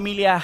familia, 0.00 0.42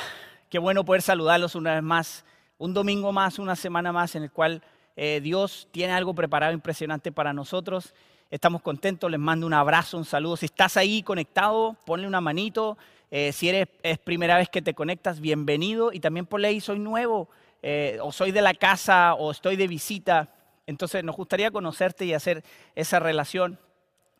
qué 0.50 0.58
bueno 0.58 0.84
poder 0.84 1.00
saludarlos 1.00 1.54
una 1.54 1.72
vez 1.72 1.82
más, 1.82 2.26
un 2.58 2.74
domingo 2.74 3.10
más, 3.10 3.38
una 3.38 3.56
semana 3.56 3.90
más 3.90 4.14
en 4.14 4.24
el 4.24 4.30
cual 4.30 4.60
eh, 4.96 5.18
Dios 5.22 5.66
tiene 5.70 5.94
algo 5.94 6.12
preparado 6.12 6.52
impresionante 6.52 7.10
para 7.10 7.32
nosotros. 7.32 7.94
Estamos 8.30 8.60
contentos, 8.60 9.10
les 9.10 9.18
mando 9.18 9.46
un 9.46 9.54
abrazo, 9.54 9.96
un 9.96 10.04
saludo. 10.04 10.36
Si 10.36 10.44
estás 10.44 10.76
ahí 10.76 11.02
conectado, 11.02 11.74
ponle 11.86 12.06
una 12.06 12.20
manito. 12.20 12.76
Eh, 13.10 13.32
si 13.32 13.48
eres 13.48 13.68
es 13.82 13.96
primera 13.96 14.36
vez 14.36 14.50
que 14.50 14.60
te 14.60 14.74
conectas, 14.74 15.20
bienvenido. 15.20 15.90
Y 15.90 16.00
también 16.00 16.26
ponle 16.26 16.48
ahí, 16.48 16.60
soy 16.60 16.78
nuevo, 16.78 17.30
eh, 17.62 17.98
o 18.02 18.12
soy 18.12 18.32
de 18.32 18.42
la 18.42 18.52
casa, 18.52 19.14
o 19.14 19.30
estoy 19.30 19.56
de 19.56 19.68
visita. 19.68 20.34
Entonces 20.66 21.02
nos 21.02 21.16
gustaría 21.16 21.50
conocerte 21.50 22.04
y 22.04 22.12
hacer 22.12 22.44
esa 22.74 23.00
relación. 23.00 23.58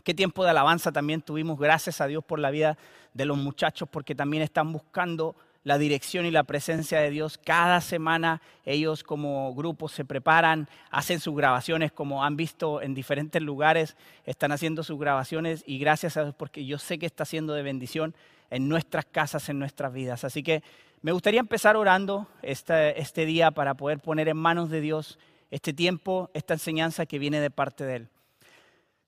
Qué 0.06 0.14
tiempo 0.14 0.44
de 0.44 0.50
alabanza 0.50 0.92
también 0.92 1.20
tuvimos. 1.20 1.58
Gracias 1.58 2.00
a 2.00 2.06
Dios 2.06 2.24
por 2.24 2.38
la 2.38 2.52
vida 2.52 2.78
de 3.12 3.24
los 3.24 3.36
muchachos, 3.36 3.88
porque 3.90 4.14
también 4.14 4.40
están 4.40 4.72
buscando 4.72 5.34
la 5.64 5.78
dirección 5.78 6.26
y 6.26 6.30
la 6.30 6.44
presencia 6.44 7.00
de 7.00 7.10
Dios. 7.10 7.40
Cada 7.44 7.80
semana 7.80 8.40
ellos 8.64 9.02
como 9.02 9.52
grupo 9.52 9.88
se 9.88 10.04
preparan, 10.04 10.68
hacen 10.92 11.18
sus 11.18 11.34
grabaciones 11.34 11.90
como 11.90 12.22
han 12.22 12.36
visto 12.36 12.82
en 12.82 12.94
diferentes 12.94 13.42
lugares, 13.42 13.96
están 14.26 14.52
haciendo 14.52 14.84
sus 14.84 14.96
grabaciones 14.96 15.64
y 15.66 15.80
gracias 15.80 16.16
a 16.16 16.22
Dios 16.22 16.36
porque 16.36 16.64
yo 16.64 16.78
sé 16.78 17.00
que 17.00 17.06
está 17.06 17.24
siendo 17.24 17.54
de 17.54 17.64
bendición 17.64 18.14
en 18.50 18.68
nuestras 18.68 19.06
casas, 19.06 19.48
en 19.48 19.58
nuestras 19.58 19.92
vidas. 19.92 20.22
Así 20.22 20.44
que 20.44 20.62
me 21.02 21.10
gustaría 21.10 21.40
empezar 21.40 21.74
orando 21.74 22.28
este, 22.42 23.00
este 23.00 23.26
día 23.26 23.50
para 23.50 23.74
poder 23.74 23.98
poner 23.98 24.28
en 24.28 24.36
manos 24.36 24.70
de 24.70 24.80
Dios 24.80 25.18
este 25.50 25.72
tiempo, 25.72 26.30
esta 26.32 26.54
enseñanza 26.54 27.06
que 27.06 27.18
viene 27.18 27.40
de 27.40 27.50
parte 27.50 27.84
de 27.84 27.96
Él. 27.96 28.08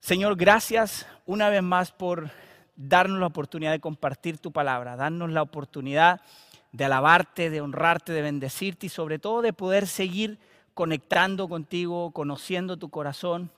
Señor, 0.00 0.36
gracias 0.36 1.06
una 1.26 1.50
vez 1.50 1.62
más 1.62 1.90
por 1.90 2.30
darnos 2.76 3.18
la 3.18 3.26
oportunidad 3.26 3.72
de 3.72 3.80
compartir 3.80 4.38
tu 4.38 4.52
palabra, 4.52 4.96
darnos 4.96 5.30
la 5.30 5.42
oportunidad 5.42 6.20
de 6.72 6.84
alabarte, 6.84 7.50
de 7.50 7.60
honrarte, 7.60 8.12
de 8.12 8.22
bendecirte 8.22 8.86
y 8.86 8.90
sobre 8.90 9.18
todo 9.18 9.42
de 9.42 9.52
poder 9.52 9.86
seguir 9.86 10.38
conectando 10.72 11.48
contigo, 11.48 12.12
conociendo 12.12 12.76
tu 12.76 12.88
corazón, 12.88 13.50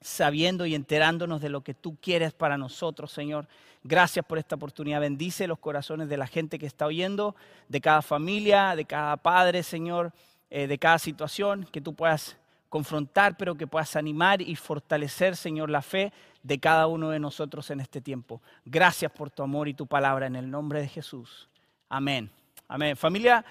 sabiendo 0.00 0.66
y 0.66 0.74
enterándonos 0.74 1.40
de 1.40 1.48
lo 1.48 1.62
que 1.62 1.74
tú 1.74 1.96
quieres 2.00 2.32
para 2.34 2.58
nosotros, 2.58 3.10
Señor. 3.10 3.48
Gracias 3.82 4.24
por 4.26 4.38
esta 4.38 4.56
oportunidad. 4.56 5.00
Bendice 5.00 5.46
los 5.46 5.58
corazones 5.58 6.10
de 6.10 6.18
la 6.18 6.26
gente 6.26 6.58
que 6.58 6.66
está 6.66 6.86
oyendo, 6.86 7.34
de 7.68 7.80
cada 7.80 8.02
familia, 8.02 8.76
de 8.76 8.84
cada 8.84 9.16
padre, 9.16 9.62
Señor, 9.62 10.12
eh, 10.50 10.66
de 10.66 10.78
cada 10.78 10.98
situación, 10.98 11.66
que 11.72 11.80
tú 11.80 11.94
puedas 11.94 12.36
confrontar, 12.68 13.36
pero 13.36 13.56
que 13.56 13.66
puedas 13.66 13.96
animar 13.96 14.42
y 14.42 14.54
fortalecer, 14.56 15.36
Señor, 15.36 15.70
la 15.70 15.82
fe 15.82 16.12
de 16.42 16.58
cada 16.58 16.86
uno 16.86 17.10
de 17.10 17.18
nosotros 17.18 17.70
en 17.70 17.80
este 17.80 18.00
tiempo. 18.00 18.42
Gracias 18.64 19.10
por 19.10 19.30
tu 19.30 19.42
amor 19.42 19.68
y 19.68 19.74
tu 19.74 19.86
palabra 19.86 20.26
en 20.26 20.36
el 20.36 20.50
nombre 20.50 20.80
de 20.80 20.88
Jesús. 20.88 21.48
Amén. 21.88 22.30
Amén. 22.68 22.96
Familia, 22.96 23.44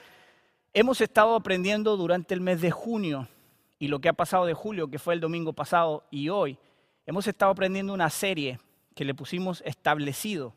hemos 0.73 1.01
estado 1.01 1.35
aprendiendo 1.35 1.97
durante 1.97 2.33
el 2.33 2.41
mes 2.41 2.61
de 2.61 2.71
junio 2.71 3.27
y 3.79 3.87
lo 3.87 3.99
que 3.99 4.09
ha 4.09 4.13
pasado 4.13 4.45
de 4.45 4.53
julio, 4.53 4.89
que 4.89 4.99
fue 4.99 5.13
el 5.13 5.19
domingo 5.19 5.53
pasado 5.53 6.03
y 6.11 6.29
hoy, 6.29 6.57
hemos 7.05 7.27
estado 7.27 7.51
aprendiendo 7.51 7.93
una 7.93 8.09
serie 8.09 8.59
que 8.95 9.05
le 9.05 9.13
pusimos 9.13 9.61
establecido. 9.65 10.53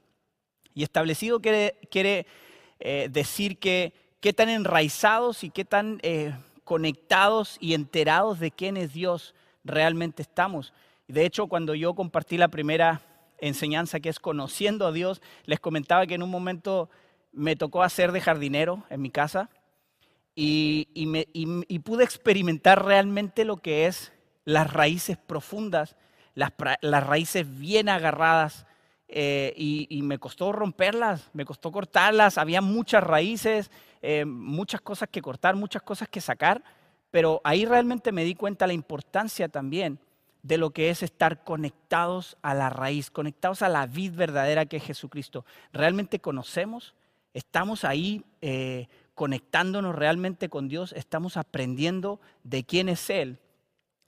Y 0.75 0.83
establecido 0.83 1.41
quiere, 1.41 2.27
eh, 2.79 3.09
decir 3.11 3.59
que 3.59 3.93
qué 4.21 4.33
tan 4.33 4.49
enraizados 4.49 5.45
y 5.45 5.51
qué 5.51 5.65
tan 5.65 5.99
eh, 6.03 6.35
conectados 6.71 7.57
y 7.59 7.75
enterados 7.75 8.39
de 8.39 8.53
quién 8.53 8.77
es 8.77 8.93
Dios 8.93 9.35
realmente 9.65 10.23
estamos. 10.23 10.73
De 11.09 11.27
hecho, 11.27 11.49
cuando 11.49 11.75
yo 11.75 11.95
compartí 11.95 12.39
la 12.39 12.47
primera 12.47 13.03
enseñanza 13.41 13.99
que 13.99 14.09
es 14.09 14.21
conociendo 14.21 14.87
a 14.87 14.93
Dios, 14.93 15.21
les 15.47 15.59
comentaba 15.59 16.07
que 16.07 16.15
en 16.15 16.23
un 16.23 16.31
momento 16.31 16.89
me 17.33 17.57
tocó 17.57 17.83
hacer 17.83 18.13
de 18.13 18.21
jardinero 18.21 18.85
en 18.89 19.03
mi 19.03 19.11
casa 19.11 19.51
y, 20.37 20.87
pude 21.83 22.05
experimentar 22.05 22.85
realmente 22.85 23.45
lo 23.45 23.57
que 23.57 23.87
es 23.87 24.13
las 24.45 24.73
raíces 24.73 25.17
profundas, 25.17 25.97
las, 26.37 26.53
raíces 27.05 27.59
bien 27.59 27.89
agarradas 27.89 28.65
eh, 29.13 29.53
y, 29.57 30.03
me 30.03 30.19
costó 30.19 30.53
romperlas, 30.53 31.31
me 31.33 31.45
costó 31.45 31.73
cortarlas, 31.73 32.39
había 32.39 32.61
muchas 32.61 33.03
raíces, 33.03 33.71
eh, 34.03 34.25
muchas 34.25 34.81
cosas 34.81 35.09
que 35.09 35.21
cortar, 35.21 35.57
muchas 35.57 35.83
cosas 35.83 36.09
que 36.09 36.21
sacar, 36.21 36.63
pero 37.11 37.41
ahí 37.43 37.65
realmente 37.65 38.13
me 38.13 38.25
di 38.25 38.35
cuenta 38.35 38.67
la 38.67 38.73
importancia 38.73 39.49
también 39.49 39.99
de 40.43 40.59
lo 40.59 40.71
que 40.71 40.91
es 40.91 41.03
estar 41.03 41.45
conectados 41.45 42.37
a 42.43 42.55
la 42.55 42.71
raíz, 42.71 43.11
conectados 43.11 43.63
a 43.63 43.69
la 43.69 43.87
vid 43.87 44.15
verdadera 44.15 44.67
que 44.67 44.79
es 44.79 44.85
Jesucristo. 44.85 45.45
¿Realmente 45.73 46.21
conocemos? 46.21 46.95
¿Estamos 47.35 47.85
ahí 47.85 48.25
eh, 48.41 48.89
conectándonos 49.15 49.95
realmente 49.95 50.49
con 50.49 50.69
Dios? 50.69 50.93
¿Estamos 50.93 51.37
aprendiendo 51.37 52.21
de 52.45 52.65
quién 52.65 52.89
es 52.89 53.11
Él? 53.11 53.39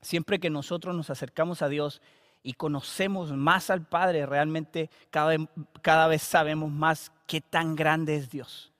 Siempre 0.01 0.41
que 0.41 0.51
nosotros 0.51 0.95
nos 0.95 1.11
acercamos 1.11 1.61
a 1.61 1.69
Dios 1.69 2.01
y 2.43 2.55
conocemos 2.55 3.33
más 3.33 3.71
al 3.71 3.87
Padre, 3.87 4.27
realmente 4.27 4.91
cada 5.11 6.07
vez 6.07 6.23
sabemos 6.23 6.71
más 6.71 7.13
qué 7.27 7.41
tan 7.41 7.77
grande 7.77 8.17
es 8.17 8.31
Dios 8.31 8.73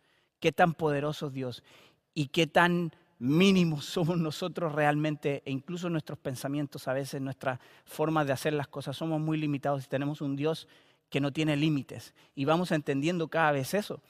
qué 0.43 0.51
tan 0.51 0.75
poderoso 0.75 1.29
es 1.29 1.33
Dios 1.33 1.63
y 2.15 2.27
qué 2.27 2.49
tan 2.49 2.93
mínimos 3.21 3.85
somos 3.85 4.19
nosotros 4.19 4.73
realmente, 4.73 5.41
e 5.47 5.53
incluso 5.53 5.89
nuestros 5.89 6.19
pensamientos 6.19 6.89
a 6.89 6.93
veces, 6.93 7.23
nuestra 7.23 7.61
forma 7.85 8.25
de 8.25 8.33
hacer 8.33 8.53
las 8.53 8.67
cosas, 8.67 8.97
somos 8.97 9.21
muy 9.21 9.39
limitados 9.39 9.85
y 9.85 9.89
tenemos 9.89 10.21
un 10.21 10.35
Dios 10.35 10.67
que 11.09 11.21
no 11.21 11.33
tiene 11.33 11.57
límites. 11.57 12.13
Y 12.35 12.45
vamos 12.45 12.73
entendiendo 12.73 13.29
cada 13.29 13.53
vez 13.53 13.73
eso. 13.73 14.03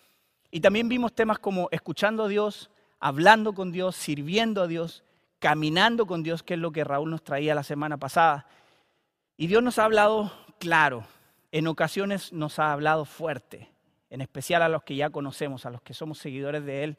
Y 0.50 0.60
también 0.60 0.88
vimos 0.88 1.12
temas 1.12 1.38
como 1.38 1.68
escuchando 1.70 2.24
a 2.24 2.28
Dios, 2.28 2.70
hablando 2.98 3.52
con 3.52 3.70
Dios, 3.70 3.94
sirviendo 3.94 4.62
a 4.62 4.66
Dios, 4.66 5.04
caminando 5.38 6.06
con 6.06 6.22
Dios, 6.22 6.42
que 6.42 6.54
es 6.54 6.60
lo 6.60 6.72
que 6.72 6.82
Raúl 6.84 7.10
nos 7.10 7.22
traía 7.22 7.54
la 7.54 7.62
semana 7.62 7.98
pasada. 7.98 8.46
Y 9.42 9.48
Dios 9.48 9.60
nos 9.60 9.80
ha 9.80 9.86
hablado 9.86 10.30
claro, 10.60 11.04
en 11.50 11.66
ocasiones 11.66 12.32
nos 12.32 12.60
ha 12.60 12.72
hablado 12.72 13.04
fuerte 13.04 13.68
en 14.08 14.20
especial 14.20 14.62
a 14.62 14.68
los 14.68 14.84
que 14.84 14.94
ya 14.94 15.10
conocemos, 15.10 15.66
a 15.66 15.70
los 15.70 15.82
que 15.82 15.94
somos 15.94 16.18
seguidores 16.18 16.64
de 16.64 16.84
Él, 16.84 16.96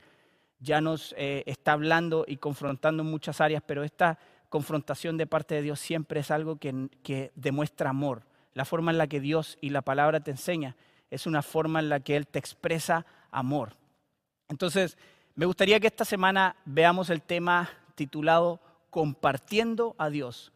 ya 0.60 0.82
nos 0.82 1.16
eh, 1.18 1.44
está 1.46 1.72
hablando 1.72 2.26
y 2.28 2.36
confrontando 2.36 3.02
en 3.02 3.10
muchas 3.10 3.40
áreas, 3.40 3.64
pero 3.66 3.86
esta 3.86 4.20
confrontación 4.50 5.16
de 5.16 5.26
parte 5.26 5.56
de 5.56 5.62
Dios 5.62 5.80
siempre 5.80 6.20
es 6.20 6.32
algo 6.32 6.58
que, 6.58 6.90
que 7.02 7.32
demuestra 7.36 7.92
amor. 7.92 8.24
La 8.54 8.66
forma 8.66 8.92
en 8.92 8.98
la 8.98 9.08
que 9.08 9.22
Dios 9.22 9.58
y 9.62 9.70
la 9.70 9.82
palabra 9.82 10.20
te 10.20 10.32
enseña 10.32 10.76
es 11.12 11.26
una 11.26 11.44
forma 11.44 11.80
en 11.80 11.88
la 11.88 12.02
que 12.02 12.18
Él 12.18 12.28
te 12.28 12.40
expresa 12.40 13.06
amor. 13.32 13.78
Entonces, 14.50 14.98
me 15.36 15.46
gustaría 15.46 15.80
que 15.80 15.88
esta 15.88 16.04
semana 16.04 16.58
veamos 16.66 17.10
el 17.10 17.22
tema 17.22 17.70
titulado 17.96 18.60
Compartiendo 18.90 19.96
a 19.98 20.10
Dios, 20.10 20.53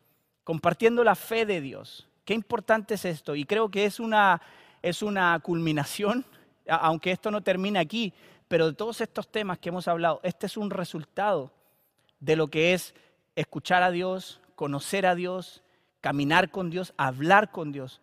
compartiendo 0.48 1.04
la 1.04 1.16
fe 1.16 1.46
de 1.46 1.60
Dios. 1.60 2.08
Qué 2.24 2.34
importante 2.34 2.94
es 2.94 3.04
esto 3.04 3.36
y 3.36 3.44
creo 3.44 3.68
que 3.68 3.84
es 3.84 4.00
una, 4.00 4.42
es 4.82 5.02
una 5.02 5.38
culminación 5.42 6.24
aunque 6.70 7.12
esto 7.12 7.32
no 7.32 7.42
termina 7.42 7.82
aquí, 7.82 8.14
pero 8.48 8.68
de 8.68 8.74
todos 8.74 9.02
estos 9.02 9.28
temas 9.30 9.60
que 9.60 9.68
hemos 9.68 9.90
hablado, 9.90 10.22
este 10.24 10.46
es 10.46 10.56
un 10.56 10.70
resultado 10.70 11.52
de 12.22 12.38
lo 12.38 12.48
que 12.48 12.74
es 12.74 12.96
escuchar 13.36 13.84
a 13.84 13.92
Dios, 13.92 14.40
conocer 14.56 15.06
a 15.06 15.16
Dios, 15.16 15.64
caminar 16.00 16.50
con 16.50 16.70
Dios, 16.70 16.94
hablar 16.96 17.52
con 17.52 17.74
Dios. 17.74 18.00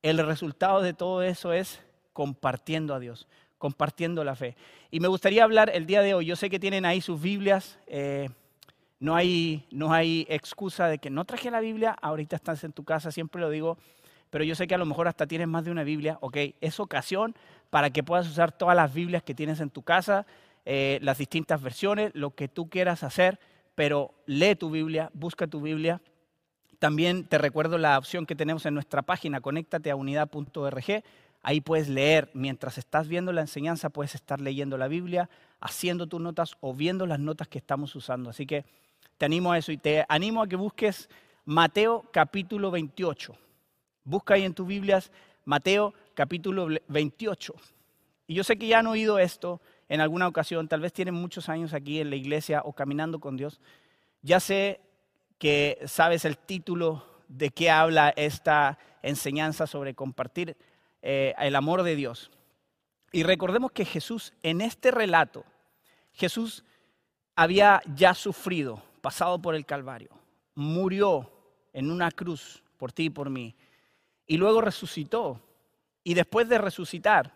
El 0.00 0.24
resultado 0.24 0.82
de 0.82 0.94
todo 0.94 1.24
eso 1.24 1.52
es 1.52 1.82
compartiendo 2.12 2.94
a 2.94 3.00
Dios, 3.00 3.26
compartiendo 3.58 4.22
la 4.22 4.36
fe. 4.36 4.56
Y 4.92 5.00
me 5.00 5.08
gustaría 5.08 5.42
hablar 5.42 5.68
el 5.74 5.84
día 5.84 6.02
de 6.02 6.14
hoy, 6.14 6.26
yo 6.26 6.36
sé 6.36 6.48
que 6.48 6.60
tienen 6.60 6.84
ahí 6.84 7.00
sus 7.00 7.20
Biblias, 7.20 7.80
eh, 7.88 8.28
no, 9.00 9.14
hay, 9.14 9.66
no 9.70 9.92
hay 9.92 10.26
excusa 10.28 10.88
de 10.88 10.98
que 10.98 11.10
no 11.10 11.24
traje 11.24 11.50
la 11.50 11.60
Biblia, 11.60 11.96
ahorita 12.00 12.36
estás 12.36 12.64
en 12.64 12.72
tu 12.72 12.84
casa, 12.84 13.10
siempre 13.12 13.40
lo 13.40 13.50
digo, 13.50 13.78
pero 14.30 14.44
yo 14.44 14.54
sé 14.54 14.66
que 14.66 14.74
a 14.74 14.78
lo 14.78 14.86
mejor 14.86 15.08
hasta 15.08 15.26
tienes 15.26 15.48
más 15.48 15.64
de 15.64 15.70
una 15.70 15.84
Biblia, 15.84 16.18
ok, 16.20 16.36
es 16.60 16.80
ocasión 16.80 17.34
para 17.70 17.90
que 17.90 18.02
puedas 18.02 18.28
usar 18.28 18.52
todas 18.52 18.76
las 18.76 18.92
Biblias 18.92 19.22
que 19.22 19.34
tienes 19.34 19.60
en 19.60 19.70
tu 19.70 19.82
casa, 19.82 20.26
eh, 20.64 20.98
las 21.02 21.18
distintas 21.18 21.62
versiones, 21.62 22.10
lo 22.14 22.34
que 22.34 22.48
tú 22.48 22.68
quieras 22.68 23.02
hacer, 23.02 23.38
pero 23.74 24.12
lee 24.26 24.54
tu 24.54 24.70
Biblia, 24.70 25.10
busca 25.14 25.46
tu 25.46 25.60
Biblia. 25.60 26.02
También 26.78 27.24
te 27.24 27.38
recuerdo 27.38 27.78
la 27.78 27.96
opción 27.96 28.26
que 28.26 28.34
tenemos 28.34 28.66
en 28.66 28.74
nuestra 28.74 29.02
página, 29.02 29.40
conéctate 29.40 29.90
a 29.90 29.96
unidad.org. 29.96 31.02
Ahí 31.42 31.60
puedes 31.60 31.88
leer, 31.88 32.30
mientras 32.34 32.76
estás 32.76 33.08
viendo 33.08 33.32
la 33.32 33.40
enseñanza, 33.40 33.90
puedes 33.90 34.14
estar 34.14 34.40
leyendo 34.40 34.76
la 34.76 34.88
Biblia, 34.88 35.30
haciendo 35.60 36.06
tus 36.06 36.20
notas 36.20 36.56
o 36.60 36.74
viendo 36.74 37.06
las 37.06 37.20
notas 37.20 37.48
que 37.48 37.58
estamos 37.58 37.94
usando. 37.94 38.30
Así 38.30 38.46
que 38.46 38.64
te 39.18 39.26
animo 39.26 39.52
a 39.52 39.58
eso 39.58 39.72
y 39.72 39.78
te 39.78 40.04
animo 40.08 40.42
a 40.42 40.46
que 40.46 40.56
busques 40.56 41.10
Mateo 41.44 42.04
capítulo 42.12 42.70
28. 42.70 43.36
Busca 44.04 44.34
ahí 44.34 44.44
en 44.44 44.54
tus 44.54 44.66
Biblias 44.66 45.10
Mateo 45.44 45.92
capítulo 46.14 46.68
28. 46.86 47.54
Y 48.28 48.34
yo 48.34 48.44
sé 48.44 48.56
que 48.56 48.68
ya 48.68 48.78
han 48.78 48.86
oído 48.86 49.18
esto 49.18 49.60
en 49.88 50.00
alguna 50.00 50.28
ocasión, 50.28 50.68
tal 50.68 50.80
vez 50.80 50.92
tienen 50.92 51.14
muchos 51.14 51.48
años 51.48 51.72
aquí 51.74 52.00
en 52.00 52.10
la 52.10 52.16
iglesia 52.16 52.62
o 52.64 52.72
caminando 52.72 53.18
con 53.18 53.36
Dios. 53.36 53.60
Ya 54.22 54.38
sé 54.38 54.80
que 55.38 55.78
sabes 55.86 56.24
el 56.24 56.38
título 56.38 57.04
de 57.26 57.50
qué 57.50 57.70
habla 57.70 58.12
esta 58.14 58.78
enseñanza 59.02 59.66
sobre 59.66 59.94
compartir 59.94 60.56
eh, 61.02 61.34
el 61.38 61.56
amor 61.56 61.82
de 61.82 61.96
Dios. 61.96 62.30
Y 63.10 63.22
recordemos 63.22 63.72
que 63.72 63.84
Jesús, 63.84 64.34
en 64.42 64.60
este 64.60 64.90
relato, 64.90 65.44
Jesús 66.12 66.64
había 67.34 67.80
ya 67.94 68.14
sufrido, 68.14 68.82
pasado 69.00 69.40
por 69.40 69.54
el 69.54 69.66
Calvario, 69.66 70.10
murió 70.54 71.30
en 71.72 71.90
una 71.90 72.10
cruz 72.10 72.62
por 72.76 72.92
ti 72.92 73.04
y 73.04 73.10
por 73.10 73.30
mí, 73.30 73.54
y 74.26 74.36
luego 74.36 74.60
resucitó. 74.60 75.40
Y 76.04 76.14
después 76.14 76.48
de 76.48 76.58
resucitar, 76.58 77.34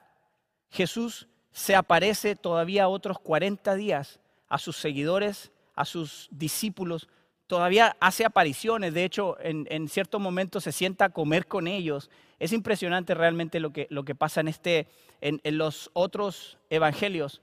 Jesús 0.70 1.28
se 1.50 1.74
aparece 1.74 2.36
todavía 2.36 2.88
otros 2.88 3.18
40 3.18 3.74
días 3.74 4.20
a 4.48 4.58
sus 4.58 4.76
seguidores, 4.76 5.52
a 5.74 5.84
sus 5.84 6.28
discípulos, 6.30 7.08
todavía 7.46 7.96
hace 8.00 8.24
apariciones, 8.24 8.94
de 8.94 9.04
hecho 9.04 9.36
en, 9.40 9.66
en 9.70 9.88
ciertos 9.88 10.20
momentos 10.20 10.64
se 10.64 10.72
sienta 10.72 11.06
a 11.06 11.10
comer 11.10 11.46
con 11.46 11.66
ellos. 11.66 12.10
Es 12.38 12.52
impresionante 12.52 13.14
realmente 13.14 13.60
lo 13.60 13.72
que, 13.72 13.86
lo 13.90 14.04
que 14.04 14.14
pasa 14.14 14.40
en, 14.40 14.48
este, 14.48 14.88
en 15.20 15.58
los 15.58 15.90
otros 15.92 16.58
evangelios. 16.70 17.42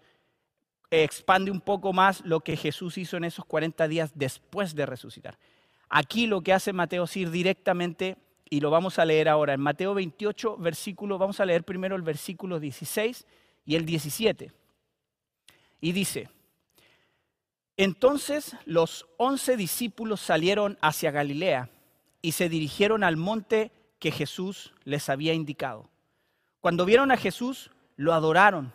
Expande 0.91 1.51
un 1.51 1.61
poco 1.61 1.93
más 1.93 2.21
lo 2.21 2.39
que 2.39 2.57
Jesús 2.57 2.97
hizo 2.97 3.17
en 3.17 3.23
esos 3.23 3.45
40 3.45 3.87
días 3.87 4.11
después 4.15 4.73
de 4.75 4.85
resucitar. 4.85 5.37
Aquí 5.89 6.27
lo 6.27 6.41
que 6.41 6.53
hace 6.53 6.73
Mateo 6.73 7.03
es 7.03 7.17
ir 7.17 7.31
directamente, 7.31 8.17
y 8.49 8.59
lo 8.59 8.71
vamos 8.71 8.97
a 8.97 9.05
leer 9.05 9.29
ahora, 9.29 9.53
en 9.53 9.61
Mateo 9.61 9.93
28, 9.93 10.57
versículo, 10.57 11.17
vamos 11.17 11.39
a 11.39 11.45
leer 11.45 11.63
primero 11.63 11.95
el 11.95 12.01
versículo 12.01 12.59
16 12.59 13.25
y 13.65 13.75
el 13.75 13.85
17. 13.85 14.51
Y 15.81 15.91
dice, 15.91 16.29
entonces 17.77 18.57
los 18.65 19.07
once 19.17 19.55
discípulos 19.55 20.19
salieron 20.19 20.77
hacia 20.81 21.11
Galilea 21.11 21.69
y 22.21 22.33
se 22.33 22.49
dirigieron 22.49 23.03
al 23.03 23.15
monte 23.15 23.71
que 23.99 24.11
Jesús 24.11 24.73
les 24.83 25.07
había 25.09 25.33
indicado. 25.33 25.89
Cuando 26.59 26.83
vieron 26.85 27.11
a 27.11 27.17
Jesús, 27.17 27.71
lo 27.95 28.13
adoraron, 28.13 28.73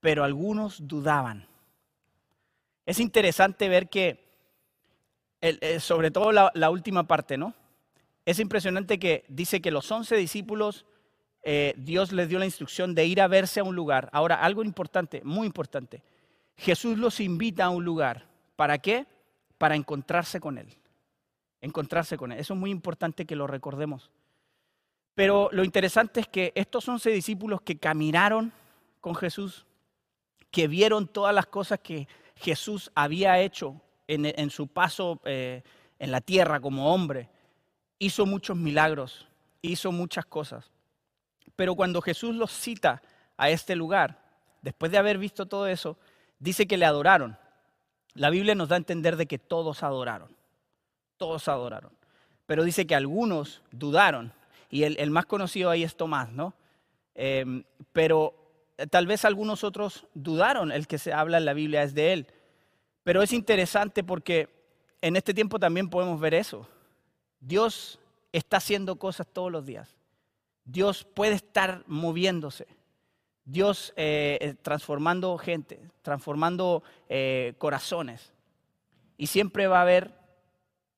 pero 0.00 0.24
algunos 0.24 0.86
dudaban. 0.86 1.46
Es 2.86 3.00
interesante 3.00 3.68
ver 3.68 3.88
que, 3.88 4.24
eh, 5.40 5.80
sobre 5.80 6.10
todo 6.10 6.32
la, 6.32 6.70
última 6.70 7.06
parte, 7.06 7.36
¿no? 7.36 7.54
Es 8.24 8.38
impresionante 8.38 8.98
que 8.98 9.24
dice 9.28 9.60
que 9.60 9.70
los 9.70 9.90
once 9.90 10.16
discípulos, 10.16 10.86
eh, 11.42 11.74
Dios 11.76 12.12
les 12.12 12.28
dio 12.28 12.38
la 12.38 12.44
instrucción 12.44 12.94
de 12.94 13.06
ir 13.06 13.20
a 13.20 13.28
verse 13.28 13.60
a 13.60 13.64
un 13.64 13.74
lugar. 13.74 14.08
Ahora, 14.12 14.36
algo 14.36 14.62
importante, 14.62 15.22
muy 15.24 15.46
importante 15.46 16.02
Jesús 16.58 16.98
los 16.98 17.20
invita 17.20 17.66
a 17.66 17.70
un 17.70 17.84
lugar. 17.84 18.26
¿Para 18.56 18.78
qué? 18.78 19.06
Para 19.56 19.76
encontrarse 19.76 20.40
con 20.40 20.58
Él. 20.58 20.76
Encontrarse 21.60 22.16
con 22.16 22.32
Él. 22.32 22.40
Eso 22.40 22.54
es 22.54 22.60
muy 22.60 22.70
importante 22.70 23.24
que 23.24 23.36
lo 23.36 23.46
recordemos. 23.46 24.10
Pero 25.14 25.48
lo 25.52 25.64
interesante 25.64 26.20
es 26.20 26.28
que 26.28 26.52
estos 26.56 26.88
once 26.88 27.10
discípulos 27.10 27.60
que 27.62 27.78
caminaron 27.78 28.52
con 29.00 29.14
Jesús, 29.14 29.66
que 30.50 30.68
vieron 30.68 31.06
todas 31.06 31.34
las 31.34 31.46
cosas 31.46 31.80
que 31.80 32.08
Jesús 32.36 32.90
había 32.94 33.40
hecho 33.40 33.80
en, 34.06 34.50
su 34.50 34.68
paso 34.68 35.20
eh, 35.24 35.62
en 35.98 36.10
la 36.10 36.20
tierra 36.20 36.60
como 36.60 36.92
hombre, 36.92 37.28
hizo 37.98 38.24
muchos 38.24 38.56
milagros, 38.56 39.26
hizo 39.60 39.92
muchas 39.92 40.24
cosas. 40.24 40.70
Pero 41.56 41.74
cuando 41.74 42.00
Jesús 42.00 42.34
los 42.34 42.52
cita 42.52 43.02
a 43.36 43.50
este 43.50 43.76
lugar, 43.76 44.22
después 44.62 44.90
de 44.92 44.98
haber 44.98 45.18
visto 45.18 45.46
todo 45.46 45.66
eso, 45.66 45.98
dice 46.38 46.66
que 46.66 46.76
le 46.76 46.86
adoraron. 46.86 47.36
La 48.14 48.30
Biblia 48.30 48.54
nos 48.54 48.68
da 48.68 48.76
a 48.76 48.78
entender 48.78 49.16
de 49.16 49.26
que 49.26 49.38
todos 49.38 49.82
adoraron. 49.82 50.34
Todos 51.16 51.48
adoraron. 51.48 51.92
Pero 52.46 52.64
dice 52.64 52.86
que 52.86 52.94
algunos 52.94 53.62
dudaron. 53.70 54.32
Y 54.70 54.84
el, 54.84 55.10
más 55.10 55.26
conocido 55.26 55.70
ahí 55.70 55.82
es 55.82 55.96
Tomás, 55.96 56.30
¿no? 56.30 56.54
Em, 57.14 57.64
pero 57.92 58.47
tal 58.90 59.06
vez 59.06 59.24
algunos 59.24 59.64
otros 59.64 60.06
dudaron. 60.14 60.72
El 60.72 60.86
que 60.86 60.98
se 60.98 61.12
habla 61.12 61.38
en 61.38 61.44
la 61.44 61.54
Biblia 61.54 61.82
es 61.82 61.94
de 61.94 62.12
él. 62.12 62.26
Pero 63.02 63.22
es 63.22 63.32
interesante 63.32 64.04
porque 64.04 64.48
en 65.00 65.16
este 65.16 65.34
tiempo 65.34 65.58
también 65.58 65.88
podemos 65.88 66.20
ver 66.20 66.34
eso. 66.34 66.68
Dios 67.40 67.98
está 68.32 68.58
haciendo 68.58 68.96
cosas 68.96 69.26
todos 69.26 69.50
los 69.50 69.64
días. 69.64 69.96
Dios 70.64 71.04
puede 71.04 71.34
estar 71.34 71.82
moviéndose. 71.86 72.66
Dios 73.44 73.94
eh, 73.96 74.36
eh, 74.42 74.54
transformando 74.60 75.38
gente, 75.38 75.80
transformando 76.02 76.82
eh, 77.08 77.54
corazones. 77.56 78.32
Y 79.16 79.28
siempre 79.28 79.66
va 79.66 79.78
a 79.78 79.82
haber 79.82 80.12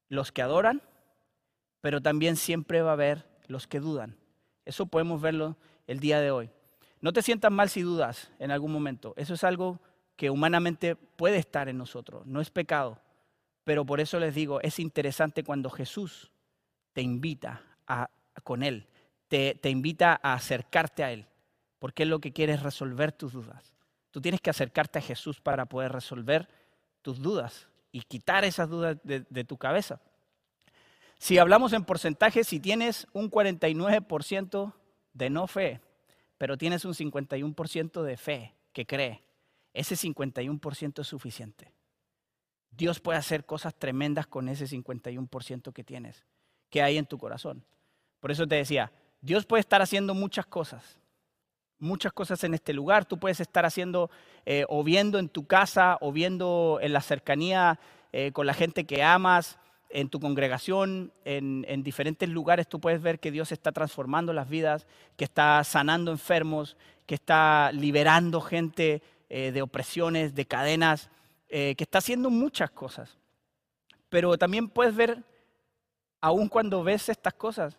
los 0.09 0.33
que 0.33 0.43
adoran, 0.43 0.83
pero 1.81 2.01
también 2.01 2.35
siempre 2.35 2.83
va 2.83 2.91
a 2.91 2.95
haber 2.95 3.25
los 3.47 3.69
que 3.69 3.79
dudan. 3.79 4.17
Eso 4.65 4.87
podemos 4.87 5.21
verlo 5.21 5.57
el 5.87 6.01
día 6.01 6.21
de 6.21 6.33
hoy. 6.33 6.51
No 7.01 7.13
te 7.13 7.23
sientas 7.23 7.51
mal 7.51 7.69
si 7.69 7.83
dudas 7.83 8.31
en 8.39 8.51
algún 8.51 8.73
momento. 8.73 9.15
Eso 9.17 9.35
es 9.35 9.45
algo 9.45 9.81
que 10.17 10.31
humanamente 10.31 10.97
puede 10.97 11.39
estar 11.39 11.69
en 11.69 11.79
nosotros, 11.79 12.27
no 12.27 12.41
es 12.41 12.51
pecado. 12.51 13.01
Pero 13.65 13.87
por 13.87 14.01
eso 14.01 14.19
les 14.19 14.35
digo, 14.35 14.61
es 14.61 14.79
interesante 14.79 15.45
cuando 15.45 15.71
Jesús 15.71 16.31
te 16.93 17.03
invita 17.03 17.63
a, 17.87 18.11
con 18.43 18.63
Él, 18.63 18.87
te, 19.29 19.55
te 19.55 19.71
invita 19.71 20.19
a 20.23 20.35
acercarte 20.35 21.05
a 21.05 21.13
Él 21.13 21.27
porque 21.81 22.05
Él 22.05 22.11
lo 22.11 22.21
que 22.21 22.33
quiere 22.33 22.53
es 22.53 22.63
resolver 22.63 23.11
tus 23.11 23.33
dudas. 23.33 23.75
Tú 24.13 24.21
tienes 24.21 24.41
que 24.41 24.51
acercarte 24.51 25.01
a 25.01 25.03
Jesús 25.03 25.41
para 25.41 25.67
poder 25.67 25.91
resolver 25.91 26.49
tus 27.03 27.21
dudas 27.21 27.67
y 27.91 28.03
quitar 28.03 28.45
esas 28.45 28.69
dudas 28.69 28.99
de, 29.03 29.45
tu 29.45 29.57
cabeza. 29.57 30.01
Si 31.19 31.39
hablamos 31.39 31.73
en 31.73 31.85
porcentaje, 31.85 32.45
si 32.45 32.61
tienes 32.61 33.07
un 33.13 33.31
49% 33.31 34.75
de 35.13 35.31
no 35.31 35.47
fe, 35.47 35.81
pero 36.41 36.57
tienes 36.57 36.87
un 36.87 36.95
51% 36.95 38.03
de 38.03 38.17
fe 38.17 38.55
que 38.73 38.87
cree, 38.87 39.23
ese 39.75 39.95
51% 39.95 41.03
es 41.03 41.07
suficiente. 41.07 41.71
Dios 42.71 42.99
puede 42.99 43.19
hacer 43.19 43.45
cosas 43.45 43.75
tremendas 43.75 44.27
con 44.27 44.49
ese 44.49 44.65
51% 44.65 45.75
que 45.75 45.85
tienes, 45.85 46.25
que 46.71 46.81
hay 46.81 46.97
en 46.97 47.05
tu 47.05 47.19
corazón. 47.19 47.63
Por 48.21 48.31
eso 48.31 48.47
te 48.47 48.55
decía, 48.55 48.91
Dios 49.21 49.45
puede 49.45 49.61
estar 49.61 49.83
haciendo 49.83 50.15
muchas 50.15 50.47
cosas, 50.47 50.99
muchas 51.79 52.15
cosas 52.15 52.43
en 52.43 52.55
este 52.55 52.73
lugar. 52.73 53.05
Tú 53.05 53.19
puedes 53.19 53.41
estar 53.41 53.67
haciendo 53.67 54.11
eh, 54.47 54.65
o 54.71 54.83
viendo 54.83 55.19
en 55.19 55.29
tu 55.29 55.47
casa 55.47 55.99
o 56.01 56.11
viendo 56.11 56.79
en 56.81 56.95
la 56.95 57.03
cercanía 57.03 57.79
eh, 58.13 58.33
con 58.33 58.47
la 58.47 58.55
gente 58.55 58.87
que 58.87 59.03
amas, 59.03 59.59
en 59.91 60.09
tu 60.09 60.21
congregación, 60.21 61.13
en, 61.25 61.83
diferentes 61.83 62.29
lugares. 62.29 62.69
Tú 62.69 62.81
puedes 62.81 63.03
ver 63.03 63.19
que 63.21 63.31
Dios 63.31 63.53
está 63.53 63.73
transformando 63.73 64.33
las 64.33 64.49
vidas, 64.49 64.87
que 65.17 65.25
está 65.25 65.63
sanando 65.65 66.11
enfermos, 66.11 66.77
que 67.07 67.17
está 67.17 67.71
liberando 67.73 68.41
gente 68.41 69.03
eh, 69.29 69.53
de 69.53 69.63
opresiones, 69.63 70.35
de 70.35 70.47
cadenas, 70.47 71.11
que 71.49 71.75
está 71.77 71.99
haciendo 71.99 72.31
muchas 72.31 72.71
cosas. 72.71 73.19
Pero 74.09 74.39
también 74.39 74.69
puedes 74.69 74.95
ver, 74.95 75.25
aun 76.21 76.49
cuando 76.49 76.85
ves 76.85 77.09
estas 77.09 77.35
cosas, 77.35 77.77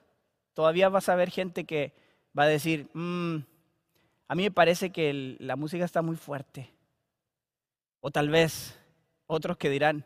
todavía 0.54 0.90
vas 0.90 1.08
a 1.08 1.16
ver 1.16 1.30
gente 1.30 1.64
que 1.64 1.94
va 2.38 2.44
a 2.44 2.48
decir, 2.48 2.90
mmm, 2.94 3.38
a 4.28 4.36
mí 4.36 4.44
me 4.44 4.52
parece 4.52 4.92
que 4.92 5.36
la 5.40 5.58
música 5.58 5.84
está 5.84 6.02
muy 6.02 6.16
fuerte. 6.16 6.74
O 8.00 8.12
tal 8.12 8.30
vez 8.30 8.80
otros 9.28 9.58
que 9.58 9.70
dirán, 9.70 10.06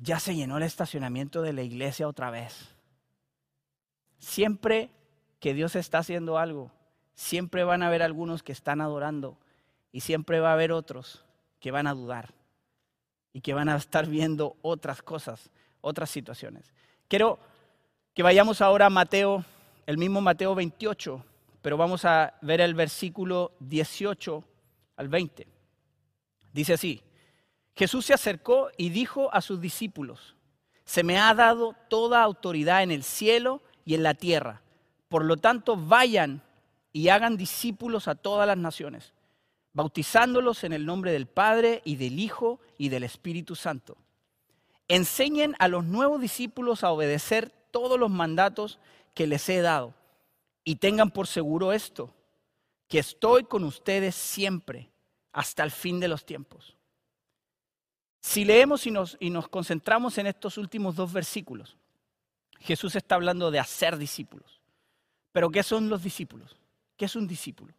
ya 0.00 0.20
se 0.20 0.34
llenó 0.34 0.56
el 0.56 0.62
estacionamiento 0.62 1.42
de 1.42 1.52
la 1.52 1.62
iglesia 1.62 2.08
otra 2.08 2.30
vez. 2.30 2.68
Siempre 4.18 4.90
que 5.40 5.54
Dios 5.54 5.76
está 5.76 5.98
haciendo 5.98 6.38
algo, 6.38 6.70
siempre 7.14 7.64
van 7.64 7.82
a 7.82 7.88
haber 7.88 8.02
algunos 8.02 8.42
que 8.42 8.52
están 8.52 8.80
adorando 8.80 9.36
y 9.92 10.00
siempre 10.00 10.40
va 10.40 10.50
a 10.50 10.54
haber 10.54 10.72
otros 10.72 11.24
que 11.60 11.70
van 11.70 11.86
a 11.86 11.94
dudar 11.94 12.32
y 13.32 13.40
que 13.40 13.54
van 13.54 13.68
a 13.68 13.76
estar 13.76 14.06
viendo 14.06 14.56
otras 14.62 15.02
cosas, 15.02 15.50
otras 15.80 16.10
situaciones. 16.10 16.72
Quiero 17.08 17.38
que 18.14 18.22
vayamos 18.22 18.60
ahora 18.60 18.86
a 18.86 18.90
Mateo, 18.90 19.44
el 19.86 19.98
mismo 19.98 20.20
Mateo 20.20 20.54
28, 20.54 21.24
pero 21.62 21.76
vamos 21.76 22.04
a 22.04 22.34
ver 22.42 22.60
el 22.60 22.74
versículo 22.74 23.52
18 23.60 24.44
al 24.96 25.08
20. 25.08 25.46
Dice 26.52 26.74
así, 26.74 27.02
Jesús 27.78 28.06
se 28.06 28.14
acercó 28.14 28.70
y 28.76 28.88
dijo 28.88 29.32
a 29.32 29.40
sus 29.40 29.60
discípulos, 29.60 30.34
se 30.84 31.04
me 31.04 31.16
ha 31.16 31.32
dado 31.32 31.76
toda 31.88 32.24
autoridad 32.24 32.82
en 32.82 32.90
el 32.90 33.04
cielo 33.04 33.62
y 33.84 33.94
en 33.94 34.02
la 34.02 34.14
tierra. 34.14 34.62
Por 35.08 35.24
lo 35.24 35.36
tanto, 35.36 35.76
vayan 35.76 36.42
y 36.92 37.10
hagan 37.10 37.36
discípulos 37.36 38.08
a 38.08 38.16
todas 38.16 38.48
las 38.48 38.56
naciones, 38.56 39.12
bautizándolos 39.74 40.64
en 40.64 40.72
el 40.72 40.86
nombre 40.86 41.12
del 41.12 41.28
Padre 41.28 41.80
y 41.84 41.94
del 41.94 42.18
Hijo 42.18 42.58
y 42.78 42.88
del 42.88 43.04
Espíritu 43.04 43.54
Santo. 43.54 43.96
Enseñen 44.88 45.54
a 45.60 45.68
los 45.68 45.84
nuevos 45.84 46.20
discípulos 46.20 46.82
a 46.82 46.90
obedecer 46.90 47.50
todos 47.70 47.96
los 47.96 48.10
mandatos 48.10 48.80
que 49.14 49.28
les 49.28 49.48
he 49.48 49.60
dado 49.60 49.94
y 50.64 50.76
tengan 50.76 51.12
por 51.12 51.28
seguro 51.28 51.72
esto, 51.72 52.12
que 52.88 52.98
estoy 52.98 53.44
con 53.44 53.62
ustedes 53.62 54.16
siempre, 54.16 54.90
hasta 55.30 55.62
el 55.62 55.70
fin 55.70 56.00
de 56.00 56.08
los 56.08 56.26
tiempos. 56.26 56.77
Si 58.28 58.44
leemos 58.44 58.86
y 58.86 58.90
nos, 58.90 59.16
concentramos 59.48 60.18
en 60.18 60.26
estos 60.26 60.58
últimos 60.58 60.94
dos 60.94 61.14
versículos, 61.14 61.78
Jesús 62.58 62.94
está 62.94 63.14
hablando 63.14 63.50
de 63.50 63.58
hacer 63.58 63.96
discípulos. 63.96 64.60
Pero 65.32 65.48
¿qué 65.48 65.62
son 65.62 65.88
los 65.88 66.02
discípulos? 66.02 66.54
¿Qué 66.98 67.06
es 67.06 67.16
un 67.16 67.26
discípulo? 67.26 67.72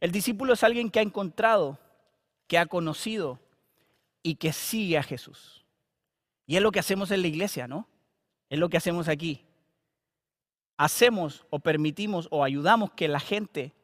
El 0.00 0.10
discípulo 0.10 0.54
es 0.54 0.62
alguien 0.62 0.90
que 0.90 0.98
ha 0.98 1.02
encontrado, 1.02 1.78
que 2.46 2.56
ha 2.56 2.64
conocido 2.64 3.38
y 4.22 4.36
que 4.36 4.54
sigue 4.54 4.96
a 4.96 5.02
Jesús. 5.02 5.62
Y 6.46 6.56
es 6.56 6.62
lo 6.62 6.72
que 6.72 6.80
hacemos 6.80 7.10
en 7.10 7.20
la 7.20 7.28
iglesia, 7.28 7.68
¿no? 7.68 7.86
Es 8.48 8.58
lo 8.58 8.70
que 8.70 8.78
hacemos 8.78 9.08
aquí. 9.08 9.44
Hacemos 10.78 11.44
o 11.50 11.58
permitimos 11.58 12.28
o 12.30 12.44
ayudamos 12.44 12.92
que 12.92 13.08
la 13.08 13.20
gente 13.20 13.74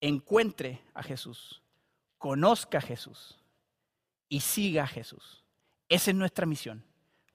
encuentre 0.00 0.80
a 0.94 1.02
Jesús, 1.02 1.60
conozca 2.16 2.78
a 2.78 2.80
Jesús 2.80 3.43
y 4.28 4.40
siga 4.40 4.84
a 4.84 4.86
Jesús. 4.86 5.44
Esa 5.88 6.10
es 6.10 6.16
nuestra 6.16 6.46
misión. 6.46 6.84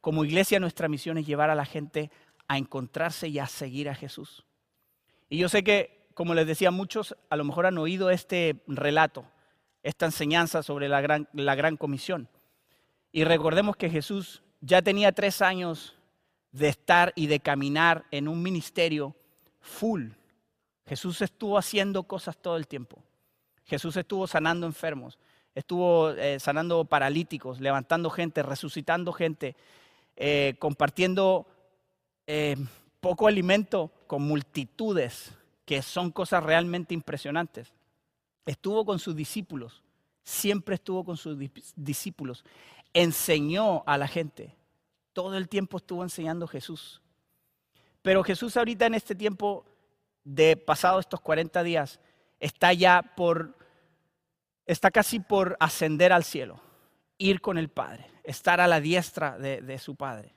Como 0.02 0.26
iglesia 0.26 0.60
nuestra 0.60 0.88
misión 0.88 1.18
es 1.18 1.26
llevar 1.26 1.50
a 1.50 1.56
la 1.56 1.66
gente 1.66 2.10
a 2.48 2.58
encontrarse 2.58 3.28
y 3.28 3.40
a 3.40 3.48
seguir 3.48 3.90
a 3.90 3.96
Jesús. 3.96 4.46
Y 5.30 5.38
yo 5.38 5.50
sé 5.50 5.64
que, 5.64 6.08
como 6.14 6.34
les 6.34 6.48
decía, 6.48 6.72
muchos 6.72 7.16
a 7.30 7.36
lo 7.36 7.44
mejor 7.44 7.66
han 7.66 7.78
oído 7.78 8.10
este 8.10 8.64
relato, 8.68 9.26
esta 9.84 10.06
enseñanza 10.06 10.64
sobre 10.64 10.90
la 10.90 11.02
gran, 11.02 11.30
la 11.34 11.56
gran 11.56 11.78
comisión. 11.78 12.28
Y 13.12 13.24
recordemos 13.24 13.76
que 13.76 13.90
Jesús 13.90 14.44
ya 14.62 14.82
tenía 14.82 15.12
tres 15.12 15.42
años 15.42 15.96
de 16.52 16.70
estar 16.70 17.14
y 17.16 17.28
de 17.28 17.40
caminar 17.40 18.06
en 18.12 18.28
un 18.28 18.42
ministerio 18.42 19.16
full. 19.60 20.10
Jesús 20.88 21.22
estuvo 21.22 21.58
haciendo 21.58 22.04
cosas 22.04 22.38
todo 22.38 22.58
el 22.58 22.68
tiempo. 22.68 23.04
Jesús 23.66 23.96
estuvo 23.96 24.26
sanando 24.26 24.66
enfermos, 24.66 25.20
estuvo 25.60 26.12
eh, 26.12 26.40
sanando 26.40 26.86
paralíticos, 26.86 27.60
levantando 27.60 28.10
gente, 28.10 28.42
resucitando 28.44 29.12
gente, 29.14 29.56
eh, 30.16 30.56
compartiendo 30.58 31.48
eh, 32.28 32.56
poco 33.00 33.28
alimento 33.28 33.92
con 34.08 34.24
multitudes, 34.24 35.32
que 35.66 35.82
son 35.82 36.12
cosas 36.12 36.44
realmente 36.44 36.94
impresionantes. 36.94 37.74
Estuvo 38.46 38.86
con 38.86 39.00
sus 39.00 39.16
discípulos, 39.16 39.84
siempre 40.24 40.76
estuvo 40.76 41.04
con 41.04 41.18
sus 41.18 41.38
discípulos, 41.76 42.44
enseñó 42.94 43.84
a 43.86 43.98
la 43.98 44.08
gente, 44.08 44.56
todo 45.14 45.38
el 45.38 45.50
tiempo 45.50 45.78
estuvo 45.78 46.04
enseñando 46.04 46.48
Jesús. 46.48 47.02
Pero 48.02 48.24
Jesús 48.24 48.56
ahorita 48.56 48.86
en 48.86 48.94
este 48.94 49.14
tiempo 49.14 49.66
de 50.24 50.56
pasado 50.56 51.00
estos 51.00 51.20
40 51.20 51.62
días 51.64 52.00
está 52.40 52.72
ya 52.74 53.14
por, 53.16 53.59
está 54.72 54.92
casi 54.92 55.20
por 55.20 55.58
ascender 55.60 56.14
al 56.14 56.24
cielo, 56.24 56.62
ir 57.18 57.42
con 57.42 57.58
el 57.58 57.70
Padre, 57.70 58.06
estar 58.24 58.62
a 58.62 58.68
la 58.68 58.80
diestra 58.80 59.40
de, 59.40 59.62
de 59.62 59.80
su 59.80 59.96
Padre. 59.96 60.36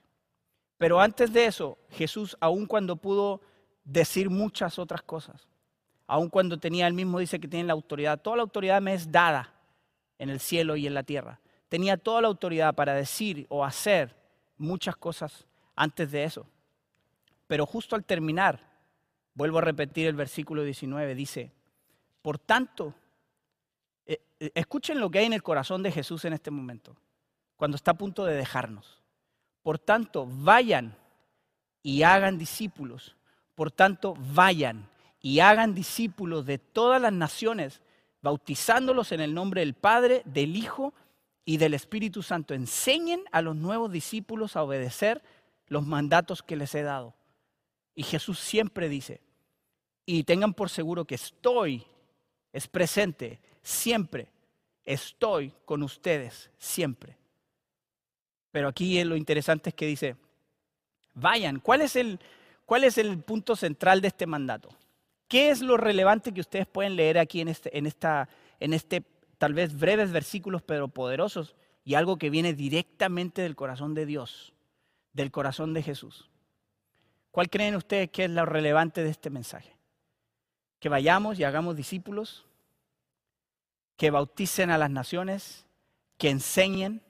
Pero 0.79 1.03
antes 1.03 1.35
de 1.35 1.45
eso, 1.45 1.77
Jesús, 1.91 2.35
aun 2.41 2.65
cuando 2.65 2.97
pudo 2.97 3.43
decir 3.85 4.31
muchas 4.31 4.79
otras 4.79 5.03
cosas, 5.03 5.47
aun 6.07 6.31
cuando 6.31 6.59
tenía, 6.59 6.87
él 6.87 6.95
mismo 6.95 7.19
dice 7.19 7.39
que 7.39 7.47
tiene 7.47 7.67
la 7.67 7.75
autoridad, 7.75 8.23
toda 8.23 8.37
la 8.37 8.43
autoridad 8.43 8.81
me 8.81 8.95
es 8.95 9.12
dada 9.12 9.53
en 10.19 10.31
el 10.31 10.41
cielo 10.41 10.77
y 10.77 10.87
en 10.87 10.95
la 10.95 11.03
tierra. 11.03 11.39
Tenía 11.69 11.99
toda 11.99 12.23
la 12.23 12.29
autoridad 12.29 12.75
para 12.75 12.95
decir 12.95 13.45
o 13.51 13.62
hacer 13.62 14.17
muchas 14.57 14.97
cosas 14.97 15.47
antes 15.77 16.11
de 16.11 16.25
eso. 16.25 16.47
Pero 17.49 17.67
justo 17.67 17.97
al 17.97 18.05
terminar, 18.05 18.61
vuelvo 19.35 19.59
a 19.59 19.62
repetir 19.62 20.07
el 20.07 20.15
versículo 20.15 20.65
19, 20.65 21.15
dice, 21.15 21.53
por 22.23 22.39
tanto, 22.39 22.95
escuchen 24.55 25.01
lo 25.01 25.11
que 25.11 25.21
hay 25.21 25.27
en 25.27 25.33
el 25.33 25.43
corazón 25.43 25.83
de 25.83 25.93
Jesús 25.93 26.25
en 26.25 26.33
este 26.33 26.51
momento, 26.51 26.97
cuando 27.57 27.77
está 27.77 27.93
a 27.93 27.99
punto 27.99 28.25
de 28.25 28.35
dejarnos. 28.35 29.03
Por 29.63 29.79
tanto, 29.79 30.27
vayan 30.29 30.97
y 31.83 32.03
hagan 32.03 32.39
discípulos. 32.39 33.17
Por 33.55 33.71
tanto, 33.71 34.15
vayan 34.35 34.89
y 35.21 35.41
hagan 35.41 35.75
discípulos 35.75 36.47
de 36.47 36.59
todas 36.59 37.01
las 37.01 37.13
naciones, 37.13 37.81
bautizándolos 38.23 39.13
en 39.13 39.21
el 39.21 39.35
nombre 39.35 39.61
del 39.61 39.75
Padre, 39.75 40.23
del 40.25 40.57
Hijo 40.57 40.95
y 41.45 41.59
del 41.59 41.75
Espíritu 41.75 42.23
Santo. 42.23 42.55
Enseñen 42.55 43.23
a 43.31 43.43
los 43.43 43.55
nuevos 43.55 43.93
discípulos 43.93 44.57
a 44.57 44.63
obedecer 44.65 45.23
los 45.67 45.87
mandatos 45.87 46.43
que 46.43 46.57
les 46.57 46.75
he 46.75 46.83
dado. 46.83 47.15
Y 47.95 48.03
Jesús 48.03 48.39
siempre 48.39 48.89
dice, 48.89 49.21
y 50.05 50.25
tengan 50.25 50.55
por 50.55 50.71
seguro 50.71 51.05
que 51.05 51.15
estoy, 51.15 51.87
es 52.53 52.67
presente, 52.67 53.41
siempre, 53.62 54.28
estoy 54.85 55.52
con 55.64 55.83
ustedes, 55.83 56.50
siempre. 56.59 57.16
Pero 58.50 58.69
aquí 58.69 59.02
lo 59.04 59.16
interesante 59.16 59.71
es 59.71 59.75
que 59.75 59.87
dice, 59.87 60.16
vayan, 61.14 61.61
¿cuál 61.61 61.81
es 61.81 61.97
el, 61.97 62.21
cuál 62.66 62.85
es 62.85 62.99
el 62.99 63.19
punto 63.19 63.57
central 63.57 64.00
de 64.00 64.09
este 64.09 64.26
mandato? 64.26 64.69
¿Qué 65.28 65.50
es 65.50 65.62
lo 65.62 65.78
relevante 65.78 66.35
que 66.35 66.42
ustedes 66.42 66.66
pueden 66.66 66.97
leer 66.97 67.19
aquí 67.19 67.40
en 67.40 67.49
este, 67.49 67.76
en 67.76 67.87
esta, 67.87 68.28
en 68.61 68.75
este 68.75 69.02
tal 69.38 69.54
vez 69.54 69.76
breves 69.76 70.12
versículos, 70.12 70.62
pero 70.62 70.88
poderosos, 70.88 71.57
y 71.85 71.95
algo 71.95 72.19
que 72.19 72.31
viene 72.31 72.52
directamente 72.52 73.42
del 73.42 73.57
corazón 73.57 73.95
de 73.95 74.07
Dios, 74.07 74.52
del 75.14 75.31
corazón 75.31 75.73
de 75.73 75.83
Jesús? 75.83 76.28
¿Cuál 77.31 77.49
creen 77.49 77.75
ustedes 77.76 78.11
que 78.11 78.25
es 78.25 78.31
lo 78.31 78.45
relevante 78.45 79.02
de 79.02 79.09
este 79.09 79.31
mensaje? 79.31 79.75
Que 80.78 80.90
vayamos 80.90 81.38
y 81.38 81.45
hagamos 81.45 81.76
discípulos, 81.76 82.45
que 83.97 84.11
bauticen 84.11 84.71
a 84.71 84.79
las 84.79 84.91
naciones, 84.91 85.67
que 86.19 86.31
enseñen, 86.31 87.03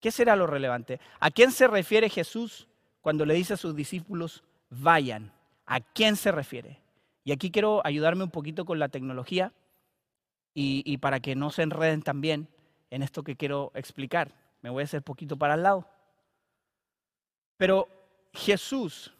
¿Qué 0.00 0.12
será 0.12 0.36
lo 0.36 0.46
relevante? 0.46 1.00
¿A 1.18 1.30
quién 1.30 1.50
se 1.50 1.66
refiere 1.66 2.08
Jesús 2.08 2.68
cuando 3.00 3.24
le 3.24 3.34
dice 3.34 3.54
a 3.54 3.56
sus 3.56 3.74
discípulos, 3.74 4.44
vayan? 4.70 5.32
¿A 5.66 5.80
quién 5.80 6.16
se 6.16 6.30
refiere? 6.30 6.80
Y 7.24 7.32
aquí 7.32 7.50
quiero 7.50 7.84
ayudarme 7.84 8.24
un 8.24 8.30
poquito 8.30 8.64
con 8.64 8.78
la 8.78 8.88
tecnología 8.88 9.52
y, 10.54 10.98
para 10.98 11.20
que 11.20 11.36
no 11.36 11.50
se 11.50 11.62
enreden 11.62 12.02
también 12.02 12.48
en 12.90 13.02
esto 13.02 13.22
que 13.22 13.36
quiero 13.36 13.70
explicar. 13.74 14.32
Me 14.60 14.70
voy 14.70 14.82
a 14.82 14.84
hacer 14.84 15.02
poquito 15.02 15.36
para 15.36 15.54
el 15.54 15.62
lado. 15.62 15.86
Pero 17.56 17.88
Jesús, 18.32 19.12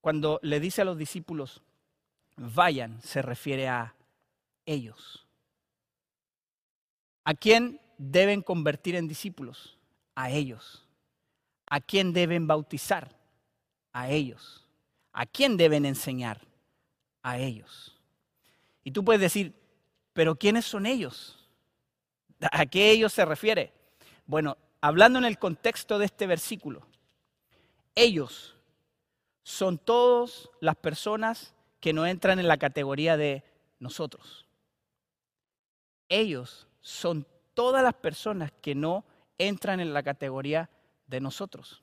cuando 0.00 0.38
le 0.42 0.60
dice 0.60 0.82
a 0.82 0.84
los 0.84 0.96
discípulos, 0.96 1.62
vayan, 2.36 3.00
se 3.02 3.22
refiere 3.22 3.68
a 3.68 3.94
ellos. 4.64 5.26
¿A 7.24 7.34
quién 7.34 7.80
deben 7.98 8.42
convertir 8.42 8.96
en 8.96 9.08
discípulos? 9.08 9.78
a 10.14 10.30
ellos. 10.30 10.84
¿A 11.66 11.80
quién 11.80 12.12
deben 12.12 12.46
bautizar? 12.46 13.16
A 13.92 14.10
ellos. 14.10 14.66
¿A 15.12 15.26
quién 15.26 15.56
deben 15.56 15.84
enseñar? 15.84 16.40
A 17.22 17.38
ellos. 17.38 17.96
Y 18.84 18.90
tú 18.90 19.04
puedes 19.04 19.20
decir, 19.20 19.54
pero 20.12 20.36
¿quiénes 20.36 20.64
son 20.64 20.86
ellos? 20.86 21.38
¿A 22.52 22.66
qué 22.66 22.90
ellos 22.90 23.12
se 23.12 23.24
refiere? 23.24 23.72
Bueno, 24.26 24.56
hablando 24.80 25.18
en 25.18 25.24
el 25.24 25.38
contexto 25.38 25.98
de 25.98 26.06
este 26.06 26.26
versículo, 26.26 26.86
ellos 27.94 28.56
son 29.42 29.78
todas 29.78 30.48
las 30.60 30.76
personas 30.76 31.54
que 31.80 31.92
no 31.92 32.06
entran 32.06 32.38
en 32.38 32.48
la 32.48 32.58
categoría 32.58 33.16
de 33.16 33.42
nosotros. 33.78 34.46
Ellos 36.08 36.66
son 36.82 37.26
todas 37.54 37.82
las 37.82 37.94
personas 37.94 38.52
que 38.60 38.74
no 38.74 39.04
entran 39.38 39.80
en 39.80 39.94
la 39.94 40.02
categoría 40.02 40.68
de 41.06 41.20
nosotros. 41.20 41.82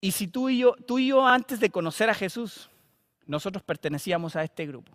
Y 0.00 0.10
si 0.10 0.26
tú 0.26 0.48
y 0.48 0.58
yo, 0.58 0.74
tú 0.86 0.98
y 0.98 1.08
yo 1.08 1.26
antes 1.26 1.60
de 1.60 1.70
conocer 1.70 2.10
a 2.10 2.14
Jesús, 2.14 2.68
nosotros 3.26 3.62
pertenecíamos 3.62 4.36
a 4.36 4.44
este 4.44 4.66
grupo, 4.66 4.92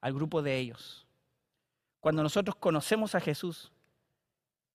al 0.00 0.14
grupo 0.14 0.42
de 0.42 0.58
ellos. 0.58 1.06
Cuando 2.00 2.22
nosotros 2.22 2.56
conocemos 2.56 3.14
a 3.14 3.20
Jesús, 3.20 3.70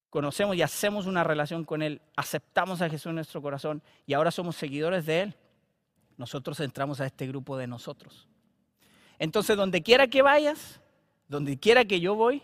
conocemos 0.09 0.55
y 0.55 0.61
hacemos 0.61 1.05
una 1.05 1.23
relación 1.23 1.65
con 1.65 1.81
Él, 1.81 2.01
aceptamos 2.15 2.81
a 2.81 2.89
Jesús 2.89 3.07
en 3.07 3.15
nuestro 3.15 3.41
corazón 3.41 3.83
y 4.05 4.13
ahora 4.13 4.31
somos 4.31 4.55
seguidores 4.55 5.05
de 5.05 5.21
Él, 5.23 5.35
nosotros 6.15 6.59
entramos 6.61 7.01
a 7.01 7.05
este 7.05 7.27
grupo 7.27 7.57
de 7.57 7.67
nosotros. 7.67 8.27
Entonces, 9.19 9.57
donde 9.57 9.83
quiera 9.83 10.07
que 10.07 10.21
vayas, 10.21 10.79
donde 11.27 11.57
quiera 11.57 11.83
que 11.85 11.99
yo 11.99 12.15
voy, 12.15 12.41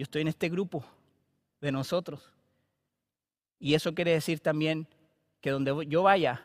yo 0.00 0.04
estoy 0.04 0.22
en 0.22 0.28
este 0.28 0.48
grupo 0.48 0.82
de 1.60 1.70
nosotros. 1.70 2.32
Y 3.58 3.74
eso 3.74 3.94
quiere 3.94 4.12
decir 4.12 4.40
también 4.40 4.88
que 5.42 5.50
donde 5.50 5.86
yo 5.88 6.04
vaya, 6.04 6.42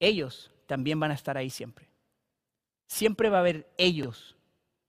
ellos 0.00 0.50
también 0.66 0.98
van 0.98 1.12
a 1.12 1.14
estar 1.14 1.36
ahí 1.36 1.50
siempre. 1.50 1.86
Siempre 2.88 3.30
va 3.30 3.36
a 3.36 3.40
haber 3.42 3.72
ellos 3.78 4.34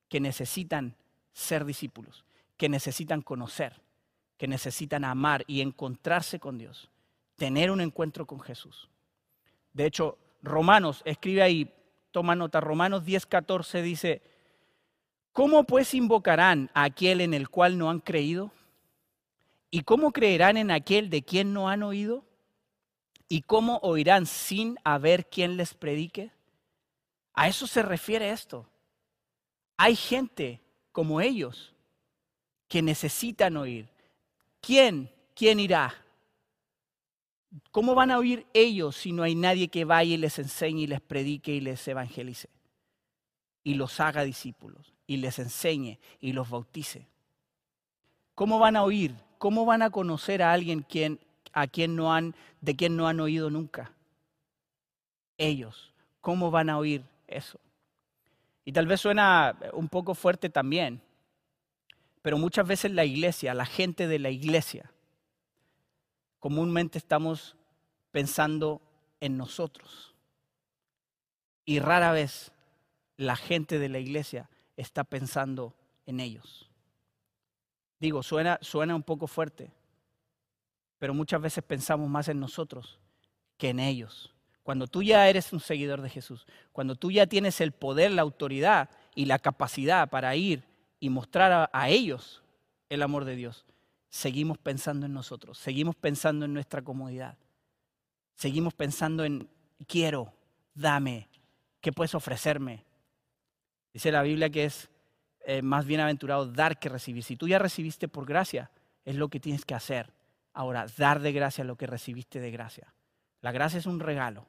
que 0.09 0.19
necesitan 0.19 0.95
ser 1.31 1.63
discípulos, 1.63 2.25
que 2.57 2.69
necesitan 2.69 3.21
conocer, 3.21 3.79
que 4.39 4.47
necesitan 4.47 5.05
amar 5.05 5.43
y 5.45 5.61
encontrarse 5.61 6.39
con 6.39 6.57
Dios, 6.57 6.89
tener 7.35 7.69
un 7.69 7.81
encuentro 7.81 8.25
con 8.25 8.39
Jesús. 8.39 8.89
De 9.73 9.85
hecho, 9.85 10.17
Romanos, 10.41 11.03
escribe 11.05 11.43
ahí, 11.43 11.71
toma 12.09 12.35
nota, 12.35 12.59
Romanos 12.61 13.03
10:14 13.05 13.83
dice, 13.83 14.23
¿cómo 15.35 15.65
pues 15.65 15.93
invocarán 15.93 16.71
a 16.73 16.85
aquel 16.85 17.19
en 17.19 17.33
el 17.33 17.49
cual 17.49 17.77
no 17.77 17.89
han 17.89 17.99
creído? 17.99 18.53
¿Y 19.69 19.81
cómo 19.81 20.13
creerán 20.13 20.55
en 20.55 20.71
aquel 20.71 21.09
de 21.09 21.23
quien 21.23 21.51
no 21.51 21.67
han 21.67 21.83
oído? 21.83 22.23
¿Y 23.27 23.41
cómo 23.41 23.79
oirán 23.79 24.27
sin 24.27 24.77
haber 24.85 25.29
quien 25.29 25.57
les 25.57 25.73
predique? 25.73 26.31
A 27.33 27.49
eso 27.49 27.67
se 27.67 27.81
refiere 27.81 28.29
esto. 28.29 28.65
Hay 29.75 29.97
gente 29.97 30.61
como 30.93 31.19
ellos 31.19 31.75
que 32.69 32.81
necesitan 32.81 33.57
oír. 33.57 33.89
¿Quién? 34.61 35.11
¿Quién 35.35 35.59
irá? 35.59 35.93
¿Cómo 37.71 37.93
van 37.93 38.11
a 38.11 38.19
oír 38.19 38.47
ellos 38.53 38.95
si 38.95 39.11
no 39.11 39.23
hay 39.23 39.35
nadie 39.35 39.67
que 39.67 39.83
vaya 39.83 40.13
y 40.13 40.17
les 40.17 40.39
enseñe 40.39 40.83
y 40.83 40.87
les 40.87 41.01
predique 41.01 41.53
y 41.53 41.59
les 41.59 41.85
evangelice? 41.89 42.47
Y 43.65 43.73
los 43.73 43.99
haga 43.99 44.23
discípulos 44.23 44.94
y 45.07 45.17
les 45.17 45.39
enseñe 45.39 45.99
y 46.19 46.33
los 46.33 46.49
bautice. 46.49 47.07
¿Cómo 48.33 48.59
van 48.59 48.75
a 48.75 48.83
oír? 48.83 49.15
¿Cómo 49.37 49.65
van 49.65 49.81
a 49.81 49.89
conocer 49.89 50.41
a 50.41 50.51
alguien 50.51 50.85
a 51.53 51.67
quien 51.67 51.95
no 51.95 52.13
han, 52.13 52.35
de 52.61 52.75
quien 52.75 52.97
no 52.97 53.07
han 53.07 53.19
oído 53.19 53.49
nunca? 53.49 53.91
Ellos. 55.37 55.93
¿Cómo 56.21 56.51
van 56.51 56.69
a 56.69 56.77
oír 56.77 57.03
eso? 57.27 57.59
Y 58.65 58.71
tal 58.71 58.87
vez 58.87 58.99
suena 59.01 59.55
un 59.73 59.87
poco 59.89 60.15
fuerte 60.15 60.49
también, 60.49 61.01
pero 62.23 62.39
muchas 62.39 62.67
veces 62.67 62.91
la 62.91 63.05
iglesia, 63.05 63.53
la 63.53 63.67
gente 63.67 64.07
de 64.07 64.17
la 64.17 64.31
iglesia, 64.31 64.91
comúnmente 66.39 66.97
estamos 66.97 67.55
pensando 68.11 68.81
en 69.19 69.37
nosotros. 69.37 70.15
Y 71.63 71.79
rara 71.79 72.11
vez 72.11 72.51
la 73.17 73.35
gente 73.35 73.77
de 73.77 73.89
la 73.89 73.99
iglesia 73.99 74.49
está 74.77 75.03
pensando 75.03 75.73
en 76.05 76.19
ellos. 76.19 76.69
Digo, 77.99 78.23
suena, 78.23 78.59
suena 78.61 78.95
un 78.95 79.03
poco 79.03 79.27
fuerte, 79.27 79.71
pero 80.99 81.13
muchas 81.13 81.41
veces 81.41 81.63
pensamos 81.63 82.09
más 82.09 82.27
en 82.27 82.39
nosotros 82.39 82.99
que 83.57 83.69
en 83.69 83.79
ellos. 83.79 84.33
Cuando 84.63 84.87
tú 84.87 85.03
ya 85.03 85.29
eres 85.29 85.53
un 85.53 85.59
seguidor 85.59 86.01
de 86.01 86.09
Jesús, 86.09 86.47
cuando 86.71 86.95
tú 86.95 87.11
ya 87.11 87.27
tienes 87.27 87.61
el 87.61 87.71
poder, 87.71 88.11
la 88.11 88.23
autoridad 88.23 88.89
y 89.13 89.25
la 89.25 89.39
capacidad 89.39 90.09
para 90.09 90.35
ir 90.35 90.63
y 90.99 91.09
mostrar 91.09 91.69
a, 91.71 91.89
ellos 91.89 92.41
el 92.89 93.03
amor 93.03 93.25
de 93.25 93.35
Dios, 93.35 93.65
seguimos 94.09 94.57
pensando 94.57 95.05
en 95.05 95.13
nosotros, 95.13 95.59
seguimos 95.59 95.95
pensando 95.95 96.45
en 96.45 96.53
nuestra 96.53 96.81
comodidad, 96.81 97.37
seguimos 98.33 98.73
pensando 98.73 99.23
en 99.23 99.47
quiero, 99.87 100.33
dame, 100.73 101.29
¿qué 101.79 101.91
puedes 101.91 102.15
ofrecerme? 102.15 102.83
Dice 103.95 104.11
la 104.11 104.23
Biblia 104.23 104.49
que 104.49 104.65
es 104.65 104.89
eh, 105.45 105.61
más 105.61 105.85
bienaventurado 105.85 106.47
dar 106.47 106.79
que 106.79 106.89
recibir. 106.89 107.23
Si 107.23 107.37
tú 107.37 107.47
ya 107.47 107.59
recibiste 107.59 108.09
por 108.09 108.25
gracia, 108.25 108.69
es 109.05 109.15
lo 109.15 109.29
que 109.29 109.39
tienes 109.39 109.63
que 109.63 109.73
hacer. 109.73 110.11
Ahora, 110.51 110.85
dar 110.97 111.21
de 111.21 111.31
gracia 111.31 111.63
lo 111.63 111.77
que 111.77 111.87
recibiste 111.87 112.41
de 112.41 112.51
gracia. 112.51 112.93
La 113.39 113.53
gracia 113.53 113.79
es 113.79 113.85
un 113.85 114.01
regalo. 114.01 114.47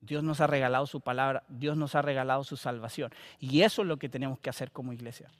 Dios 0.00 0.24
nos 0.24 0.40
ha 0.40 0.48
regalado 0.48 0.88
su 0.88 1.00
palabra, 1.00 1.44
Dios 1.48 1.76
nos 1.76 1.94
ha 1.94 2.02
regalado 2.02 2.42
su 2.42 2.56
salvación. 2.56 3.12
Y 3.38 3.62
eso 3.62 3.82
es 3.82 3.88
lo 3.88 3.98
que 3.98 4.08
tenemos 4.08 4.40
que 4.40 4.50
hacer 4.50 4.72
como 4.72 4.92
iglesia. 4.92 5.30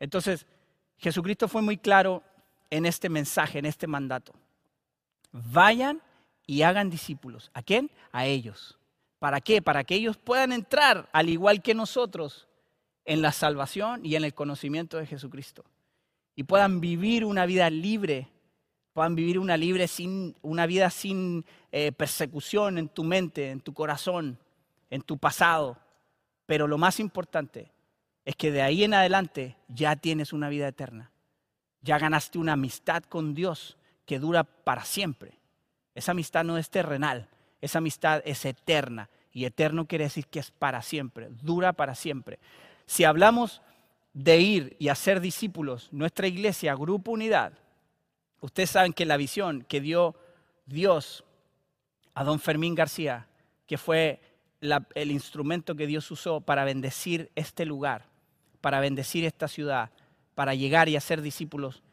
Entonces, 0.00 0.44
Jesucristo 0.98 1.46
fue 1.46 1.62
muy 1.62 1.76
claro 1.76 2.24
en 2.70 2.86
este 2.86 3.08
mensaje, 3.08 3.60
en 3.60 3.66
este 3.66 3.86
mandato. 3.86 4.32
Vayan 5.30 6.02
y 6.44 6.62
hagan 6.62 6.90
discípulos. 6.90 7.52
¿A 7.54 7.62
quién? 7.62 7.88
A 8.10 8.26
ellos. 8.26 8.80
¿Para 9.22 9.40
qué? 9.40 9.62
Para 9.62 9.84
que 9.84 9.94
ellos 9.94 10.16
puedan 10.16 10.50
entrar, 10.50 11.08
al 11.12 11.28
igual 11.28 11.62
que 11.62 11.74
nosotros, 11.74 12.48
en 13.04 13.22
la 13.22 13.30
salvación 13.30 14.04
y 14.04 14.16
en 14.16 14.24
el 14.24 14.34
conocimiento 14.34 14.98
de 14.98 15.06
Jesucristo. 15.06 15.64
Y 16.34 16.42
puedan 16.42 16.80
vivir 16.80 17.24
una 17.24 17.46
vida 17.46 17.70
libre 17.70 18.32
puedan 18.92 19.14
vivir 19.14 19.38
una, 19.38 19.56
libre 19.56 19.88
sin, 19.88 20.36
una 20.42 20.66
vida 20.66 20.90
sin 20.90 21.44
eh, 21.70 21.92
persecución 21.92 22.78
en 22.78 22.88
tu 22.88 23.04
mente, 23.04 23.50
en 23.50 23.60
tu 23.60 23.72
corazón, 23.72 24.38
en 24.90 25.02
tu 25.02 25.18
pasado. 25.18 25.78
Pero 26.46 26.66
lo 26.66 26.78
más 26.78 27.00
importante 27.00 27.72
es 28.24 28.36
que 28.36 28.50
de 28.50 28.62
ahí 28.62 28.84
en 28.84 28.94
adelante 28.94 29.56
ya 29.68 29.96
tienes 29.96 30.32
una 30.32 30.48
vida 30.48 30.68
eterna. 30.68 31.10
Ya 31.80 31.98
ganaste 31.98 32.38
una 32.38 32.52
amistad 32.52 33.02
con 33.04 33.34
Dios 33.34 33.78
que 34.04 34.18
dura 34.18 34.44
para 34.44 34.84
siempre. 34.84 35.38
Esa 35.94 36.10
amistad 36.10 36.44
no 36.44 36.58
es 36.58 36.70
terrenal, 36.70 37.28
esa 37.62 37.78
amistad 37.78 38.20
es 38.26 38.44
eterna. 38.44 39.08
Y 39.32 39.46
eterno 39.46 39.86
quiere 39.86 40.04
decir 40.04 40.26
que 40.26 40.40
es 40.40 40.50
para 40.50 40.82
siempre, 40.82 41.28
dura 41.40 41.72
para 41.72 41.94
siempre. 41.94 42.38
Si 42.84 43.04
hablamos 43.04 43.62
de 44.12 44.38
ir 44.40 44.76
y 44.78 44.88
hacer 44.88 45.20
discípulos, 45.20 45.88
nuestra 45.90 46.26
iglesia, 46.26 46.74
Grupo 46.74 47.12
Unidad, 47.12 47.54
Ustedes 48.42 48.70
saben 48.70 48.92
que 48.92 49.06
la 49.06 49.16
visión 49.16 49.64
que 49.68 49.80
dio 49.80 50.16
Dios 50.66 51.24
a 52.12 52.24
don 52.24 52.40
Fermín 52.40 52.74
García, 52.74 53.28
que 53.68 53.78
fue 53.78 54.20
el 54.94 55.12
instrumento 55.12 55.76
que 55.76 55.86
Dios 55.86 56.10
usó 56.10 56.40
para 56.40 56.64
bendecir 56.64 57.30
este 57.36 57.64
lugar, 57.64 58.06
para 58.60 58.80
bendecir 58.80 59.24
esta 59.24 59.46
ciudad, 59.46 59.90
para 60.34 60.56
llegar 60.56 60.88
y 60.88 60.96
hacer 60.96 61.22
discípulos, 61.22 61.84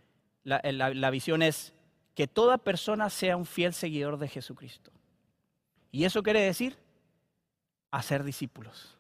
la, 0.44 0.60
la 0.64 1.10
visión 1.12 1.44
es 1.44 1.74
que 2.16 2.28
toda 2.28 2.58
persona 2.58 3.12
sea 3.12 3.38
un 3.38 3.46
fiel 3.46 3.72
seguidor 3.72 4.18
de 4.18 4.28
Jesucristo. 4.28 4.92
Y 5.92 6.06
eso 6.06 6.24
quiere 6.24 6.42
decir 6.42 6.78
hacer 7.92 8.24
discípulos. 8.24 8.96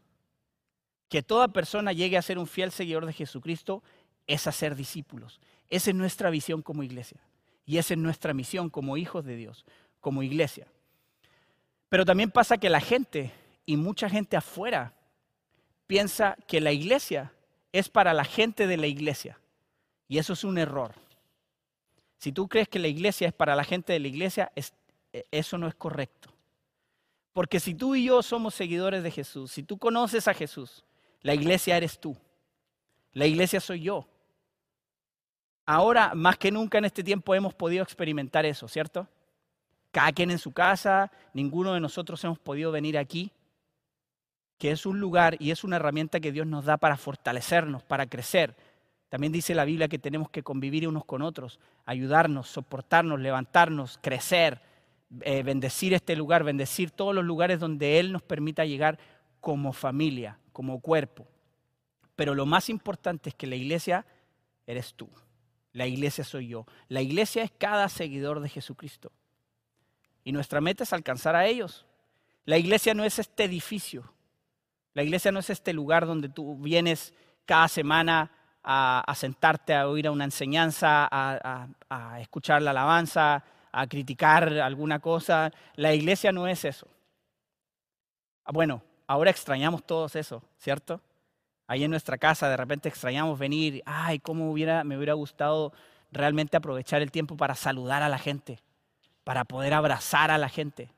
Que 1.08 1.24
toda 1.24 1.48
persona 1.48 1.94
llegue 1.94 2.18
a 2.18 2.22
ser 2.22 2.38
un 2.38 2.48
fiel 2.48 2.72
seguidor 2.72 3.06
de 3.06 3.14
Jesucristo 3.14 3.84
es 4.28 4.48
hacer 4.48 4.76
discípulos. 4.76 5.40
Esa 5.70 5.90
es 5.90 5.96
nuestra 5.96 6.30
visión 6.30 6.62
como 6.62 6.84
iglesia. 6.84 7.20
Y 7.66 7.78
esa 7.78 7.94
es 7.94 8.00
nuestra 8.00 8.34
misión 8.34 8.70
como 8.70 8.98
hijos 8.98 9.26
de 9.26 9.36
Dios, 9.36 9.66
como 10.00 10.24
iglesia. 10.24 10.68
Pero 11.88 12.06
también 12.06 12.32
pasa 12.32 12.58
que 12.58 12.70
la 12.70 12.80
gente, 12.80 13.32
y 13.66 13.78
mucha 13.78 14.10
gente 14.10 14.38
afuera, 14.38 14.94
piensa 15.88 16.36
que 16.48 16.62
la 16.62 16.72
iglesia 16.72 17.32
es 17.72 17.90
para 17.90 18.14
la 18.14 18.24
gente 18.24 18.68
de 18.68 18.78
la 18.78 18.88
iglesia. 18.88 19.40
Y 20.08 20.18
eso 20.18 20.34
es 20.34 20.44
un 20.44 20.58
error. 20.58 20.94
Si 22.18 22.32
tú 22.32 22.48
crees 22.48 22.68
que 22.68 22.80
la 22.80 22.88
iglesia 22.88 23.28
es 23.28 23.34
para 23.34 23.56
la 23.56 23.64
gente 23.64 23.94
de 23.94 24.00
la 24.00 24.08
iglesia, 24.08 24.52
e, 24.56 24.64
eso 25.32 25.58
no 25.58 25.68
es 25.68 25.76
correcto. 25.76 26.32
Porque 27.34 27.60
si 27.60 27.76
tú 27.76 27.96
y 27.96 28.06
yo 28.06 28.22
somos 28.24 28.54
seguidores 28.56 29.04
de 29.04 29.12
Jesús, 29.12 29.52
si 29.52 29.64
tú 29.64 29.78
conoces 29.78 30.28
a 30.28 30.34
Jesús, 30.34 30.84
la 31.22 31.34
iglesia 31.34 31.78
eres 31.78 32.00
tú. 32.00 32.18
La 33.14 33.26
iglesia 33.26 33.60
soy 33.60 33.82
yo. 33.82 34.08
Ahora, 35.66 36.14
más 36.16 36.38
que 36.38 36.52
nunca 36.52 36.80
en 36.80 36.86
este 36.86 37.04
tiempo, 37.04 37.36
hemos 37.36 37.54
podido 37.54 37.84
experimentar 37.84 38.46
eso, 38.46 38.68
¿cierto? 38.68 39.08
Cada 39.92 40.12
quien 40.12 40.32
en 40.32 40.40
su 40.40 40.52
casa, 40.52 41.12
ninguno 41.34 41.74
de 41.74 41.80
nosotros 41.80 42.24
hemos 42.24 42.40
podido 42.40 42.72
venir 42.72 42.98
aquí, 42.98 43.32
que 44.58 44.72
es 44.72 44.86
un 44.86 45.00
lugar 45.00 45.38
y 45.40 45.52
es 45.52 45.64
una 45.64 45.78
herramienta 45.78 46.20
que 46.20 46.32
Dios 46.32 46.48
nos 46.48 46.66
da 46.66 46.78
para 46.78 46.98
fortalecernos, 46.98 47.84
para 47.84 48.08
crecer. 48.08 48.56
También 49.10 49.32
dice 49.32 49.56
la 49.56 49.66
Biblia 49.66 49.88
que 49.88 49.98
tenemos 49.98 50.30
que 50.30 50.44
convivir 50.44 50.88
unos 50.88 51.06
con 51.06 51.22
otros, 51.22 51.60
ayudarnos, 51.86 52.50
soportarnos, 52.50 53.20
levantarnos, 53.20 54.00
crecer, 54.02 54.62
eh, 55.22 55.44
bendecir 55.44 55.94
este 55.94 56.16
lugar, 56.16 56.44
bendecir 56.44 56.92
todos 56.92 57.16
los 57.16 57.26
lugares 57.26 57.60
donde 57.60 58.00
Él 58.00 58.12
nos 58.12 58.22
permita 58.22 58.66
llegar 58.66 59.00
como 59.42 59.74
familia, 59.74 60.40
como 60.52 60.80
cuerpo. 60.82 61.28
Pero 62.16 62.36
lo 62.36 62.46
más 62.46 62.70
importante 62.70 63.30
es 63.30 63.36
que 63.36 63.48
la 63.48 63.56
iglesia 63.56 64.06
eres 64.68 64.94
tú. 64.94 65.10
La 65.72 65.88
iglesia 65.88 66.24
soy 66.24 66.50
yo. 66.50 66.66
La 66.88 67.02
iglesia 67.02 67.44
es 67.44 67.52
cada 67.58 67.90
seguidor 67.90 68.40
de 68.40 68.50
Jesucristo. 68.50 69.12
Y 70.24 70.32
nuestra 70.32 70.62
meta 70.62 70.84
es 70.84 70.94
alcanzar 70.94 71.36
a 71.36 71.48
ellos. 71.48 71.86
La 72.46 72.58
iglesia 72.58 72.94
no 72.94 73.04
es 73.04 73.20
este 73.20 73.46
edificio. 73.46 74.14
La 74.94 75.04
iglesia 75.04 75.32
no 75.32 75.40
es 75.40 75.50
este 75.50 75.74
lugar 75.74 76.06
donde 76.06 76.30
tú 76.30 76.58
vienes 76.58 77.14
cada 77.46 77.68
semana 77.68 78.32
a, 78.64 79.12
sentarte 79.16 79.74
a 79.74 79.88
oír 79.88 80.10
una 80.10 80.26
enseñanza, 80.26 81.08
a, 81.10 81.68
a 81.90 82.22
escuchar 82.22 82.62
la 82.62 82.72
alabanza, 82.72 83.44
a 83.72 83.88
criticar 83.88 84.52
alguna 84.60 85.00
cosa. 85.00 85.52
La 85.76 85.94
iglesia 85.94 86.32
no 86.32 86.48
es 86.48 86.66
eso. 86.66 86.88
Bueno, 88.52 88.82
ahora 89.08 89.32
extrañamos 89.32 89.84
todos 89.84 90.16
eso, 90.16 90.44
¿cierto? 90.58 91.02
ahí 91.70 91.84
en 91.84 91.92
nuestra 91.92 92.18
casa 92.18 92.50
de 92.50 92.58
repente 92.58 92.90
extrañamos 92.90 93.38
venir, 93.38 93.84
ay, 93.86 94.18
cómo 94.18 94.52
hubiera, 94.52 94.84
me 94.84 94.98
hubiera 94.98 95.14
gustado 95.14 95.72
realmente 96.12 96.58
aprovechar 96.58 97.04
el 97.04 97.12
tiempo 97.12 97.38
para 97.38 97.54
saludar 97.54 98.02
a 98.02 98.10
la 98.10 98.18
gente, 98.18 98.60
para 99.24 99.46
poder 99.46 99.76
abrazar 99.76 100.32
a 100.32 100.40
la 100.40 100.50
gente. 100.50 100.92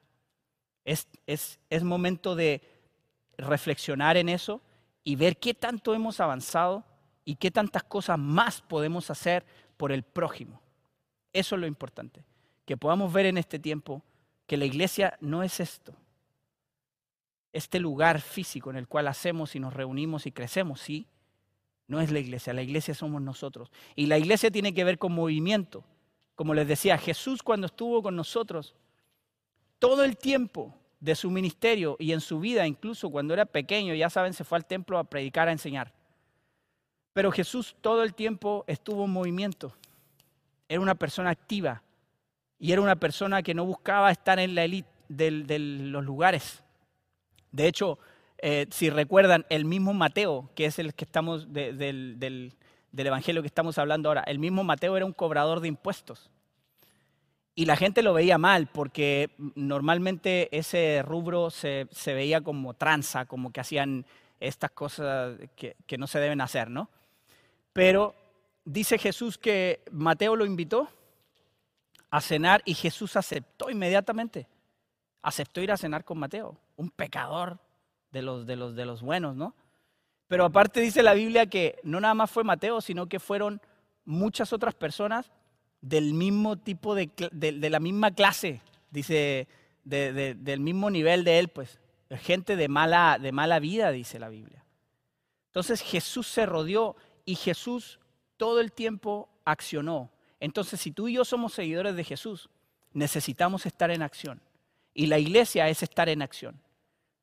Es 0.86 1.60
momento 1.84 2.36
de 2.36 2.62
reflexionar 3.38 4.16
en 4.16 4.30
eso 4.30 4.62
y 5.04 5.18
ver 5.18 5.36
qué 5.38 5.54
tanto 5.54 5.94
hemos 5.94 6.22
avanzado 6.22 6.86
y 7.26 7.36
qué 7.36 7.52
tantas 7.52 7.84
cosas 7.84 8.18
más 8.18 8.62
podemos 8.62 9.12
hacer 9.12 9.46
por 9.76 9.92
el 9.92 10.04
prójimo. 10.04 10.62
Eso 11.34 11.56
es 11.56 11.62
lo 11.62 11.68
importante, 11.68 12.24
que 12.72 12.78
podamos 12.78 13.12
ver 13.12 13.26
en 13.26 13.38
este 13.38 13.60
tiempo 13.60 14.02
que 14.48 14.56
la 14.56 14.64
iglesia 14.64 15.18
no 15.20 15.44
es 15.44 15.60
esto, 15.60 15.94
este 17.52 17.82
lugar 17.82 18.22
físico 18.22 18.70
en 18.70 18.78
el 18.78 18.88
cual 18.88 19.10
hacemos 19.10 19.58
y 19.58 19.60
nos 19.60 19.74
reunimos 19.74 20.26
y 20.26 20.32
crecemos, 20.32 20.80
sí, 20.80 21.06
no 21.88 22.00
es 22.00 22.14
la 22.14 22.20
iglesia, 22.20 22.54
la 22.54 22.62
iglesia 22.62 22.94
somos 22.94 23.22
nosotros. 23.22 23.74
Y 23.94 24.06
la 24.06 24.18
iglesia 24.18 24.52
tiene 24.52 24.74
que 24.74 24.86
ver 24.86 24.98
con 24.98 25.12
movimiento. 25.12 25.84
Como 26.36 26.54
les 26.54 26.66
decía, 26.66 26.98
Jesús 26.98 27.44
cuando 27.44 27.68
estuvo 27.68 28.02
con 28.02 28.16
nosotros, 28.16 28.74
todo 29.78 30.06
el 30.06 30.16
tiempo 30.16 30.74
de 31.02 31.16
su 31.16 31.30
ministerio 31.30 31.98
y 32.00 32.14
en 32.14 32.22
su 32.22 32.40
vida, 32.40 32.66
incluso 32.66 33.10
cuando 33.10 33.34
era 33.34 33.44
pequeño, 33.44 33.94
ya 33.96 34.10
saben, 34.10 34.34
se 34.34 34.46
fue 34.46 34.58
al 34.58 34.66
templo 34.66 34.98
a 34.98 35.04
predicar, 35.04 35.50
a 35.50 35.52
enseñar. 35.52 35.92
Pero 37.12 37.34
Jesús 37.34 37.76
todo 37.82 38.02
el 38.02 38.14
tiempo 38.14 38.64
estuvo 38.66 39.04
en 39.04 39.12
movimiento. 39.12 39.76
Era 40.70 40.80
una 40.80 40.96
persona 40.96 41.32
activa 41.32 41.84
y 42.62 42.72
era 42.74 42.82
una 42.82 42.96
persona 42.96 43.42
que 43.42 43.56
no 43.56 43.66
buscaba 43.66 44.12
estar 44.12 44.38
en 44.38 44.54
la 44.54 44.64
élite 44.64 44.88
de 45.10 45.58
los 45.60 46.06
lugares. 46.06 46.64
De 47.52 47.68
hecho, 47.68 47.98
eh, 48.38 48.68
si 48.70 48.92
recuerdan, 48.92 49.48
el 49.50 49.66
mismo 49.66 49.94
Mateo, 49.94 50.52
que 50.56 50.66
es 50.66 50.78
el 50.78 50.94
que 50.94 51.06
estamos 51.06 51.52
del, 51.52 52.20
del, 52.20 52.54
evangelio 52.96 53.42
que 53.42 53.48
estamos 53.48 53.80
hablando 53.80 54.10
ahora, 54.10 54.22
el 54.28 54.38
mismo 54.38 54.64
Mateo 54.64 54.96
era 54.96 55.08
un 55.08 55.12
cobrador 55.12 55.60
de 55.60 55.70
impuestos. 55.70 56.30
Y 57.56 57.66
la 57.66 57.76
gente 57.76 58.04
lo 58.04 58.14
veía 58.14 58.38
mal 58.38 58.68
porque 58.68 59.32
normalmente 59.56 60.56
ese 60.56 61.02
rubro 61.04 61.50
se, 61.50 61.88
se 61.90 62.14
veía 62.14 62.42
como 62.42 62.76
tranza, 62.76 63.26
como 63.26 63.52
que 63.52 63.60
hacían 63.60 64.06
estas 64.40 64.70
cosas 64.70 65.36
que, 65.56 65.76
que, 65.88 65.98
no 65.98 66.06
se 66.06 66.20
deben 66.20 66.42
hacer, 66.42 66.70
¿no? 66.70 66.92
Pero 67.74 68.14
dice 68.66 69.00
Jesús 69.00 69.40
que 69.40 69.82
Mateo 69.92 70.36
lo 70.36 70.46
invitó 70.46 70.90
a 72.12 72.22
cenar 72.22 72.62
y 72.66 72.74
Jesús 72.74 73.16
aceptó 73.16 73.70
inmediatamente. 73.70 74.48
Aceptó 75.24 75.62
ir 75.62 75.72
a 75.72 75.78
cenar 75.78 76.04
con 76.04 76.20
Mateo, 76.20 76.58
un 76.76 76.90
pecador 76.90 77.60
de 78.12 78.22
los, 78.22 78.46
de 78.46 78.56
los, 78.58 78.76
de 78.76 78.86
los 78.86 79.02
buenos, 79.02 79.36
¿no? 79.36 79.56
Pero 80.28 80.46
aparte 80.46 80.82
dice 80.82 81.04
la 81.04 81.14
Biblia 81.14 81.46
que 81.48 81.80
no 81.84 82.00
nada 82.00 82.14
más 82.14 82.30
fue 82.30 82.44
Mateo, 82.44 82.82
sino 82.82 83.08
que 83.08 83.20
fueron 83.20 83.62
muchas 84.06 84.54
otras 84.54 84.76
personas 84.76 85.32
del 85.82 86.14
mismo 86.14 86.58
tipo 86.58 86.96
de, 86.96 87.10
de, 87.32 87.70
la 87.70 87.80
misma 87.80 88.12
clase, 88.12 88.62
dice, 88.92 89.48
del 89.84 90.60
mismo 90.60 90.90
nivel 90.90 91.24
de 91.24 91.40
él, 91.40 91.48
pues, 91.48 91.80
gente 92.12 92.56
de 92.56 92.68
mala, 92.68 93.18
de 93.20 93.32
mala 93.32 93.60
vida, 93.60 93.92
dice 93.92 94.20
la 94.20 94.30
Biblia. 94.30 94.64
Entonces 95.48 95.82
Jesús 95.82 96.28
se 96.28 96.46
rodeó 96.46 96.96
y 97.26 97.36
Jesús 97.36 98.00
todo 98.38 98.60
el 98.62 98.72
tiempo 98.72 99.30
accionó. 99.44 100.12
Entonces, 100.42 100.82
si 100.82 100.92
tú 100.92 101.08
y 101.08 101.14
yo 101.14 101.24
somos 101.24 101.54
seguidores 101.54 101.96
de 101.96 102.04
Jesús, 102.04 102.50
necesitamos 102.92 103.66
estar 103.66 103.90
en 103.92 104.02
acción. 104.02 104.42
Y 104.94 105.06
la 105.06 105.20
iglesia 105.20 105.70
es 105.70 105.82
estar 105.82 106.10
en 106.10 106.22
acción. 106.22 106.60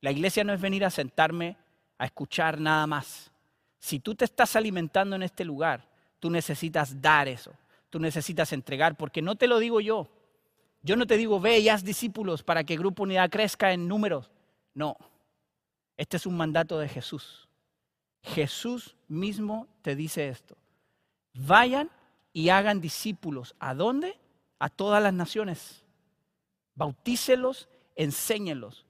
La 0.01 0.11
iglesia 0.11 0.43
no 0.45 0.55
es 0.55 0.61
venir 0.63 0.87
a 0.87 0.91
sentarme 0.91 1.59
a 1.99 2.07
escuchar 2.07 2.59
nada 2.59 2.87
más. 2.87 3.31
Si 3.79 3.99
tú 3.99 4.15
te 4.15 4.25
estás 4.25 4.57
alimentando 4.57 5.17
en 5.17 5.23
este 5.23 5.45
lugar, 5.45 5.87
tú 6.19 6.31
necesitas 6.31 7.03
dar 7.03 7.29
eso 7.29 7.53
tú 7.91 7.99
necesitas 7.99 8.53
entregar, 8.53 8.97
porque 8.97 9.23
no 9.23 9.37
te 9.37 9.47
lo 9.47 9.59
digo 9.59 9.81
yo. 9.81 10.09
Yo 10.83 10.97
no 10.97 11.07
te 11.07 11.17
digo, 11.17 11.41
ve 11.41 11.59
y 11.59 11.69
haz 11.69 11.85
discípulos 11.85 12.43
para 12.43 12.65
que 12.65 12.77
Grupo 12.77 13.03
Unidad 13.03 13.31
crezca 13.31 13.73
en 13.73 13.89
números. 13.89 14.31
No, 14.75 14.97
este 15.97 16.17
es 16.17 16.27
un 16.27 16.37
mandato 16.37 16.79
de 16.79 16.89
Jesús. 16.89 17.49
Jesús 18.23 18.97
mismo 19.09 19.67
te 19.83 19.97
dice 19.97 20.29
esto. 20.29 20.57
Vayan 21.35 21.91
y 22.33 22.49
hagan 22.51 22.81
discípulos. 22.81 23.55
¿A 23.59 23.75
dónde? 23.75 24.19
A 24.59 24.69
todas 24.69 25.03
las 25.03 25.13
naciones. 25.13 25.85
Bautícelos, 26.75 27.69
enséñenlos. 27.97 28.87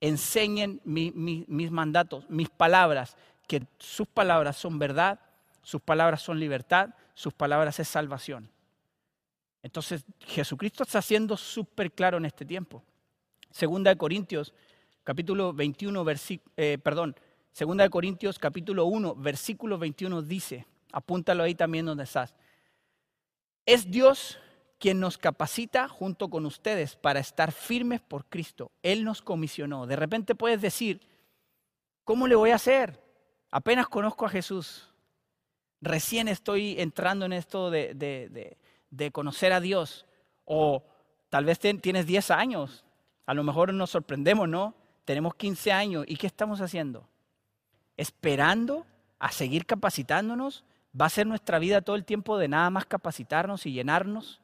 Enseñen 0.00 0.80
mis 0.84 1.70
mandatos, 1.70 2.28
mis 2.28 2.48
palabras, 2.48 3.16
que 3.46 3.64
sus 3.78 4.08
palabras 4.08 4.56
son 4.56 4.78
verdad, 4.78 5.20
sus 5.62 5.80
palabras 5.80 6.22
son 6.22 6.40
libertad, 6.40 6.90
sus 7.14 7.32
palabras 7.32 7.78
es 7.78 7.86
salvación. 7.86 8.50
Entonces, 9.62 10.04
Jesucristo 10.20 10.82
está 10.82 11.00
siendo 11.00 11.36
súper 11.36 11.92
claro 11.92 12.18
en 12.18 12.24
este 12.24 12.44
tiempo. 12.44 12.82
Segunda 13.50 13.90
de 13.90 13.96
Corintios, 13.96 14.52
capítulo 15.04 15.52
21, 15.52 16.04
eh, 16.56 16.78
perdón, 16.82 17.14
Segunda 17.52 17.84
de 17.84 17.90
Corintios, 17.90 18.38
capítulo 18.38 18.86
1, 18.86 19.14
versículo 19.16 19.76
21 19.76 20.22
dice, 20.22 20.66
apúntalo 20.90 21.42
ahí 21.42 21.54
también 21.54 21.84
donde 21.84 22.04
estás. 22.04 22.34
Es 23.66 23.90
Dios 23.90 24.38
quien 24.78 25.00
nos 25.00 25.18
capacita 25.18 25.88
junto 25.88 26.28
con 26.28 26.46
ustedes 26.46 26.96
para 26.96 27.20
estar 27.20 27.52
firmes 27.52 28.00
por 28.00 28.26
Cristo. 28.26 28.72
Él 28.82 29.04
nos 29.04 29.22
comisionó. 29.22 29.86
De 29.86 29.96
repente 29.96 30.34
puedes 30.34 30.60
decir, 30.60 31.00
¿cómo 32.04 32.26
le 32.26 32.34
voy 32.34 32.50
a 32.50 32.56
hacer? 32.56 33.00
Apenas 33.50 33.88
conozco 33.88 34.26
a 34.26 34.30
Jesús 34.30 34.92
recién 35.82 36.28
estoy 36.28 36.80
entrando 36.80 37.26
en 37.26 37.34
esto 37.34 37.70
de, 37.70 38.56
conocer 39.12 39.52
a 39.52 39.60
Dios. 39.60 40.06
O 40.44 40.84
tal 41.28 41.44
vez 41.44 41.58
tienes 41.58 42.06
10 42.06 42.30
años. 42.30 42.86
A 43.26 43.34
lo 43.34 43.42
mejor 43.42 43.74
nos 43.74 43.90
sorprendemos, 43.90 44.48
¿no? 44.48 44.74
Tenemos 45.04 45.34
15 45.34 45.72
años. 45.72 46.04
¿Y 46.08 46.16
qué 46.16 46.28
estamos 46.28 46.60
haciendo? 46.60 47.08
Esperando 47.96 48.86
a 49.18 49.30
seguir 49.30 49.66
capacitándonos. 49.66 50.64
¿Va 50.98 51.06
a 51.06 51.10
ser 51.10 51.26
nuestra 51.26 51.58
vida 51.58 51.80
todo 51.80 51.96
el 51.96 52.04
tiempo 52.04 52.36
de 52.36 52.48
nada 52.48 52.68
más 52.70 52.86
capacitarnos 52.86 53.64
y 53.66 53.72
llenarnos? 53.72 54.40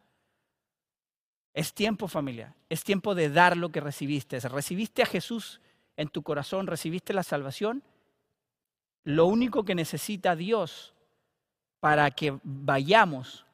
Es 1.52 1.74
tiempo, 1.74 2.08
familia. 2.08 2.54
Es 2.68 2.84
tiempo 2.84 3.14
de 3.14 3.30
dar 3.30 3.56
lo 3.56 3.70
que 3.70 3.80
recibiste. 3.80 4.38
Recibiste 4.40 5.02
a 5.02 5.06
Jesús 5.06 5.60
en 5.96 6.08
tu 6.08 6.22
corazón, 6.22 6.66
recibiste 6.66 7.12
la 7.12 7.22
salvación. 7.22 7.82
Lo 9.04 9.26
único 9.26 9.64
que 9.64 9.74
necesita 9.74 10.36
Dios 10.36 10.94
para 11.80 12.10
que 12.10 12.38
vayamos 12.42 13.44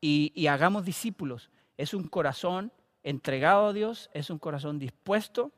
y, 0.00 0.46
hagamos 0.46 0.84
discípulos. 0.84 1.50
Es 1.76 1.94
un 1.94 2.08
corazón 2.08 2.72
entregado 3.02 3.68
a 3.68 3.72
Dios, 3.72 4.10
es 4.12 4.30
un 4.30 4.38
corazón 4.38 4.78
dispuesto, 4.78 5.52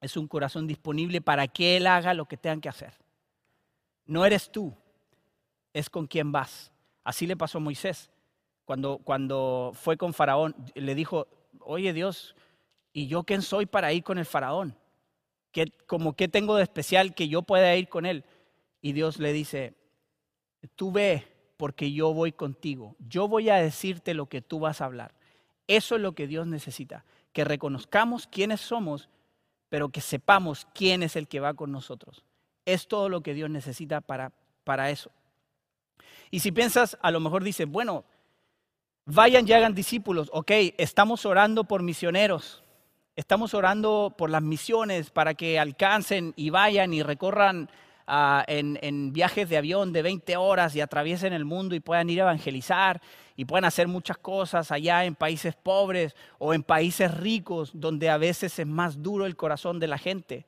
es 0.00 0.16
un 0.16 0.26
corazón 0.26 0.66
disponible 0.66 1.20
para 1.20 1.48
que 1.48 1.76
Él 1.76 1.86
haga 1.86 2.14
lo 2.14 2.26
que 2.26 2.36
tengan 2.36 2.60
que 2.60 2.68
hacer. 2.68 2.94
No 4.06 4.24
eres 4.24 4.50
tú, 4.50 4.74
es 5.74 5.90
con 5.90 6.06
quien 6.06 6.32
vas. 6.32 6.72
Así 7.02 7.26
le 7.26 7.36
pasó 7.36 7.58
a 7.58 7.60
Moisés. 7.60 8.10
Cuando, 8.64 8.98
cuando 9.04 9.72
fue 9.74 9.98
con 9.98 10.14
Faraón, 10.14 10.56
le 10.74 10.94
dijo, 10.94 11.26
oye 11.60 11.92
Dios, 11.92 12.34
¿y 12.94 13.08
yo 13.08 13.24
quién 13.24 13.42
soy 13.42 13.66
para 13.66 13.92
ir 13.92 14.02
con 14.02 14.16
el 14.16 14.24
Faraón? 14.24 14.74
¿Qué, 15.52 15.66
como, 15.86 16.14
¿Qué 16.14 16.28
tengo 16.28 16.56
de 16.56 16.62
especial 16.62 17.14
que 17.14 17.28
yo 17.28 17.42
pueda 17.42 17.76
ir 17.76 17.88
con 17.88 18.06
él? 18.06 18.24
Y 18.80 18.92
Dios 18.92 19.18
le 19.18 19.34
dice, 19.34 19.74
tú 20.74 20.90
ve, 20.90 21.26
porque 21.56 21.92
yo 21.92 22.14
voy 22.14 22.32
contigo. 22.32 22.96
Yo 23.06 23.28
voy 23.28 23.50
a 23.50 23.56
decirte 23.56 24.14
lo 24.14 24.26
que 24.26 24.40
tú 24.40 24.60
vas 24.60 24.80
a 24.80 24.86
hablar. 24.86 25.14
Eso 25.66 25.96
es 25.96 26.00
lo 26.00 26.14
que 26.14 26.26
Dios 26.26 26.46
necesita, 26.46 27.04
que 27.32 27.44
reconozcamos 27.44 28.26
quiénes 28.26 28.60
somos, 28.60 29.08
pero 29.68 29.88
que 29.88 30.00
sepamos 30.00 30.66
quién 30.74 31.02
es 31.02 31.16
el 31.16 31.28
que 31.28 31.40
va 31.40 31.54
con 31.54 31.72
nosotros. 31.72 32.24
Es 32.64 32.86
todo 32.86 33.08
lo 33.08 33.22
que 33.22 33.34
Dios 33.34 33.50
necesita 33.50 34.00
para, 34.00 34.32
para 34.64 34.90
eso. 34.90 35.10
Y 36.30 36.40
si 36.40 36.52
piensas, 36.52 36.98
a 37.00 37.10
lo 37.10 37.20
mejor 37.20 37.44
dices, 37.44 37.68
bueno, 37.68 38.04
vayan 39.06 39.46
y 39.48 39.52
hagan 39.52 39.74
discípulos. 39.74 40.30
Ok, 40.32 40.50
estamos 40.78 41.26
orando 41.26 41.64
por 41.64 41.82
misioneros. 41.82 42.62
Estamos 43.16 43.54
orando 43.54 44.14
por 44.18 44.30
las 44.30 44.42
misiones 44.42 45.10
para 45.10 45.34
que 45.34 45.58
alcancen 45.58 46.32
y 46.36 46.50
vayan 46.50 46.92
y 46.92 47.02
recorran 47.02 47.70
en, 48.06 49.12
viajes 49.12 49.48
de 49.48 49.56
avión 49.56 49.92
de 49.92 50.02
20 50.02 50.36
horas 50.36 50.74
y 50.74 50.80
atraviesen 50.80 51.32
el 51.32 51.44
mundo 51.44 51.74
y 51.74 51.80
puedan 51.80 52.10
ir 52.10 52.20
a 52.20 52.24
evangelizar 52.24 53.00
y 53.36 53.44
puedan 53.44 53.64
hacer 53.64 53.88
muchas 53.88 54.18
cosas 54.18 54.70
allá 54.70 55.04
en 55.04 55.14
países 55.14 55.54
pobres 55.54 56.14
o 56.38 56.54
en 56.54 56.62
países 56.62 57.12
ricos 57.16 57.70
donde 57.72 58.10
a 58.10 58.18
veces 58.18 58.58
es 58.58 58.66
más 58.66 59.02
duro 59.02 59.26
el 59.26 59.36
corazón 59.36 59.80
de 59.80 59.88
la 59.88 59.98
gente. 59.98 60.46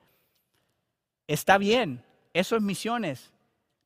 Está 1.26 1.58
bien, 1.58 2.04
eso 2.34 2.56
es 2.56 2.62
misiones, 2.62 3.32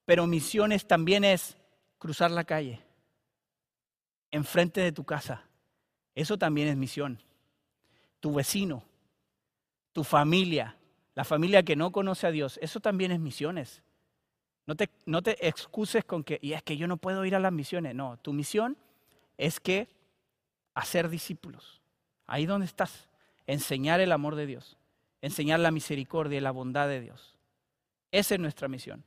pero 0.04 0.26
misiones 0.26 0.86
también 0.86 1.24
es 1.24 1.56
cruzar 2.00 2.32
la 2.32 2.42
calle, 2.42 2.80
enfrente 4.32 4.80
de 4.80 4.90
tu 4.90 5.04
casa. 5.04 5.44
Eso 6.16 6.36
también 6.36 6.66
es 6.66 6.76
misión. 6.76 7.22
Tu 8.18 8.34
vecino, 8.34 8.82
tu 9.92 10.02
familia, 10.02 10.76
la 11.14 11.24
familia 11.24 11.62
que 11.62 11.76
no 11.76 11.92
conoce 11.92 12.26
a 12.26 12.32
Dios, 12.32 12.58
eso 12.62 12.80
también 12.80 13.12
es 13.12 13.20
misiones. 13.20 13.82
No 14.66 14.74
te, 14.74 14.88
no 15.04 15.22
te 15.22 15.46
excuses 15.46 16.04
con 16.04 16.24
que, 16.24 16.38
y 16.42 16.54
es 16.54 16.62
que 16.62 16.76
yo 16.76 16.86
no 16.86 16.96
puedo 16.96 17.24
ir 17.24 17.36
a 17.36 17.40
las 17.40 17.52
misiones. 17.52 17.94
No, 17.94 18.16
tu 18.18 18.32
misión 18.32 18.76
es 19.36 19.60
que 19.60 19.88
hacer 20.74 21.08
discípulos. 21.10 21.82
Ahí 22.26 22.46
donde 22.46 22.66
estás, 22.66 23.08
enseñar 23.46 24.00
el 24.00 24.12
amor 24.12 24.36
de 24.36 24.46
Dios, 24.46 24.78
enseñar 25.20 25.60
la 25.60 25.70
misericordia 25.70 26.38
y 26.38 26.40
la 26.40 26.50
bondad 26.50 26.88
de 26.88 27.00
Dios. 27.00 27.36
Esa 28.10 28.34
es 28.34 28.40
nuestra 28.40 28.68
misión. 28.68 29.04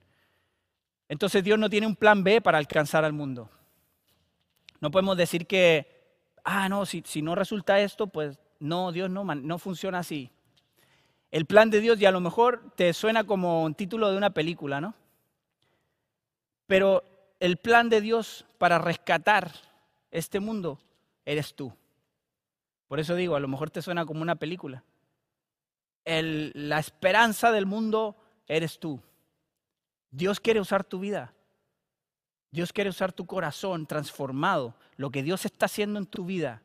Entonces 1.07 1.43
Dios 1.43 1.59
no 1.59 1.69
tiene 1.69 1.87
un 1.87 1.95
plan 1.95 2.23
B 2.23 2.41
para 2.41 2.57
alcanzar 2.57 3.05
al 3.05 3.13
mundo. 3.13 3.49
No 4.79 4.91
podemos 4.91 5.17
decir 5.17 5.47
que, 5.47 5.87
ah, 6.43 6.67
no, 6.69 6.85
si, 6.85 7.03
no 7.21 7.35
resulta 7.35 7.79
esto, 7.79 8.07
pues 8.07 8.39
no, 8.59 8.91
Dios 8.91 9.09
no, 9.09 9.23
no 9.23 9.57
funciona 9.59 9.99
así. 9.99 10.31
El 11.31 11.45
plan 11.45 11.69
de 11.69 11.81
Dios, 11.81 11.99
y 11.99 12.05
a 12.05 12.11
lo 12.11 12.19
mejor 12.19 12.71
te 12.75 12.93
suena 12.93 13.23
como 13.23 13.63
un 13.63 13.75
título 13.75 14.11
de 14.11 14.17
una 14.17 14.31
película, 14.31 14.81
¿no? 14.81 14.93
Pero 16.67 17.03
el 17.39 17.57
plan 17.57 17.89
de 17.89 18.01
Dios 18.01 18.45
para 18.57 18.77
rescatar 18.77 19.51
este 20.11 20.39
mundo 20.39 20.79
eres 21.25 21.55
tú. 21.55 21.73
Por 22.87 22.99
eso 22.99 23.15
digo, 23.15 23.35
a 23.35 23.39
lo 23.39 23.47
mejor 23.47 23.69
te 23.69 23.81
suena 23.81 24.05
como 24.05 24.21
una 24.21 24.35
película. 24.35 24.83
la 26.05 26.79
esperanza 26.79 27.51
del 27.51 27.65
mundo 27.65 28.15
eres 28.47 28.79
tú. 28.79 29.01
Dios 30.13 30.39
quiere 30.39 30.59
usar 30.59 30.83
tu 30.83 30.99
vida. 30.99 31.33
Dios 32.51 32.71
quiere 32.71 32.91
usar 32.91 33.11
tu 33.11 33.25
corazón 33.25 33.87
transformado. 33.87 34.75
Lo 34.95 35.09
que 35.09 35.23
Dios 35.23 35.43
está 35.43 35.65
haciendo 35.65 35.97
en 35.97 36.05
tu 36.05 36.23
vida 36.23 36.61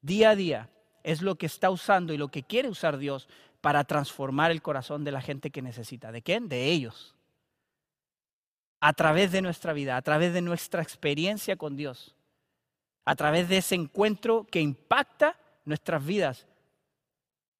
día 0.00 0.30
a 0.30 0.36
día 0.36 0.70
es 1.02 1.20
lo 1.20 1.36
que 1.36 1.44
está 1.44 1.68
usando 1.68 2.14
y 2.14 2.16
lo 2.16 2.28
que 2.28 2.42
quiere 2.42 2.70
usar 2.70 2.96
Dios 2.96 3.28
para 3.60 3.84
transformar 3.84 4.50
el 4.50 4.62
corazón 4.62 5.04
de 5.04 5.12
la 5.12 5.20
gente 5.20 5.50
que 5.50 5.60
necesita. 5.60 6.10
¿De 6.10 6.22
quién? 6.22 6.48
De 6.48 6.70
ellos. 6.70 7.14
A 8.80 8.94
través 8.94 9.30
de 9.30 9.42
nuestra 9.42 9.74
vida, 9.74 9.98
a 9.98 10.02
través 10.02 10.32
de 10.32 10.40
nuestra 10.40 10.80
experiencia 10.80 11.56
con 11.56 11.76
Dios, 11.76 12.16
a 13.04 13.14
través 13.14 13.48
de 13.50 13.58
ese 13.58 13.74
encuentro 13.74 14.46
que 14.50 14.60
impacta 14.60 15.38
nuestras 15.66 16.04
vidas. 16.04 16.46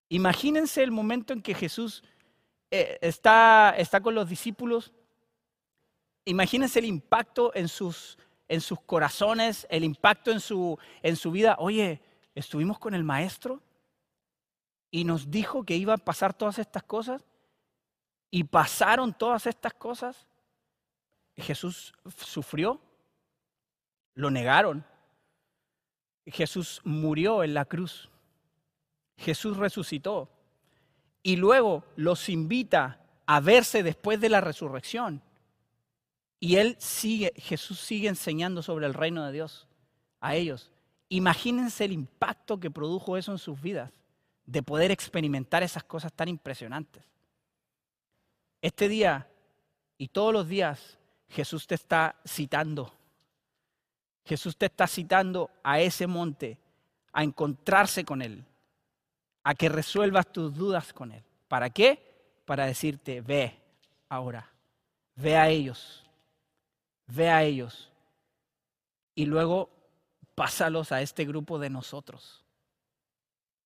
Imagínense 0.09 0.83
el 0.83 0.93
momento 0.93 1.35
en 1.35 1.43
que 1.43 1.55
Jesús 1.55 2.03
eh, 2.71 2.99
está, 3.03 3.75
está 3.77 4.01
con 4.01 4.15
los 4.15 4.29
discípulos. 4.29 4.93
Imagínense 6.27 6.81
el 6.81 6.87
impacto 6.87 7.53
en 7.55 7.69
sus, 7.69 8.19
en 8.49 8.61
sus 8.61 8.81
corazones, 8.81 9.67
el 9.71 9.85
impacto 9.85 10.33
en 10.33 10.41
su, 10.41 10.77
en 11.03 11.15
su 11.15 11.31
vida. 11.31 11.57
Oye, 11.61 12.03
estuvimos 12.35 12.81
con 12.81 12.95
el 12.95 13.05
maestro 13.05 13.63
y 14.91 15.05
nos 15.05 15.31
dijo 15.31 15.65
que 15.65 15.77
iban 15.77 16.01
a 16.01 16.05
pasar 16.05 16.35
todas 16.35 16.59
estas 16.59 16.83
cosas 16.83 17.25
y 18.29 18.43
pasaron 18.43 19.15
todas 19.15 19.47
estas 19.47 19.73
cosas. 19.75 20.27
Jesús 21.37 21.95
sufrió, 22.17 22.81
lo 24.15 24.29
negaron. 24.29 24.85
Jesús 26.27 26.81
murió 26.83 27.45
en 27.45 27.55
la 27.55 27.67
cruz. 27.67 28.11
Jesús 29.17 29.57
resucitó. 29.59 30.29
Y 31.23 31.37
luego 31.37 31.85
los 31.95 32.29
invita 32.29 33.01
a 33.27 33.39
verse 33.39 33.85
después 33.85 34.21
de 34.21 34.29
la 34.29 34.41
resurrección. 34.41 35.23
Y 36.39 36.57
él 36.57 36.77
sigue, 36.79 37.33
Jesús 37.37 37.81
sigue 37.81 38.09
enseñando 38.09 38.63
sobre 38.63 38.87
el 38.87 38.95
reino 38.95 39.25
de 39.25 39.33
Dios 39.33 39.67
a 40.21 40.35
ellos. 40.35 40.71
Imagínense 41.09 41.85
el 41.85 41.93
impacto 41.93 42.59
que 42.59 42.71
produjo 42.71 43.17
eso 43.17 43.33
en 43.33 43.39
sus 43.39 43.61
vidas, 43.61 43.93
de 44.45 44.63
poder 44.63 44.91
experimentar 44.91 45.63
esas 45.63 45.85
cosas 45.85 46.13
tan 46.13 46.29
impresionantes. 46.29 47.05
Este 48.61 48.89
día 48.89 49.29
y 49.99 50.09
todos 50.09 50.33
los 50.33 50.49
días 50.49 50.99
Jesús 51.29 51.67
te 51.67 51.75
está 51.75 52.17
citando. 52.27 52.93
Jesús 54.25 54.57
te 54.57 54.67
está 54.67 54.87
citando 54.87 55.51
a 55.63 55.81
ese 55.81 56.07
monte, 56.07 56.59
a 57.13 57.23
encontrarse 57.23 58.05
con 58.05 58.23
Él, 58.23 58.45
a 59.45 59.55
que 59.55 59.69
resuelvas 59.69 60.33
tus 60.33 60.55
dudas 60.55 60.93
con 60.93 61.13
Él. 61.13 61.23
¿Para 61.49 61.71
qué? 61.71 62.41
Para 62.45 62.67
decirte, 62.67 63.21
ve 63.21 63.57
ahora, 64.09 64.53
ve 65.15 65.37
a 65.37 65.49
ellos, 65.49 66.06
ve 67.07 67.31
a 67.31 67.43
ellos. 67.43 67.91
Y 69.15 69.27
luego 69.27 69.71
pásalos 70.35 70.93
a 70.93 71.01
este 71.01 71.25
grupo 71.25 71.59
de 71.59 71.71
nosotros. 71.71 72.45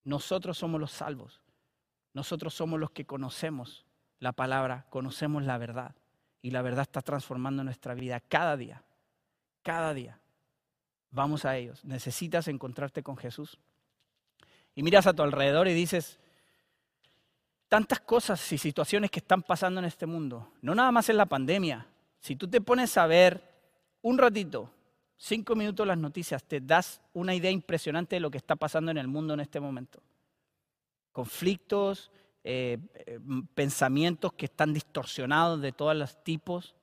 Nosotros 0.05 0.59
somos 0.59 0.81
los 0.81 0.93
salvos. 0.93 1.41
Nosotros 2.13 2.55
somos 2.55 2.81
los 2.81 2.91
que 2.91 3.07
conocemos 3.07 3.85
la 4.19 4.33
palabra, 4.33 4.87
conocemos 4.91 5.45
la 5.45 5.59
verdad. 5.59 5.95
Y 6.43 6.51
la 6.51 6.63
verdad 6.63 6.83
está 6.83 7.03
transformando 7.03 7.65
nuestra 7.65 7.95
vida 7.95 8.21
cada 8.21 8.57
día. 8.57 8.83
Cada 9.63 9.95
día. 9.95 10.21
Vamos 11.11 11.45
a 11.45 11.57
ellos. 11.57 11.85
Necesitas 11.85 12.49
encontrarte 12.49 13.03
con 13.03 13.17
Jesús. 13.17 13.59
Y 14.75 14.83
miras 14.83 15.07
a 15.07 15.13
tu 15.13 15.23
alrededor 15.23 15.69
y 15.69 15.75
dices, 15.75 16.19
tantas 17.69 18.01
cosas 18.01 18.53
y 18.53 18.59
situaciones 18.59 19.11
que 19.11 19.21
están 19.21 19.43
pasando 19.43 19.81
en 19.81 19.87
este 19.87 20.07
mundo. 20.07 20.53
No 20.63 20.75
nada 20.75 20.93
más 20.93 21.09
en 21.09 21.17
la 21.17 21.27
pandemia. 21.27 21.87
Si 22.21 22.37
tú 22.37 22.49
te 22.49 22.61
pones 22.61 22.97
a 22.97 23.07
ver 23.07 23.43
un 24.03 24.19
ratito 24.19 24.71
cinco 25.21 25.55
minutos 25.55 25.87
las 25.87 25.99
noticias, 25.99 26.43
te 26.43 26.61
das 26.61 27.03
una 27.13 27.35
idea 27.35 27.51
impresionante 27.51 28.17
de 28.17 28.21
lo 28.21 28.31
que 28.31 28.39
está 28.39 28.57
pasando 28.57 28.91
en 28.91 28.97
el 28.99 29.07
mundo 29.07 29.35
en 29.35 29.41
este 29.41 29.61
momento. 29.61 30.03
Conflictos, 31.13 32.11
eh, 32.43 32.79
eh, 32.95 33.19
pensamientos 33.55 34.33
que 34.33 34.47
están 34.47 34.73
distorsionados 34.73 35.61
de 35.61 35.73
todos 35.73 35.95
los 35.95 36.25
tipos, 36.25 36.75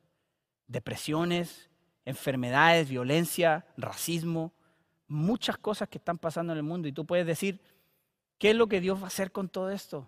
depresiones, 0.68 1.70
enfermedades, 2.06 2.90
violencia, 2.90 3.66
racismo, 3.76 4.54
muchas 5.08 5.58
cosas 5.58 5.90
que 5.90 5.98
están 5.98 6.20
pasando 6.20 6.54
en 6.54 6.58
el 6.58 6.64
mundo. 6.64 6.88
Y 6.88 6.92
tú 6.92 7.06
puedes 7.06 7.26
decir, 7.26 7.60
¿qué 8.38 8.52
es 8.52 8.56
lo 8.56 8.68
que 8.68 8.82
Dios 8.82 9.00
va 9.00 9.06
a 9.06 9.08
hacer 9.08 9.32
con 9.32 9.50
todo 9.50 9.72
esto? 9.72 10.08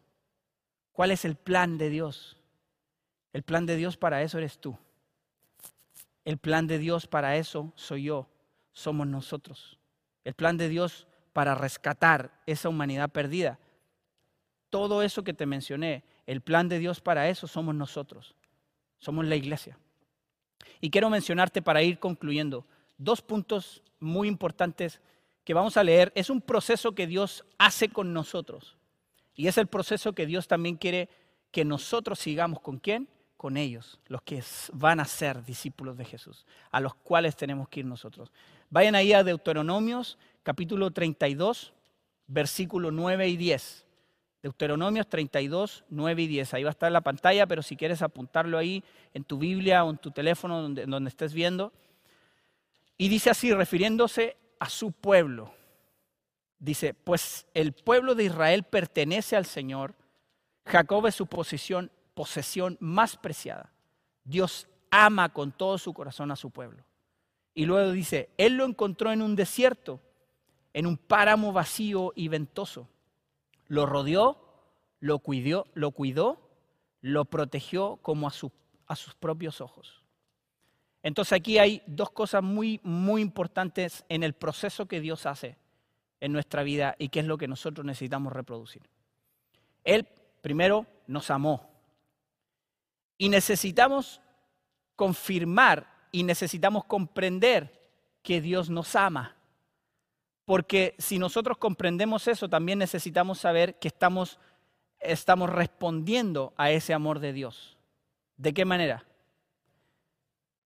¿Cuál 0.92 1.10
es 1.12 1.26
el 1.26 1.36
plan 1.36 1.80
de 1.80 1.90
Dios? 1.90 2.38
El 3.34 3.42
plan 3.42 3.66
de 3.66 3.76
Dios 3.76 3.98
para 3.98 4.22
eso 4.22 4.38
eres 4.38 4.60
tú. 4.60 4.78
El 6.30 6.38
plan 6.38 6.68
de 6.68 6.78
Dios 6.78 7.08
para 7.08 7.38
eso 7.38 7.74
soy 7.74 8.04
yo, 8.04 8.30
somos 8.72 9.08
nosotros. 9.08 9.80
El 10.24 10.36
plan 10.36 10.58
de 10.58 10.70
Dios 10.70 11.08
para 11.34 11.56
rescatar 11.56 12.40
esa 12.46 12.70
humanidad 12.70 13.10
perdida. 13.10 13.58
Todo 14.70 15.02
eso 15.02 15.24
que 15.24 15.34
te 15.34 15.48
mencioné, 15.48 16.04
el 16.28 16.42
plan 16.42 16.70
de 16.70 16.78
Dios 16.78 17.02
para 17.02 17.30
eso 17.30 17.48
somos 17.48 17.74
nosotros. 17.74 18.36
Somos 19.00 19.26
la 19.26 19.38
iglesia. 19.38 19.80
Y 20.80 20.92
quiero 20.92 21.10
mencionarte 21.10 21.64
para 21.64 21.82
ir 21.82 21.98
concluyendo 21.98 22.64
dos 23.00 23.24
puntos 23.24 23.82
muy 24.00 24.28
importantes 24.28 25.02
que 25.44 25.56
vamos 25.56 25.78
a 25.78 25.84
leer. 25.84 26.12
Es 26.14 26.30
un 26.30 26.42
proceso 26.42 26.94
que 26.94 27.08
Dios 27.08 27.44
hace 27.58 27.90
con 27.90 28.14
nosotros. 28.14 28.78
Y 29.34 29.48
es 29.48 29.58
el 29.58 29.66
proceso 29.66 30.14
que 30.14 30.28
Dios 30.28 30.48
también 30.48 30.76
quiere 30.76 31.10
que 31.50 31.66
nosotros 31.66 32.20
sigamos 32.20 32.60
con 32.60 32.78
quién? 32.78 33.10
Con 33.40 33.56
ellos, 33.56 34.02
los 34.08 34.22
que 34.22 34.44
van 34.74 35.00
a 35.00 35.06
ser 35.06 35.46
discípulos 35.46 35.98
de 35.98 36.04
Jesús, 36.04 36.46
a 36.72 36.82
los 36.82 36.94
cuales 36.94 37.38
tenemos 37.38 37.70
que 37.70 37.80
ir 37.80 37.86
nosotros. 37.86 38.34
Vayan 38.70 38.96
ahí 38.96 39.14
a 39.14 39.24
Deuteronomios 39.24 40.18
capítulo 40.44 40.92
32, 40.92 41.72
versículo 42.28 42.92
9 42.92 43.30
y 43.30 43.38
10. 43.38 43.86
Deuteronomios 44.44 45.08
32, 45.08 45.86
9 45.88 46.22
y 46.22 46.28
10. 46.28 46.54
Ahí 46.54 46.64
va 46.64 46.70
a 46.70 46.72
estar 46.72 46.92
la 46.92 47.00
pantalla, 47.00 47.48
pero 47.48 47.64
si 47.64 47.78
quieres 47.78 48.02
apuntarlo 48.02 48.58
ahí 48.58 48.84
en 49.14 49.24
tu 49.24 49.38
Biblia 49.38 49.86
o 49.86 49.92
en 49.92 49.98
tu 50.00 50.12
teléfono 50.12 50.62
donde, 50.62 50.86
donde 50.86 51.08
estés 51.08 51.34
viendo. 51.34 51.72
Y 52.98 53.08
dice 53.08 53.30
así, 53.30 53.54
refiriéndose 53.54 54.36
a 54.60 54.68
su 54.68 54.92
pueblo. 54.92 55.54
Dice, 56.60 56.94
pues 56.94 57.48
el 57.54 57.72
pueblo 57.72 58.16
de 58.16 58.26
Israel 58.26 58.64
pertenece 58.64 59.38
al 59.38 59.46
Señor, 59.46 59.96
Jacob 60.66 61.08
es 61.08 61.16
su 61.16 61.26
posición 61.26 61.90
posesión 62.20 62.76
más 62.82 63.16
preciada. 63.16 63.72
Dios 64.26 64.68
ama 64.92 65.30
con 65.30 65.54
todo 65.54 65.78
su 65.78 65.94
corazón 65.94 66.32
a 66.32 66.36
su 66.36 66.52
pueblo. 66.52 66.84
Y 67.54 67.66
luego 67.66 67.94
dice, 67.94 68.30
Él 68.38 68.58
lo 68.58 68.66
encontró 68.66 69.14
en 69.14 69.22
un 69.22 69.38
desierto, 69.38 70.02
en 70.74 70.86
un 70.86 70.98
páramo 70.98 71.54
vacío 71.54 72.12
y 72.18 72.28
ventoso. 72.28 72.90
Lo 73.68 73.86
rodeó, 73.86 74.38
lo 75.00 75.20
cuidó, 75.20 75.68
lo, 75.74 75.92
cuidó, 75.92 76.42
lo 77.00 77.24
protegió 77.24 78.00
como 78.02 78.28
a, 78.28 78.34
a 78.88 78.96
sus 78.98 79.16
propios 79.16 79.62
ojos. 79.62 80.04
Entonces 81.02 81.32
aquí 81.32 81.58
hay 81.58 81.82
dos 81.88 82.12
cosas 82.12 82.44
muy, 82.44 82.82
muy 82.84 83.22
importantes 83.22 84.04
en 84.10 84.24
el 84.24 84.34
proceso 84.34 84.88
que 84.88 85.00
Dios 85.00 85.26
hace 85.26 85.56
en 86.20 86.34
nuestra 86.34 86.64
vida 86.64 86.98
y 87.00 87.08
que 87.08 87.22
es 87.22 87.26
lo 87.26 87.38
que 87.38 87.48
nosotros 87.48 87.86
necesitamos 87.86 88.34
reproducir. 88.34 88.82
Él 89.86 90.06
primero 90.42 90.86
nos 91.08 91.32
amó, 91.32 91.79
y 93.20 93.30
necesitamos 93.30 94.22
confirmar 94.96 95.88
y 96.12 96.24
necesitamos 96.24 96.86
comprender 96.86 97.92
que 98.24 98.42
Dios 98.42 98.72
nos 98.72 98.96
ama. 98.96 99.36
Porque 100.46 100.96
si 100.98 101.20
nosotros 101.20 101.58
comprendemos 101.58 102.28
eso, 102.28 102.50
también 102.50 102.80
necesitamos 102.80 103.38
saber 103.38 103.78
que 103.78 103.90
estamos, 103.90 104.40
estamos 105.00 105.50
respondiendo 105.50 106.54
a 106.58 106.72
ese 106.72 106.94
amor 106.94 107.20
de 107.20 107.34
Dios. 107.34 107.78
¿De 108.38 108.54
qué 108.54 108.66
manera? 108.66 109.06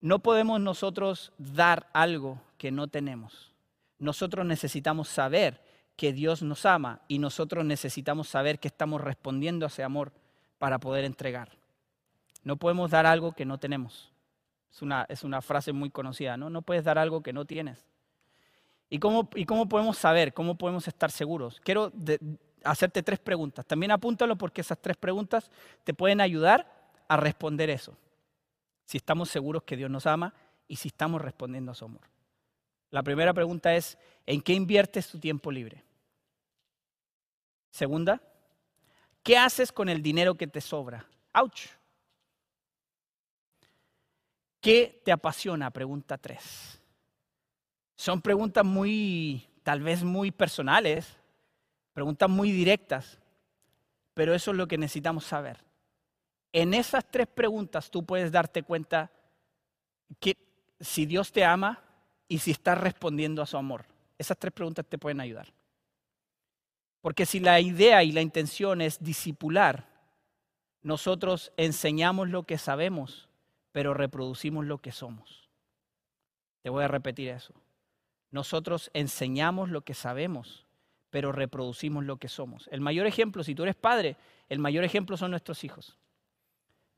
No 0.00 0.20
podemos 0.20 0.60
nosotros 0.60 1.32
dar 1.36 1.90
algo 1.92 2.40
que 2.56 2.70
no 2.70 2.86
tenemos. 2.88 3.52
Nosotros 3.98 4.46
necesitamos 4.46 5.08
saber 5.08 5.60
que 5.96 6.12
Dios 6.12 6.42
nos 6.42 6.66
ama 6.66 7.02
y 7.08 7.18
nosotros 7.18 7.64
necesitamos 7.64 8.28
saber 8.28 8.58
que 8.60 8.68
estamos 8.68 9.00
respondiendo 9.00 9.66
a 9.66 9.68
ese 9.68 9.82
amor 9.82 10.12
para 10.58 10.78
poder 10.78 11.04
entregar. 11.04 11.63
No 12.44 12.56
podemos 12.56 12.90
dar 12.90 13.06
algo 13.06 13.32
que 13.32 13.44
no 13.44 13.58
tenemos. 13.58 14.12
Es 14.70 14.82
una, 14.82 15.06
es 15.08 15.24
una 15.24 15.40
frase 15.40 15.72
muy 15.72 15.90
conocida, 15.90 16.36
¿no? 16.36 16.50
No 16.50 16.62
puedes 16.62 16.84
dar 16.84 16.98
algo 16.98 17.22
que 17.22 17.32
no 17.32 17.44
tienes. 17.44 17.86
¿Y 18.90 18.98
cómo, 18.98 19.28
y 19.34 19.44
cómo 19.46 19.68
podemos 19.68 19.96
saber? 19.96 20.34
¿Cómo 20.34 20.56
podemos 20.56 20.86
estar 20.86 21.10
seguros? 21.10 21.60
Quiero 21.64 21.92
hacerte 22.62 23.02
tres 23.02 23.18
preguntas. 23.18 23.66
También 23.66 23.92
apúntalo 23.92 24.36
porque 24.36 24.60
esas 24.60 24.78
tres 24.78 24.96
preguntas 24.96 25.50
te 25.84 25.94
pueden 25.94 26.20
ayudar 26.20 26.70
a 27.08 27.16
responder 27.16 27.70
eso. 27.70 27.96
Si 28.84 28.98
estamos 28.98 29.30
seguros 29.30 29.62
que 29.62 29.76
Dios 29.76 29.90
nos 29.90 30.06
ama 30.06 30.34
y 30.68 30.76
si 30.76 30.88
estamos 30.88 31.20
respondiendo 31.20 31.72
a 31.72 31.74
su 31.74 31.84
amor. 31.86 32.02
La 32.90 33.02
primera 33.02 33.32
pregunta 33.32 33.74
es, 33.74 33.98
¿en 34.26 34.40
qué 34.40 34.52
inviertes 34.52 35.08
tu 35.08 35.18
tiempo 35.18 35.50
libre? 35.50 35.82
Segunda, 37.70 38.20
¿qué 39.22 39.36
haces 39.36 39.72
con 39.72 39.88
el 39.88 40.02
dinero 40.02 40.36
que 40.36 40.46
te 40.46 40.60
sobra? 40.60 41.06
¡Auch! 41.32 41.70
¿Qué 44.64 45.02
te 45.04 45.12
apasiona? 45.12 45.70
Pregunta 45.70 46.16
3. 46.16 46.80
Son 47.96 48.22
preguntas 48.22 48.64
muy, 48.64 49.46
tal 49.62 49.82
vez 49.82 50.02
muy 50.02 50.30
personales, 50.30 51.18
preguntas 51.92 52.30
muy 52.30 52.50
directas, 52.50 53.20
pero 54.14 54.32
eso 54.32 54.52
es 54.52 54.56
lo 54.56 54.66
que 54.66 54.78
necesitamos 54.78 55.26
saber. 55.26 55.58
En 56.50 56.72
esas 56.72 57.04
tres 57.10 57.26
preguntas 57.26 57.90
tú 57.90 58.06
puedes 58.06 58.32
darte 58.32 58.62
cuenta 58.62 59.12
que 60.18 60.38
si 60.80 61.04
Dios 61.04 61.30
te 61.30 61.44
ama 61.44 61.82
y 62.26 62.38
si 62.38 62.52
estás 62.52 62.78
respondiendo 62.78 63.42
a 63.42 63.46
su 63.46 63.58
amor. 63.58 63.84
Esas 64.16 64.38
tres 64.38 64.54
preguntas 64.54 64.86
te 64.88 64.96
pueden 64.96 65.20
ayudar. 65.20 65.52
Porque 67.02 67.26
si 67.26 67.38
la 67.38 67.60
idea 67.60 68.02
y 68.02 68.12
la 68.12 68.22
intención 68.22 68.80
es 68.80 69.04
disipular, 69.04 69.86
nosotros 70.80 71.52
enseñamos 71.58 72.30
lo 72.30 72.44
que 72.44 72.56
sabemos, 72.56 73.28
pero 73.74 73.92
reproducimos 73.92 74.64
lo 74.66 74.78
que 74.78 74.92
somos. 74.92 75.50
Te 76.62 76.70
voy 76.70 76.84
a 76.84 76.88
repetir 76.88 77.30
eso. 77.30 77.52
Nosotros 78.30 78.88
enseñamos 78.94 79.68
lo 79.68 79.80
que 79.80 79.94
sabemos, 79.94 80.64
pero 81.10 81.32
reproducimos 81.32 82.04
lo 82.04 82.16
que 82.18 82.28
somos. 82.28 82.68
El 82.70 82.80
mayor 82.80 83.04
ejemplo, 83.08 83.42
si 83.42 83.52
tú 83.52 83.64
eres 83.64 83.74
padre, 83.74 84.16
el 84.48 84.60
mayor 84.60 84.84
ejemplo 84.84 85.16
son 85.16 85.32
nuestros 85.32 85.64
hijos. 85.64 85.98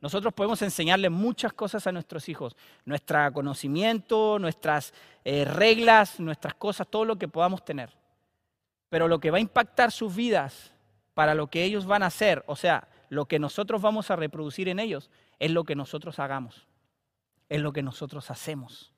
Nosotros 0.00 0.34
podemos 0.34 0.60
enseñarle 0.60 1.08
muchas 1.08 1.54
cosas 1.54 1.86
a 1.86 1.92
nuestros 1.92 2.28
hijos, 2.28 2.54
nuestro 2.84 3.32
conocimiento, 3.32 4.38
nuestras 4.38 4.92
eh, 5.24 5.46
reglas, 5.46 6.20
nuestras 6.20 6.56
cosas, 6.56 6.86
todo 6.88 7.06
lo 7.06 7.16
que 7.16 7.26
podamos 7.26 7.64
tener. 7.64 7.88
Pero 8.90 9.08
lo 9.08 9.18
que 9.18 9.30
va 9.30 9.38
a 9.38 9.40
impactar 9.40 9.90
sus 9.90 10.14
vidas 10.14 10.74
para 11.14 11.34
lo 11.34 11.46
que 11.46 11.64
ellos 11.64 11.86
van 11.86 12.02
a 12.02 12.08
hacer, 12.08 12.44
o 12.46 12.54
sea, 12.54 12.86
lo 13.08 13.24
que 13.24 13.38
nosotros 13.38 13.80
vamos 13.80 14.10
a 14.10 14.16
reproducir 14.16 14.68
en 14.68 14.78
ellos, 14.78 15.10
es 15.38 15.50
lo 15.50 15.64
que 15.64 15.76
nosotros 15.76 16.18
hagamos, 16.18 16.66
es 17.48 17.60
lo 17.60 17.72
que 17.72 17.82
nosotros 17.82 18.30
hacemos, 18.30 18.92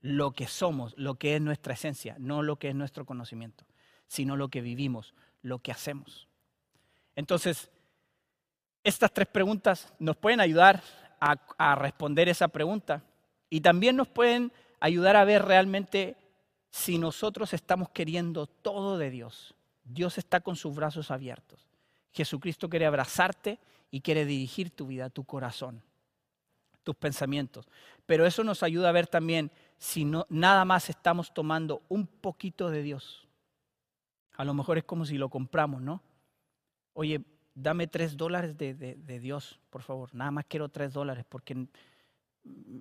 lo 0.00 0.32
que 0.32 0.46
somos, 0.46 0.94
lo 0.96 1.16
que 1.16 1.36
es 1.36 1.42
nuestra 1.42 1.74
esencia, 1.74 2.16
no 2.18 2.42
lo 2.42 2.56
que 2.56 2.68
es 2.68 2.74
nuestro 2.74 3.04
conocimiento, 3.04 3.64
sino 4.06 4.36
lo 4.36 4.48
que 4.48 4.60
vivimos, 4.60 5.14
lo 5.42 5.58
que 5.60 5.72
hacemos. 5.72 6.28
Entonces, 7.16 7.70
estas 8.82 9.12
tres 9.12 9.28
preguntas 9.28 9.92
nos 9.98 10.16
pueden 10.16 10.40
ayudar 10.40 10.82
a, 11.20 11.36
a 11.58 11.74
responder 11.74 12.28
esa 12.28 12.48
pregunta 12.48 13.02
y 13.50 13.60
también 13.60 13.96
nos 13.96 14.08
pueden 14.08 14.52
ayudar 14.80 15.16
a 15.16 15.24
ver 15.24 15.44
realmente 15.44 16.16
si 16.70 16.98
nosotros 16.98 17.52
estamos 17.52 17.90
queriendo 17.90 18.46
todo 18.46 18.96
de 18.96 19.10
Dios. 19.10 19.54
Dios 19.84 20.18
está 20.18 20.40
con 20.40 20.56
sus 20.56 20.74
brazos 20.74 21.10
abiertos. 21.10 21.68
Jesucristo 22.12 22.68
quiere 22.68 22.86
abrazarte 22.86 23.58
y 23.90 24.00
quiere 24.00 24.24
dirigir 24.24 24.70
tu 24.70 24.86
vida, 24.86 25.10
tu 25.10 25.24
corazón, 25.24 25.82
tus 26.82 26.94
pensamientos. 26.96 27.68
Pero 28.06 28.26
eso 28.26 28.44
nos 28.44 28.62
ayuda 28.62 28.88
a 28.88 28.92
ver 28.92 29.06
también 29.06 29.50
si 29.78 30.04
nada 30.04 30.64
más 30.64 30.88
estamos 30.90 31.32
tomando 31.32 31.82
un 31.88 32.06
poquito 32.06 32.70
de 32.70 32.82
Dios. 32.82 33.28
A 34.36 34.44
lo 34.44 34.54
mejor 34.54 34.78
es 34.78 34.84
como 34.84 35.04
si 35.04 35.18
lo 35.18 35.28
compramos, 35.28 35.82
¿no? 35.82 36.02
Oye, 36.92 37.22
dame 37.54 37.86
tres 37.86 38.16
dólares 38.16 38.56
de, 38.56 38.74
de 38.74 39.20
Dios, 39.20 39.60
por 39.70 39.82
favor. 39.82 40.14
Nada 40.14 40.30
más 40.30 40.44
quiero 40.48 40.68
tres 40.68 40.92
dólares 40.92 41.24
porque 41.28 41.66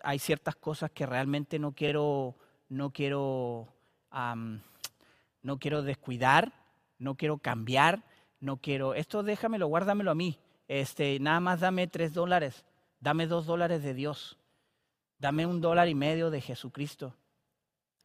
hay 0.04 0.20
ciertas 0.20 0.56
cosas 0.56 0.92
que 0.92 1.06
realmente 1.06 1.60
no 1.60 1.74
quiero, 1.74 2.36
no 2.70 2.92
quiero 2.92 3.74
no 5.42 5.60
quiero 5.60 5.84
descuidar, 5.84 6.54
no 6.98 7.16
quiero 7.16 7.38
cambiar, 7.38 8.04
no 8.40 8.58
quiero, 8.58 8.94
esto 8.94 9.24
déjamelo, 9.24 9.68
guárdamelo 9.68 10.12
a 10.12 10.16
mí. 10.16 10.40
Este, 10.70 11.20
nada 11.20 11.40
más 11.40 11.62
dame 11.62 11.88
tres 11.88 12.14
dólares, 12.14 12.64
dame 13.00 13.26
dos 13.26 13.48
dólares 13.48 13.82
de 13.82 13.96
Dios, 13.96 14.38
dame 15.18 15.48
un 15.48 15.62
dólar 15.62 15.90
y 15.90 15.96
medio 15.96 16.30
de 16.30 16.42
Jesucristo. 16.42 17.16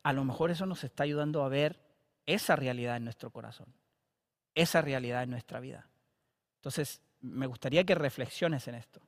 A 0.02 0.14
lo 0.14 0.24
mejor 0.24 0.50
eso 0.50 0.64
nos 0.64 0.82
está 0.82 1.02
ayudando 1.04 1.44
a 1.44 1.50
ver 1.50 1.78
esa 2.24 2.56
realidad 2.56 2.96
en 2.96 3.04
nuestro 3.04 3.30
corazón, 3.30 3.66
esa 4.54 4.80
realidad 4.80 5.22
en 5.22 5.30
nuestra 5.30 5.60
vida. 5.60 5.86
Entonces, 6.56 7.02
me 7.20 7.46
gustaría 7.46 7.84
que 7.84 7.94
reflexiones 7.94 8.66
en 8.66 8.76
esto. 8.76 9.02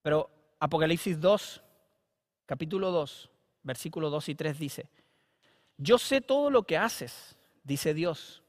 Pero 0.00 0.30
Apocalipsis 0.58 1.20
2, 1.20 1.62
capítulo 2.46 2.90
2, 2.92 3.30
versículo 3.62 4.08
2 4.08 4.30
y 4.30 4.34
3 4.34 4.58
dice, 4.58 4.90
yo 5.76 5.98
sé 5.98 6.22
todo 6.22 6.48
lo 6.48 6.62
que 6.62 6.78
haces, 6.78 7.36
dice 7.62 7.92
Dios. 7.92 8.42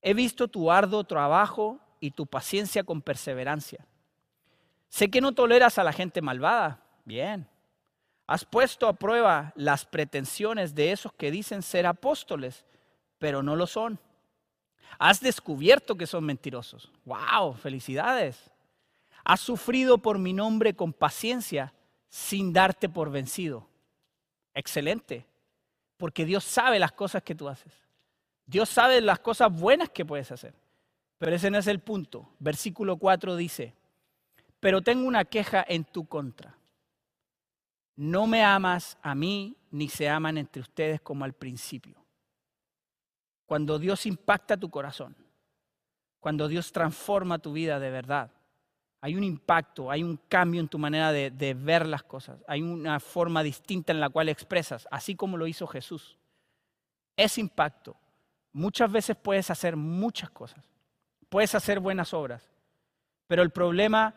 He 0.00 0.12
visto 0.12 0.48
tu 0.48 0.72
arduo 0.72 1.04
trabajo 1.04 1.78
y 2.02 2.10
tu 2.10 2.26
paciencia 2.26 2.82
con 2.82 3.00
perseverancia. 3.00 3.86
Sé 4.88 5.08
que 5.08 5.20
no 5.20 5.32
toleras 5.32 5.78
a 5.78 5.84
la 5.84 5.92
gente 5.92 6.20
malvada. 6.20 6.82
Bien. 7.04 7.48
Has 8.26 8.44
puesto 8.44 8.88
a 8.88 8.94
prueba 8.94 9.52
las 9.54 9.86
pretensiones 9.86 10.74
de 10.74 10.90
esos 10.90 11.12
que 11.12 11.30
dicen 11.30 11.62
ser 11.62 11.86
apóstoles, 11.86 12.64
pero 13.18 13.40
no 13.40 13.54
lo 13.54 13.68
son. 13.68 14.00
Has 14.98 15.20
descubierto 15.20 15.96
que 15.96 16.08
son 16.08 16.24
mentirosos. 16.24 16.90
¡Wow! 17.04 17.54
Felicidades. 17.54 18.50
Has 19.24 19.40
sufrido 19.40 19.98
por 19.98 20.18
mi 20.18 20.32
nombre 20.32 20.74
con 20.74 20.92
paciencia 20.92 21.72
sin 22.08 22.52
darte 22.52 22.88
por 22.88 23.12
vencido. 23.12 23.68
Excelente 24.54 25.24
porque 25.98 26.24
Dios 26.24 26.42
sabe 26.42 26.80
las 26.80 26.90
cosas 26.90 27.22
que 27.22 27.36
tú 27.36 27.48
haces. 27.48 27.72
Dios 28.44 28.68
sabe 28.68 29.00
las 29.00 29.20
cosas 29.20 29.52
buenas 29.52 29.88
que 29.88 30.04
puedes 30.04 30.32
hacer. 30.32 30.52
Pero 31.22 31.36
ese 31.36 31.52
no 31.52 31.58
es 31.58 31.68
el 31.68 31.78
punto. 31.78 32.28
Versículo 32.40 32.96
4 32.96 33.36
dice, 33.36 33.76
pero 34.58 34.82
tengo 34.82 35.06
una 35.06 35.24
queja 35.24 35.64
en 35.68 35.84
tu 35.84 36.04
contra. 36.06 36.58
No 37.94 38.26
me 38.26 38.42
amas 38.42 38.98
a 39.02 39.14
mí, 39.14 39.56
ni 39.70 39.88
se 39.88 40.08
aman 40.08 40.36
entre 40.36 40.62
ustedes 40.62 41.00
como 41.00 41.24
al 41.24 41.32
principio. 41.32 42.04
Cuando 43.46 43.78
Dios 43.78 44.04
impacta 44.04 44.56
tu 44.56 44.68
corazón, 44.68 45.14
cuando 46.18 46.48
Dios 46.48 46.72
transforma 46.72 47.38
tu 47.38 47.52
vida 47.52 47.78
de 47.78 47.90
verdad, 47.92 48.32
hay 49.00 49.14
un 49.14 49.22
impacto, 49.22 49.92
hay 49.92 50.02
un 50.02 50.16
cambio 50.28 50.60
en 50.60 50.66
tu 50.66 50.80
manera 50.80 51.12
de, 51.12 51.54
ver 51.54 51.86
las 51.86 52.02
cosas, 52.02 52.42
hay 52.48 52.62
una 52.62 52.98
forma 52.98 53.44
distinta 53.44 53.92
en 53.92 54.00
la 54.00 54.10
cual 54.10 54.28
expresas, 54.28 54.88
así 54.90 55.14
como 55.14 55.36
lo 55.36 55.46
hizo 55.46 55.68
Jesús. 55.68 56.18
Ese 57.16 57.40
impacto, 57.40 57.96
muchas 58.52 58.90
veces 58.90 59.16
puedes 59.16 59.50
hacer 59.50 59.76
muchas 59.76 60.28
cosas, 60.28 60.71
puedes 61.32 61.54
hacer 61.54 61.80
buenas 61.80 62.12
obras, 62.12 62.46
pero 63.26 63.42
el 63.42 63.48
problema 63.48 64.14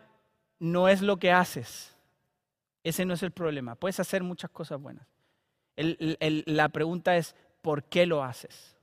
no 0.60 0.90
es 0.90 1.02
lo 1.02 1.16
que 1.16 1.32
haces, 1.32 1.96
ese 2.84 3.06
no 3.06 3.14
es 3.14 3.24
el 3.24 3.32
problema, 3.32 3.76
puedes 3.76 4.02
hacer 4.02 4.22
muchas 4.22 4.52
cosas 4.52 4.82
buenas. 4.82 5.08
la 5.78 6.68
pregunta 6.68 7.16
es, 7.16 7.34
¿por 7.62 7.86
qué 7.86 8.06
lo 8.06 8.22
haces? 8.22 8.76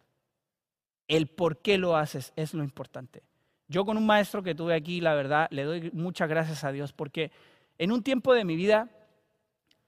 El 1.08 1.26
por 1.26 1.58
qué 1.58 1.76
lo 1.76 1.94
haces 1.94 2.32
es 2.34 2.54
lo 2.54 2.64
importante. 2.64 3.22
Yo 3.68 3.84
con 3.84 3.98
un 3.98 4.06
maestro 4.06 4.42
que 4.42 4.54
tuve 4.54 4.74
aquí, 4.74 5.02
la 5.02 5.12
verdad, 5.12 5.46
le 5.50 5.64
doy 5.64 5.90
muchas 5.92 6.26
gracias 6.26 6.64
a 6.64 6.72
Dios 6.72 6.94
porque 6.94 7.32
en 7.76 7.92
un 7.92 8.02
tiempo 8.02 8.32
de 8.32 8.46
mi 8.46 8.56
vida, 8.56 8.88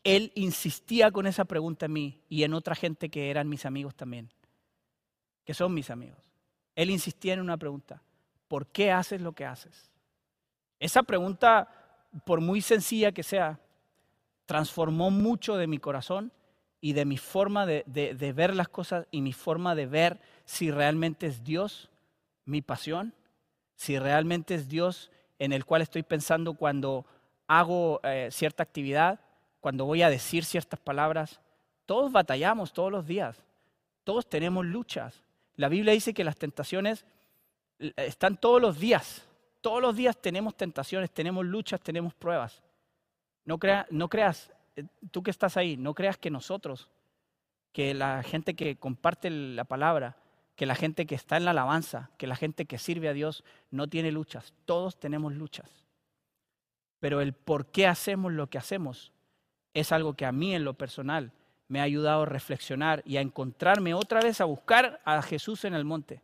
él 0.05 0.33
insistía 0.35 1.11
con 1.13 1.27
esa 1.27 1.47
pregunta 1.47 1.87
en 1.87 1.95
mí 1.95 2.21
y 2.29 2.43
en 2.43 2.53
otra 2.53 2.75
gente 2.75 3.09
que 3.09 3.31
eran 3.31 3.49
mis 3.49 3.65
amigos 3.65 3.95
también, 3.95 4.29
que 5.47 5.55
son 5.55 5.73
mis 5.73 5.89
amigos. 5.89 6.31
Él 6.77 6.91
insistía 6.91 7.33
en 7.33 7.41
una 7.41 7.57
pregunta, 7.57 8.03
¿por 8.49 8.67
qué 8.67 8.93
haces 8.93 9.21
lo 9.21 9.33
que 9.33 9.45
haces? 9.45 9.91
Esa 10.79 11.03
pregunta, 11.03 11.69
por 12.25 12.41
muy 12.41 12.61
sencilla 12.61 13.13
que 13.13 13.23
sea, 13.23 13.59
transformó 14.47 15.11
mucho 15.11 15.57
de 15.57 15.67
mi 15.67 15.79
corazón 15.79 16.33
y 16.81 16.93
de 16.93 17.05
mi 17.05 17.17
forma 17.17 17.67
de, 17.67 18.33
ver 18.37 18.55
las 18.55 18.69
cosas 18.69 19.07
y 19.11 19.23
mi 19.23 19.33
forma 19.33 19.75
de 19.75 19.87
ver 19.87 20.21
si 20.45 20.71
realmente 20.71 21.27
es 21.27 21.43
Dios 21.43 21.91
mi 22.45 22.61
pasión 22.61 23.15
si 23.77 23.99
realmente 23.99 24.55
es 24.55 24.69
Dios 24.69 25.11
en 25.39 25.53
el 25.53 25.65
cual 25.65 25.83
estoy 25.83 26.03
pensando 26.03 26.55
cuando 26.55 27.07
hago 27.47 28.01
eh, 28.05 28.29
cierta 28.31 28.63
actividad, 28.63 29.21
cuando 29.61 29.85
voy 29.85 30.03
a 30.03 30.11
decir 30.11 30.45
ciertas 30.45 30.81
palabras. 30.81 31.41
Todos 31.87 32.13
batallamos 32.13 32.73
todos 32.73 32.91
los 32.91 33.07
días, 33.07 33.45
todos 34.05 34.29
tenemos 34.29 34.65
luchas. 34.65 35.23
La 35.57 35.69
Biblia 35.69 35.93
dice 35.93 36.15
que 36.15 36.25
las 36.25 36.37
tentaciones 36.37 37.05
están 37.79 38.37
todos 38.37 38.61
los 38.61 38.79
días, 38.79 39.27
todos 39.61 39.81
los 39.81 39.97
días 39.97 40.17
tenemos 40.21 40.57
tentaciones, 40.57 41.11
tenemos 41.11 41.45
luchas, 41.45 41.81
tenemos 41.81 42.15
pruebas. 42.15 42.63
No, 43.45 43.59
no 43.91 44.09
creas, 44.09 44.53
eh, 44.77 44.85
tú 45.11 45.23
que 45.23 45.31
estás 45.31 45.57
ahí, 45.57 45.77
no 45.77 45.95
creas 45.95 46.17
que 46.17 46.31
nosotros, 46.31 46.91
que 47.73 47.95
la 47.95 48.23
gente 48.23 48.55
que 48.55 48.77
comparte 48.77 49.31
la 49.31 49.65
palabra, 49.65 50.17
que 50.57 50.67
la 50.67 50.75
gente 50.75 51.07
que 51.07 51.15
está 51.15 51.37
en 51.37 51.45
la 51.45 51.51
alabanza, 51.51 52.11
que 52.17 52.27
la 52.27 52.37
gente 52.37 52.67
que 52.67 52.79
sirve 52.79 53.09
a 53.09 53.13
Dios 53.13 53.45
no 53.71 53.89
tiene 53.89 54.13
luchas. 54.13 54.53
Todos 54.65 54.99
tenemos 54.99 55.33
luchas. 55.35 55.85
Pero 57.01 57.21
el 57.21 57.33
por 57.33 57.67
qué 57.67 57.87
hacemos 57.87 58.33
lo 58.33 58.49
que 58.49 58.59
hacemos 58.59 59.13
es 59.75 59.93
algo 59.93 60.15
que 60.15 60.25
a 60.25 60.33
mí 60.33 60.55
en 60.55 60.65
lo 60.65 60.75
personal 60.75 61.33
me 61.69 61.81
ha 61.81 61.83
ayudado 61.83 62.23
a 62.23 62.27
reflexionar 62.27 63.03
y 63.05 63.17
a 63.17 63.21
encontrarme 63.21 63.95
otra 63.95 64.21
vez, 64.21 64.41
a 64.41 64.45
buscar 64.45 65.01
a 65.05 65.21
Jesús 65.23 65.65
en 65.65 65.75
el 65.75 65.85
monte, 65.85 66.23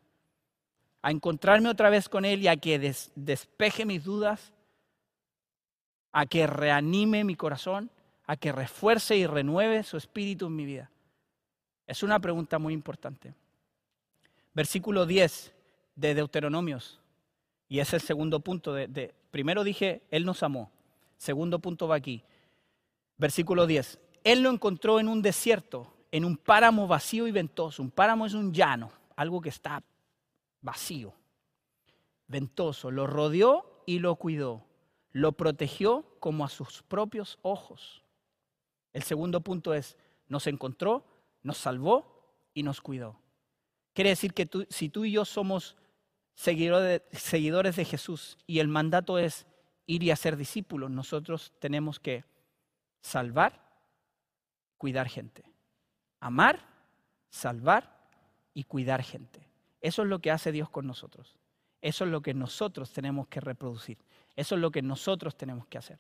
a 1.03 1.11
encontrarme 1.11 1.69
otra 1.69 1.91
vez 1.91 2.09
con 2.09 2.25
Él 2.25 2.43
y 2.43 2.49
a 2.49 2.57
que 2.57 2.79
despeje 3.15 3.85
mis 3.85 4.05
dudas, 4.05 4.53
a 6.13 6.27
que 6.27 6.47
reanime 6.47 7.25
mi 7.25 7.37
corazón, 7.37 7.91
a 8.27 8.37
que 8.37 8.53
refuerce 8.53 9.17
y 9.17 9.27
renueve 9.27 9.83
su 9.83 9.97
espíritu 9.97 10.47
en 10.47 10.57
mi 10.57 10.65
vida? 10.65 10.91
Es 11.87 12.03
una 12.03 12.21
pregunta 12.21 12.59
muy 12.59 12.75
importante. 12.75 13.35
Versículo 14.53 15.07
10 15.07 15.53
de 15.97 16.15
Deuteronomios. 16.15 17.01
Y 17.69 17.79
es 17.81 17.93
el 17.93 18.01
segundo 18.01 18.41
punto. 18.41 18.75
Primero 19.31 19.65
dije, 19.65 20.03
Él 20.11 20.25
nos 20.25 20.43
amó. 20.43 20.71
Segundo 21.17 21.59
punto 21.59 21.89
va 21.89 21.97
aquí. 21.97 22.23
Versículo 23.17 23.67
10. 23.67 23.99
Él 24.25 24.43
lo 24.43 24.51
encontró 24.51 25.01
en 25.01 25.09
un 25.09 25.23
desierto, 25.23 25.93
en 26.11 26.25
un 26.25 26.37
páramo 26.37 26.87
vacío 26.87 27.27
y 27.27 27.33
ventoso. 27.33 27.83
Un 27.83 27.91
páramo 27.91 28.27
es 28.27 28.35
un 28.35 28.53
llano, 28.53 28.93
algo 29.17 29.41
que 29.41 29.49
está 29.49 29.83
vacío, 30.63 31.15
ventoso. 32.27 32.91
Lo 32.91 33.07
rodeó 33.07 33.83
y 33.87 33.99
lo 33.99 34.17
cuidó. 34.17 34.67
Lo 35.13 35.33
protegió 35.33 36.05
como 36.21 36.45
a 36.45 36.49
sus 36.49 36.83
propios 36.83 37.39
ojos. 37.43 38.05
El 38.93 39.03
segundo 39.03 39.41
punto 39.41 39.75
es, 39.75 39.97
nos 40.29 40.47
encontró, 40.47 41.05
nos 41.43 41.59
salvó 41.59 42.35
y 42.55 42.63
nos 42.63 42.81
cuidó. 42.81 43.19
Quiere 43.93 44.11
decir 44.11 44.33
que 44.33 44.49
si 44.69 44.89
tú 44.89 45.05
y 45.05 45.13
yo 45.13 45.25
somos 45.25 45.77
seguidores 46.35 47.77
de 47.77 47.85
Jesús 47.85 48.39
y 48.47 48.61
el 48.61 48.69
mandato 48.69 49.19
es 49.19 49.47
ir 49.87 50.03
y 50.05 50.11
hacer 50.11 50.37
discípulos, 50.37 50.91
nosotros 50.91 51.53
tenemos 51.59 51.99
que 51.99 52.25
salvar, 53.01 53.61
cuidar 54.79 55.09
gente. 55.09 55.45
Amar, 56.21 56.65
salvar 57.31 58.09
y 58.55 58.65
cuidar 58.65 59.03
gente. 59.03 59.50
Eso 59.81 60.03
es 60.03 60.09
lo 60.09 60.19
que 60.19 60.31
hace 60.31 60.53
Dios 60.53 60.69
con 60.69 60.87
nosotros. 60.87 61.37
Eso 61.81 62.05
es 62.05 62.11
lo 62.11 62.21
que 62.21 62.35
nosotros 62.35 62.93
tenemos 62.93 63.29
que 63.29 63.41
reproducir. 63.41 63.99
Eso 64.37 64.55
es 64.55 64.61
lo 64.61 64.71
que 64.71 64.83
nosotros 64.83 65.37
tenemos 65.37 65.67
que 65.67 65.79
hacer. 65.79 65.99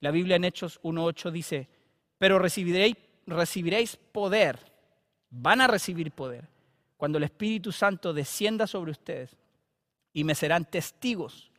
La 0.00 0.10
Biblia 0.10 0.36
en 0.36 0.44
Hechos 0.44 0.80
1.8 0.82 1.30
dice, 1.30 1.68
pero 2.18 2.38
recibiréis, 2.38 2.96
recibiréis 3.26 3.96
poder, 3.96 4.58
van 5.30 5.60
a 5.60 5.66
recibir 5.66 6.10
poder, 6.12 6.48
cuando 6.96 7.18
el 7.18 7.24
Espíritu 7.24 7.70
Santo 7.70 8.12
descienda 8.12 8.66
sobre 8.66 8.90
ustedes 8.90 9.36
y 10.12 10.24
me 10.24 10.34
serán 10.34 10.64
testigos 10.64 11.50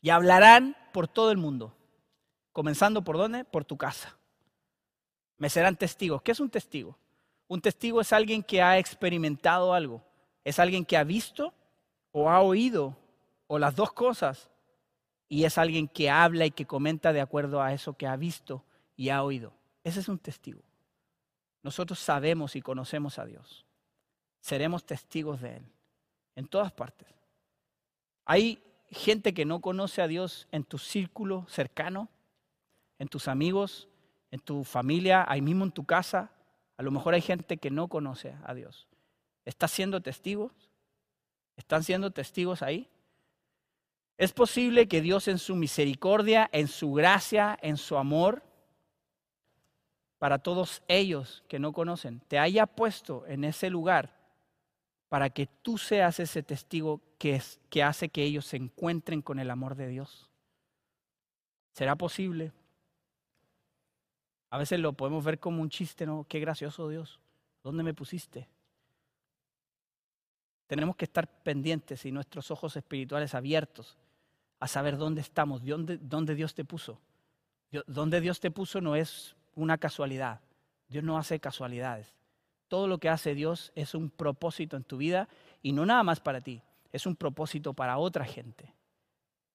y 0.00 0.10
hablarán 0.10 0.76
por 0.92 1.08
todo 1.08 1.30
el 1.30 1.36
mundo, 1.36 1.74
comenzando 2.52 3.02
por 3.02 3.16
dónde? 3.16 3.44
Por 3.44 3.64
tu 3.64 3.76
casa. 3.76 4.16
Me 5.36 5.48
serán 5.48 5.76
testigos. 5.76 6.22
¿Qué 6.22 6.32
es 6.32 6.40
un 6.40 6.50
testigo? 6.50 6.96
Un 7.48 7.60
testigo 7.60 8.00
es 8.00 8.12
alguien 8.12 8.42
que 8.42 8.62
ha 8.62 8.78
experimentado 8.78 9.74
algo, 9.74 10.02
es 10.44 10.58
alguien 10.58 10.84
que 10.84 10.96
ha 10.96 11.04
visto 11.04 11.54
o 12.12 12.30
ha 12.30 12.40
oído 12.40 12.96
o 13.46 13.58
las 13.58 13.74
dos 13.74 13.92
cosas 13.92 14.50
y 15.28 15.44
es 15.44 15.58
alguien 15.58 15.88
que 15.88 16.10
habla 16.10 16.46
y 16.46 16.50
que 16.50 16.66
comenta 16.66 17.12
de 17.12 17.20
acuerdo 17.20 17.62
a 17.62 17.72
eso 17.72 17.94
que 17.94 18.06
ha 18.06 18.16
visto 18.16 18.64
y 18.96 19.10
ha 19.10 19.22
oído. 19.22 19.52
Ese 19.84 20.00
es 20.00 20.08
un 20.08 20.18
testigo. 20.18 20.62
Nosotros 21.62 21.98
sabemos 21.98 22.56
y 22.56 22.62
conocemos 22.62 23.18
a 23.18 23.26
Dios. 23.26 23.64
Seremos 24.40 24.84
testigos 24.84 25.40
de 25.40 25.58
Él 25.58 25.64
en 26.34 26.46
todas 26.46 26.72
partes. 26.72 27.08
Hay 28.24 28.62
gente 28.90 29.34
que 29.34 29.44
no 29.44 29.60
conoce 29.60 30.02
a 30.02 30.08
Dios 30.08 30.48
en 30.50 30.64
tu 30.64 30.78
círculo 30.78 31.46
cercano, 31.48 32.08
en 32.98 33.08
tus 33.08 33.28
amigos, 33.28 33.88
en 34.30 34.40
tu 34.40 34.64
familia, 34.64 35.24
ahí 35.28 35.42
mismo 35.42 35.64
en 35.64 35.72
tu 35.72 35.84
casa. 35.84 36.32
A 36.76 36.82
lo 36.82 36.90
mejor 36.90 37.14
hay 37.14 37.20
gente 37.20 37.58
que 37.58 37.70
no 37.70 37.88
conoce 37.88 38.34
a 38.44 38.54
Dios. 38.54 38.88
¿Estás 39.50 39.72
siendo 39.72 40.00
testigos? 40.00 40.52
¿Están 41.56 41.82
siendo 41.82 42.12
testigos 42.12 42.62
ahí? 42.62 42.88
Es 44.16 44.32
posible 44.32 44.86
que 44.86 45.00
Dios 45.00 45.26
en 45.26 45.38
su 45.38 45.56
misericordia, 45.56 46.48
en 46.52 46.68
su 46.68 46.92
gracia, 46.92 47.58
en 47.60 47.76
su 47.76 47.96
amor, 47.96 48.44
para 50.20 50.38
todos 50.38 50.84
ellos 50.86 51.42
que 51.48 51.58
no 51.58 51.72
conocen, 51.72 52.20
te 52.28 52.38
haya 52.38 52.64
puesto 52.64 53.26
en 53.26 53.42
ese 53.42 53.70
lugar 53.70 54.14
para 55.08 55.30
que 55.30 55.48
tú 55.62 55.78
seas 55.78 56.20
ese 56.20 56.44
testigo 56.44 57.00
que, 57.18 57.34
es, 57.34 57.58
que 57.70 57.82
hace 57.82 58.08
que 58.08 58.22
ellos 58.22 58.46
se 58.46 58.56
encuentren 58.56 59.20
con 59.20 59.40
el 59.40 59.50
amor 59.50 59.74
de 59.74 59.88
Dios. 59.88 60.30
¿Será 61.72 61.96
posible? 61.96 62.52
A 64.50 64.58
veces 64.58 64.78
lo 64.78 64.92
podemos 64.92 65.24
ver 65.24 65.40
como 65.40 65.60
un 65.60 65.70
chiste, 65.70 66.06
¿no? 66.06 66.24
Qué 66.28 66.38
gracioso 66.38 66.88
Dios. 66.88 67.18
¿Dónde 67.64 67.82
me 67.82 67.94
pusiste? 67.94 68.48
Tenemos 70.70 70.94
que 70.94 71.04
estar 71.04 71.26
pendientes 71.26 72.06
y 72.06 72.12
nuestros 72.12 72.52
ojos 72.52 72.76
espirituales 72.76 73.34
abiertos 73.34 73.98
a 74.60 74.68
saber 74.68 74.96
dónde 74.96 75.20
estamos, 75.20 75.64
dónde, 75.64 75.98
dónde 76.00 76.36
Dios 76.36 76.54
te 76.54 76.64
puso. 76.64 77.00
Dónde 77.88 78.20
Dios 78.20 78.38
te 78.38 78.52
puso 78.52 78.80
no 78.80 78.94
es 78.94 79.34
una 79.56 79.78
casualidad. 79.78 80.40
Dios 80.88 81.02
no 81.02 81.18
hace 81.18 81.40
casualidades. 81.40 82.14
Todo 82.68 82.86
lo 82.86 82.98
que 82.98 83.08
hace 83.08 83.34
Dios 83.34 83.72
es 83.74 83.96
un 83.96 84.10
propósito 84.10 84.76
en 84.76 84.84
tu 84.84 84.98
vida 84.98 85.28
y 85.60 85.72
no 85.72 85.84
nada 85.84 86.04
más 86.04 86.20
para 86.20 86.40
ti, 86.40 86.62
es 86.92 87.04
un 87.04 87.16
propósito 87.16 87.74
para 87.74 87.98
otra 87.98 88.24
gente. 88.24 88.72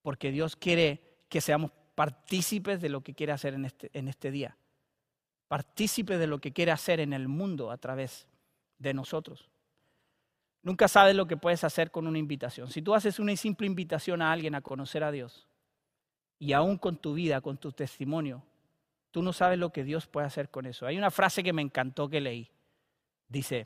Porque 0.01 0.31
Dios 0.31 0.57
quiere 0.57 1.01
que 1.29 1.39
seamos 1.39 1.71
partícipes 1.95 2.81
de 2.81 2.89
lo 2.89 2.99
que 2.99 3.13
quiere 3.13 3.31
hacer 3.31 3.53
en 3.53 3.63
este, 3.63 3.89
en 3.93 4.09
este 4.09 4.31
día. 4.31 4.57
Partícipes 5.47 6.19
de 6.19 6.27
lo 6.27 6.39
que 6.39 6.51
quiere 6.51 6.73
hacer 6.73 6.99
en 6.99 7.13
el 7.13 7.29
mundo 7.29 7.71
a 7.71 7.77
través 7.77 8.27
de 8.79 8.93
nosotros. 8.93 9.49
Nunca 10.65 10.89
sabes 10.89 11.15
lo 11.15 11.27
que 11.27 11.37
puedes 11.37 11.63
hacer 11.63 11.91
con 11.91 12.07
una 12.07 12.17
invitación. 12.17 12.69
Si 12.69 12.81
tú 12.81 12.93
haces 12.93 13.19
una 13.19 13.33
simple 13.37 13.67
invitación 13.67 14.21
a 14.21 14.33
alguien 14.33 14.53
a 14.53 14.61
conocer 14.61 15.05
a 15.05 15.11
Dios, 15.11 15.47
y 16.39 16.51
aún 16.51 16.77
con 16.77 16.97
tu 16.97 17.13
vida, 17.13 17.39
con 17.39 17.57
tu 17.57 17.71
testimonio, 17.71 18.43
Tú 19.15 19.21
no 19.21 19.31
sabes 19.31 19.57
lo 19.57 19.71
que 19.71 19.85
Dios 19.85 20.07
puede 20.07 20.27
hacer 20.27 20.49
con 20.49 20.65
eso. 20.65 20.85
Hay 20.85 20.97
una 20.97 21.09
frase 21.09 21.41
que 21.41 21.53
me 21.53 21.61
encantó 21.61 22.09
que 22.09 22.19
leí. 22.19 22.51
Dice, 23.29 23.65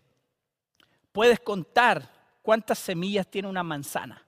puedes 1.12 1.40
contar 1.40 2.08
cuántas 2.44 2.78
semillas 2.78 3.26
tiene 3.26 3.48
una 3.48 3.64
manzana. 3.64 4.24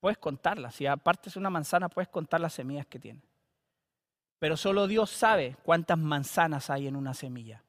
Puedes 0.00 0.16
contarlas. 0.16 0.76
Si 0.76 0.86
aparte 0.86 1.28
es 1.28 1.36
una 1.36 1.50
manzana, 1.50 1.90
puedes 1.90 2.08
contar 2.08 2.40
las 2.40 2.54
semillas 2.54 2.86
que 2.86 2.98
tiene. 2.98 3.20
Pero 4.38 4.56
solo 4.56 4.86
Dios 4.86 5.10
sabe 5.10 5.58
cuántas 5.62 5.98
manzanas 5.98 6.70
hay 6.70 6.86
en 6.86 6.96
una 6.96 7.12
semilla. 7.12 7.62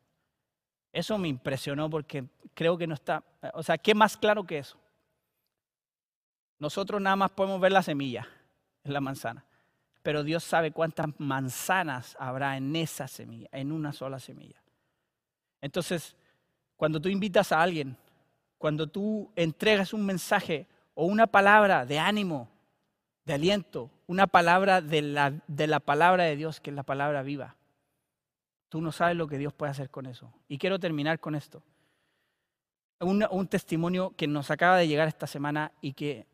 Eso 0.92 1.18
me 1.18 1.28
impresionó 1.28 1.90
porque 1.90 2.26
creo 2.54 2.78
que 2.78 2.88
no 2.88 2.94
está, 2.94 3.24
o 3.54 3.64
sea, 3.64 3.78
¿qué 3.78 3.94
más 3.94 4.18
claro 4.18 4.46
que 4.46 4.60
eso? 4.60 4.78
Nosotros 6.60 7.02
nada 7.02 7.16
más 7.16 7.32
podemos 7.32 7.60
ver 7.62 7.72
la 7.72 7.84
semilla 7.84 8.28
en 8.84 8.94
la 8.94 9.02
manzana 9.02 9.48
pero 10.08 10.24
Dios 10.24 10.46
sabe 10.46 10.72
cuántas 10.72 11.08
manzanas 11.18 12.16
habrá 12.18 12.56
en 12.56 12.74
esa 12.78 13.10
semilla, 13.10 13.50
en 13.52 13.74
una 13.74 13.92
sola 13.92 14.22
semilla. 14.22 14.64
Entonces, 15.60 16.16
cuando 16.78 17.02
tú 17.02 17.10
invitas 17.10 17.52
a 17.52 17.62
alguien, 17.62 17.98
cuando 18.58 18.88
tú 18.88 19.30
entregas 19.36 19.92
un 19.92 20.06
mensaje 20.06 20.66
o 20.94 21.08
una 21.08 21.28
palabra 21.28 21.86
de 21.86 22.00
ánimo, 22.00 22.48
de 23.26 23.34
aliento, 23.34 23.92
una 24.08 24.28
palabra 24.28 24.80
de 24.80 25.02
la, 25.02 25.34
de 25.46 25.68
la 25.68 25.82
palabra 25.82 26.24
de 26.24 26.38
Dios, 26.38 26.62
que 26.62 26.70
es 26.70 26.76
la 26.78 26.84
palabra 26.84 27.22
viva, 27.22 27.57
tú 28.70 28.82
no 28.82 28.92
sabes 28.92 29.16
lo 29.16 29.28
que 29.28 29.38
Dios 29.38 29.54
puede 29.54 29.72
hacer 29.72 29.90
con 29.90 30.06
eso. 30.06 30.32
Y 30.48 30.58
quiero 30.58 30.80
terminar 30.80 31.20
con 31.20 31.36
esto. 31.36 31.64
Un, 33.00 33.48
testimonio 33.48 34.14
que 34.18 34.28
nos 34.28 34.50
acaba 34.50 34.78
de 34.78 34.88
llegar 34.88 35.08
esta 35.08 35.28
semana 35.28 35.72
y 35.82 35.94
que 35.94 36.26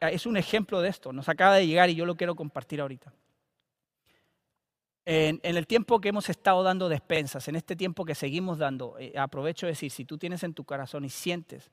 es 0.00 0.26
un 0.26 0.36
ejemplo 0.36 0.80
de 0.80 0.88
esto, 0.88 1.12
nos 1.12 1.28
acaba 1.28 1.54
de 1.56 1.66
llegar 1.66 1.88
y 1.90 1.94
yo 1.94 2.04
lo 2.04 2.16
quiero 2.16 2.34
compartir 2.34 2.80
ahorita. 2.80 3.12
En, 5.04 5.40
el 5.42 5.66
tiempo 5.66 6.00
que 6.00 6.10
hemos 6.10 6.28
estado 6.28 6.62
dando 6.62 6.88
despensas, 6.88 7.46
en 7.48 7.56
este 7.56 7.76
tiempo 7.76 8.04
que 8.04 8.14
seguimos 8.14 8.58
dando, 8.58 8.98
eh, 8.98 9.12
aprovecho 9.16 9.66
de 9.66 9.72
decir, 9.72 9.90
si 9.90 10.04
tú 10.04 10.18
tienes 10.18 10.42
en 10.42 10.54
tu 10.54 10.64
corazón 10.64 11.04
y 11.04 11.08
sientes 11.08 11.70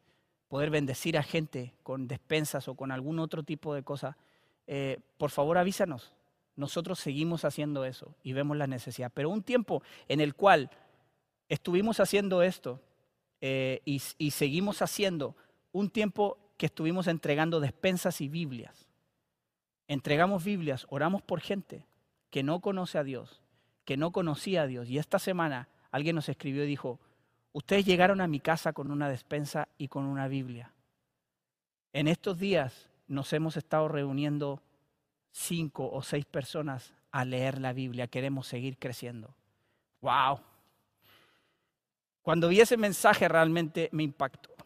poder 0.47 0.69
bendecir 0.69 1.17
a 1.17 1.23
gente 1.23 1.73
con 1.83 2.07
despensas 2.07 2.67
o 2.67 2.75
con 2.75 2.91
algún 2.91 3.19
otro 3.19 3.43
tipo 3.43 3.73
de 3.73 3.83
cosa, 3.83 4.15
eh, 4.65 4.99
por 5.17 5.31
favor 5.31 5.57
avísanos. 5.57 6.13
Nosotros 6.57 6.99
seguimos 6.99 7.45
haciendo 7.45 7.85
eso 7.85 8.15
y 8.23 8.33
vemos 8.33 8.57
la 8.57 8.67
necesidad. 8.67 9.11
Pero 9.13 9.29
un 9.29 9.43
tiempo 9.43 9.83
en 10.09 10.19
el 10.19 10.35
cual 10.35 10.69
estuvimos 11.47 11.99
haciendo 11.99 12.41
esto 12.41 12.81
eh, 13.39 13.81
y, 13.85 14.01
y 14.17 14.31
seguimos 14.31 14.81
haciendo, 14.81 15.35
un 15.71 15.89
tiempo 15.91 16.39
que 16.57 16.65
estuvimos 16.65 17.07
entregando 17.07 17.59
despensas 17.59 18.19
y 18.21 18.27
Biblias. 18.27 18.89
Entregamos 19.87 20.43
Biblias, 20.43 20.87
oramos 20.89 21.21
por 21.21 21.39
gente 21.39 21.85
que 22.31 22.41
no 22.41 22.59
conoce 22.59 22.97
a 22.97 23.03
Dios, 23.03 23.41
que 23.85 23.95
no 23.95 24.11
conocía 24.11 24.63
a 24.63 24.67
Dios. 24.67 24.89
Y 24.89 24.97
esta 24.97 25.19
semana 25.19 25.69
alguien 25.91 26.15
nos 26.15 26.27
escribió 26.27 26.63
y 26.63 26.67
dijo, 26.67 26.99
ustedes 27.53 27.85
llegaron 27.85 28.19
a 28.19 28.27
mi 28.27 28.39
casa 28.39 28.73
con 28.73 28.91
una 28.91 29.09
despensa 29.09 29.67
y 29.77 29.87
con 29.87 30.05
una 30.05 30.27
Biblia. 30.27 30.73
En 31.93 32.07
estos 32.07 32.39
días 32.39 32.89
nos 33.07 33.31
hemos 33.33 33.57
estado 33.57 33.87
reuniendo 33.87 34.63
cinco 35.37 35.89
o 35.89 36.01
seis 36.01 36.25
personas 36.25 36.93
a 37.11 37.23
leer 37.23 37.59
la 37.59 37.73
Biblia. 37.73 38.07
Queremos 38.07 38.47
seguir 38.47 38.77
creciendo. 38.77 39.35
¡Wow! 40.01 40.41
Cuando 42.21 42.49
vi 42.49 42.59
ese 42.59 42.77
mensaje 42.77 43.27
realmente 43.27 43.89
me 43.91 44.03
impactó. 44.03 44.57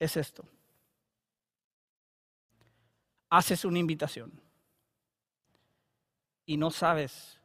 es 0.00 0.16
esto. 0.16 0.44
Haces 3.28 3.64
una 3.64 3.78
invitación. 3.78 4.32
y 6.46 6.56
no 6.56 6.72
sabes 6.72 7.38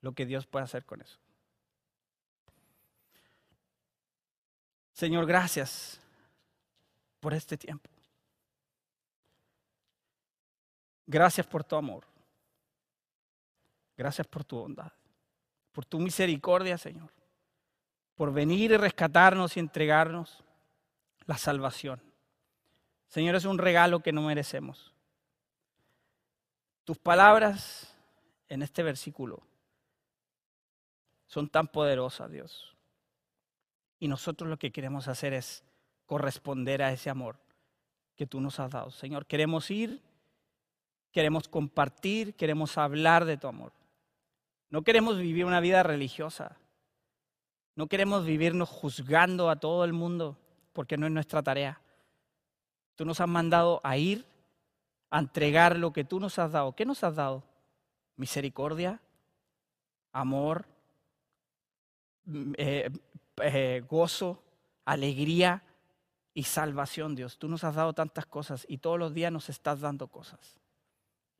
lo 0.00 0.12
que 0.12 0.26
Dios 0.26 0.44
puede 0.46 0.64
hacer 0.64 0.84
con 0.84 1.00
eso. 1.00 1.16
Señor, 4.92 5.26
gracias 5.26 6.00
por 7.20 7.34
este 7.34 7.56
tiempo. 7.56 7.88
Gracias 11.08 11.46
por 11.46 11.64
tu 11.64 11.74
amor. 11.74 12.04
Gracias 13.96 14.26
por 14.26 14.44
tu 14.44 14.58
bondad, 14.58 14.92
por 15.72 15.84
tu 15.84 15.98
misericordia, 15.98 16.76
Señor, 16.76 17.10
por 18.14 18.32
venir 18.32 18.70
y 18.70 18.76
rescatarnos 18.76 19.56
y 19.56 19.60
entregarnos 19.60 20.44
la 21.24 21.36
salvación. 21.38 22.00
Señor, 23.08 23.34
es 23.34 23.46
un 23.46 23.58
regalo 23.58 24.00
que 24.00 24.12
no 24.12 24.22
merecemos. 24.22 24.92
Tus 26.84 26.98
palabras 26.98 27.92
en 28.48 28.62
este 28.62 28.82
versículo 28.82 29.42
son 31.26 31.48
tan 31.48 31.68
poderosas, 31.68 32.30
Dios. 32.30 32.76
Y 33.98 34.08
nosotros 34.08 34.48
lo 34.48 34.58
que 34.58 34.70
queremos 34.70 35.08
hacer 35.08 35.32
es 35.32 35.64
corresponder 36.04 36.82
a 36.82 36.92
ese 36.92 37.08
amor 37.08 37.40
que 38.14 38.26
tú 38.26 38.40
nos 38.40 38.60
has 38.60 38.70
dado. 38.70 38.90
Señor, 38.90 39.26
queremos 39.26 39.70
ir, 39.70 40.02
queremos 41.12 41.48
compartir, 41.48 42.34
queremos 42.34 42.78
hablar 42.78 43.24
de 43.24 43.36
tu 43.36 43.48
amor. 43.48 43.72
No 44.70 44.82
queremos 44.82 45.18
vivir 45.18 45.44
una 45.44 45.60
vida 45.60 45.82
religiosa. 45.82 46.56
No 47.74 47.86
queremos 47.86 48.24
vivirnos 48.24 48.68
juzgando 48.68 49.50
a 49.50 49.56
todo 49.56 49.84
el 49.84 49.92
mundo 49.92 50.36
porque 50.72 50.96
no 50.96 51.06
es 51.06 51.12
nuestra 51.12 51.42
tarea. 51.42 51.80
Tú 52.96 53.04
nos 53.04 53.20
has 53.20 53.28
mandado 53.28 53.80
a 53.84 53.96
ir 53.96 54.26
a 55.10 55.20
entregar 55.20 55.76
lo 55.78 55.92
que 55.92 56.04
tú 56.04 56.20
nos 56.20 56.38
has 56.38 56.52
dado. 56.52 56.74
¿Qué 56.74 56.84
nos 56.84 57.04
has 57.04 57.16
dado? 57.16 57.44
Misericordia, 58.16 59.00
amor, 60.12 60.66
mm, 62.24 62.52
eh, 62.58 62.90
eh, 63.42 63.84
gozo, 63.88 64.42
alegría 64.84 65.62
y 66.34 66.42
salvación, 66.42 67.14
Dios. 67.14 67.38
Tú 67.38 67.48
nos 67.48 67.64
has 67.64 67.76
dado 67.76 67.92
tantas 67.92 68.26
cosas 68.26 68.66
y 68.68 68.78
todos 68.78 68.98
los 68.98 69.14
días 69.14 69.32
nos 69.32 69.48
estás 69.48 69.80
dando 69.80 70.08
cosas. 70.08 70.56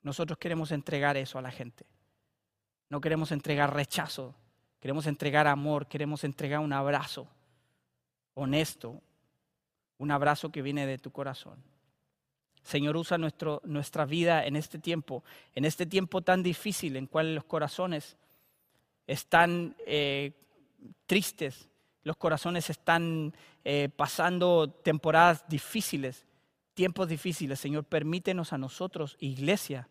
Nosotros 0.02 0.38
queremos 0.38 0.70
entregar 0.72 1.16
eso 1.16 1.38
a 1.38 1.42
la 1.42 1.50
gente. 1.50 1.84
No 2.88 3.00
queremos 3.00 3.32
entregar 3.32 3.74
rechazo, 3.74 4.34
queremos 4.80 5.06
entregar 5.06 5.46
amor, 5.46 5.86
queremos 5.86 6.24
entregar 6.24 6.60
un 6.60 6.72
abrazo 6.72 7.28
honesto, 8.34 9.02
un 9.98 10.10
abrazo 10.10 10.50
que 10.50 10.62
viene 10.62 10.86
de 10.86 10.98
tu 10.98 11.10
corazón. 11.10 11.62
Señor, 12.62 12.96
usa 12.96 13.18
nuestro, 13.18 13.60
nuestra 13.64 14.04
vida 14.04 14.44
en 14.44 14.54
este 14.54 14.78
tiempo, 14.78 15.24
en 15.54 15.64
este 15.64 15.86
tiempo 15.86 16.22
tan 16.22 16.42
difícil 16.42 16.96
en 16.96 17.06
cual 17.06 17.34
los 17.34 17.44
corazones 17.44 18.16
están 19.06 19.74
eh, 19.86 20.32
tristes, 21.06 21.68
los 22.04 22.16
corazones 22.16 22.70
están 22.70 23.34
eh, 23.64 23.88
pasando 23.94 24.70
temporadas 24.70 25.44
difíciles, 25.48 26.26
tiempos 26.78 27.08
difíciles. 27.08 27.58
Señor, 27.58 27.82
permítenos 27.82 28.52
a 28.52 28.58
nosotros, 28.58 29.16
iglesia, 29.18 29.88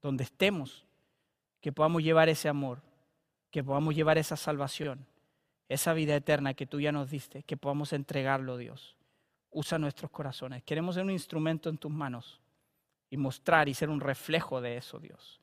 donde 0.00 0.24
estemos, 0.24 0.86
que 1.60 1.70
podamos 1.70 2.02
llevar 2.02 2.30
ese 2.30 2.48
amor, 2.48 2.80
que 3.50 3.62
podamos 3.62 3.94
llevar 3.94 4.16
esa 4.16 4.34
salvación, 4.34 5.06
esa 5.68 5.92
vida 5.92 6.16
eterna 6.16 6.54
que 6.54 6.64
tú 6.64 6.80
ya 6.80 6.92
nos 6.92 7.10
diste, 7.10 7.42
que 7.42 7.58
podamos 7.58 7.92
entregarlo, 7.92 8.56
Dios. 8.56 8.96
Usa 9.50 9.78
nuestros 9.78 10.10
corazones. 10.10 10.62
Queremos 10.62 10.94
ser 10.94 11.04
un 11.04 11.10
instrumento 11.10 11.68
en 11.68 11.76
tus 11.76 11.92
manos 11.92 12.40
y 13.10 13.18
mostrar 13.18 13.68
y 13.68 13.74
ser 13.74 13.90
un 13.90 14.00
reflejo 14.00 14.62
de 14.62 14.78
eso, 14.78 14.98
Dios. 14.98 15.42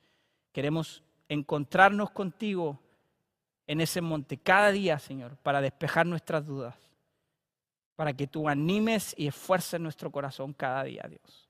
Queremos 0.51 1.03
encontrarnos 1.29 2.09
contigo 2.09 2.79
en 3.67 3.81
ese 3.81 4.01
monte 4.01 4.35
cada 4.37 4.71
día, 4.71 4.97
Señor, 4.97 5.37
para 5.43 5.61
despejar 5.61 6.07
nuestras 6.07 6.43
dudas, 6.43 6.75
para 8.01 8.13
que 8.13 8.25
tú 8.25 8.49
animes 8.49 9.13
y 9.15 9.27
esfuerces 9.27 9.79
nuestro 9.79 10.11
corazón 10.11 10.53
cada 10.53 10.83
día, 10.85 11.05
Dios. 11.07 11.47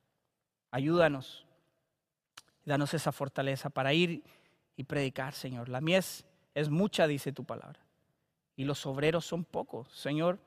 Ayúdanos, 0.70 1.46
danos 2.66 2.94
esa 2.94 3.14
fortaleza 3.14 3.70
para 3.70 3.94
ir 3.94 4.22
y 4.76 4.84
predicar, 4.84 5.34
Señor. 5.34 5.70
La 5.70 5.80
mies 5.80 6.26
es 6.54 6.70
mucha, 6.70 7.08
dice 7.08 7.32
tu 7.32 7.46
palabra, 7.46 7.80
y 8.58 8.66
los 8.66 8.86
obreros 8.86 9.26
son 9.26 9.46
pocos. 9.46 9.88
Señor, 9.94 10.40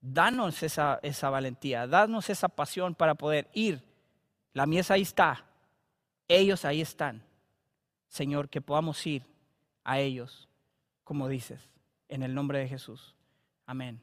danos 0.00 0.60
esa, 0.64 0.98
esa 1.04 1.30
valentía, 1.30 1.86
danos 1.86 2.30
esa 2.30 2.48
pasión 2.48 2.96
para 2.96 3.14
poder 3.14 3.48
ir. 3.52 3.80
La 4.54 4.66
mies 4.66 4.90
ahí 4.90 5.02
está, 5.02 5.44
ellos 6.26 6.64
ahí 6.64 6.80
están. 6.80 7.22
Señor, 8.08 8.48
que 8.48 8.60
podamos 8.60 9.06
ir 9.06 9.22
a 9.84 10.00
ellos, 10.00 10.48
como 11.04 11.28
dices, 11.28 11.70
en 12.08 12.24
el 12.24 12.34
nombre 12.34 12.58
de 12.58 12.66
Jesús. 12.66 13.14
Amén. 13.66 14.02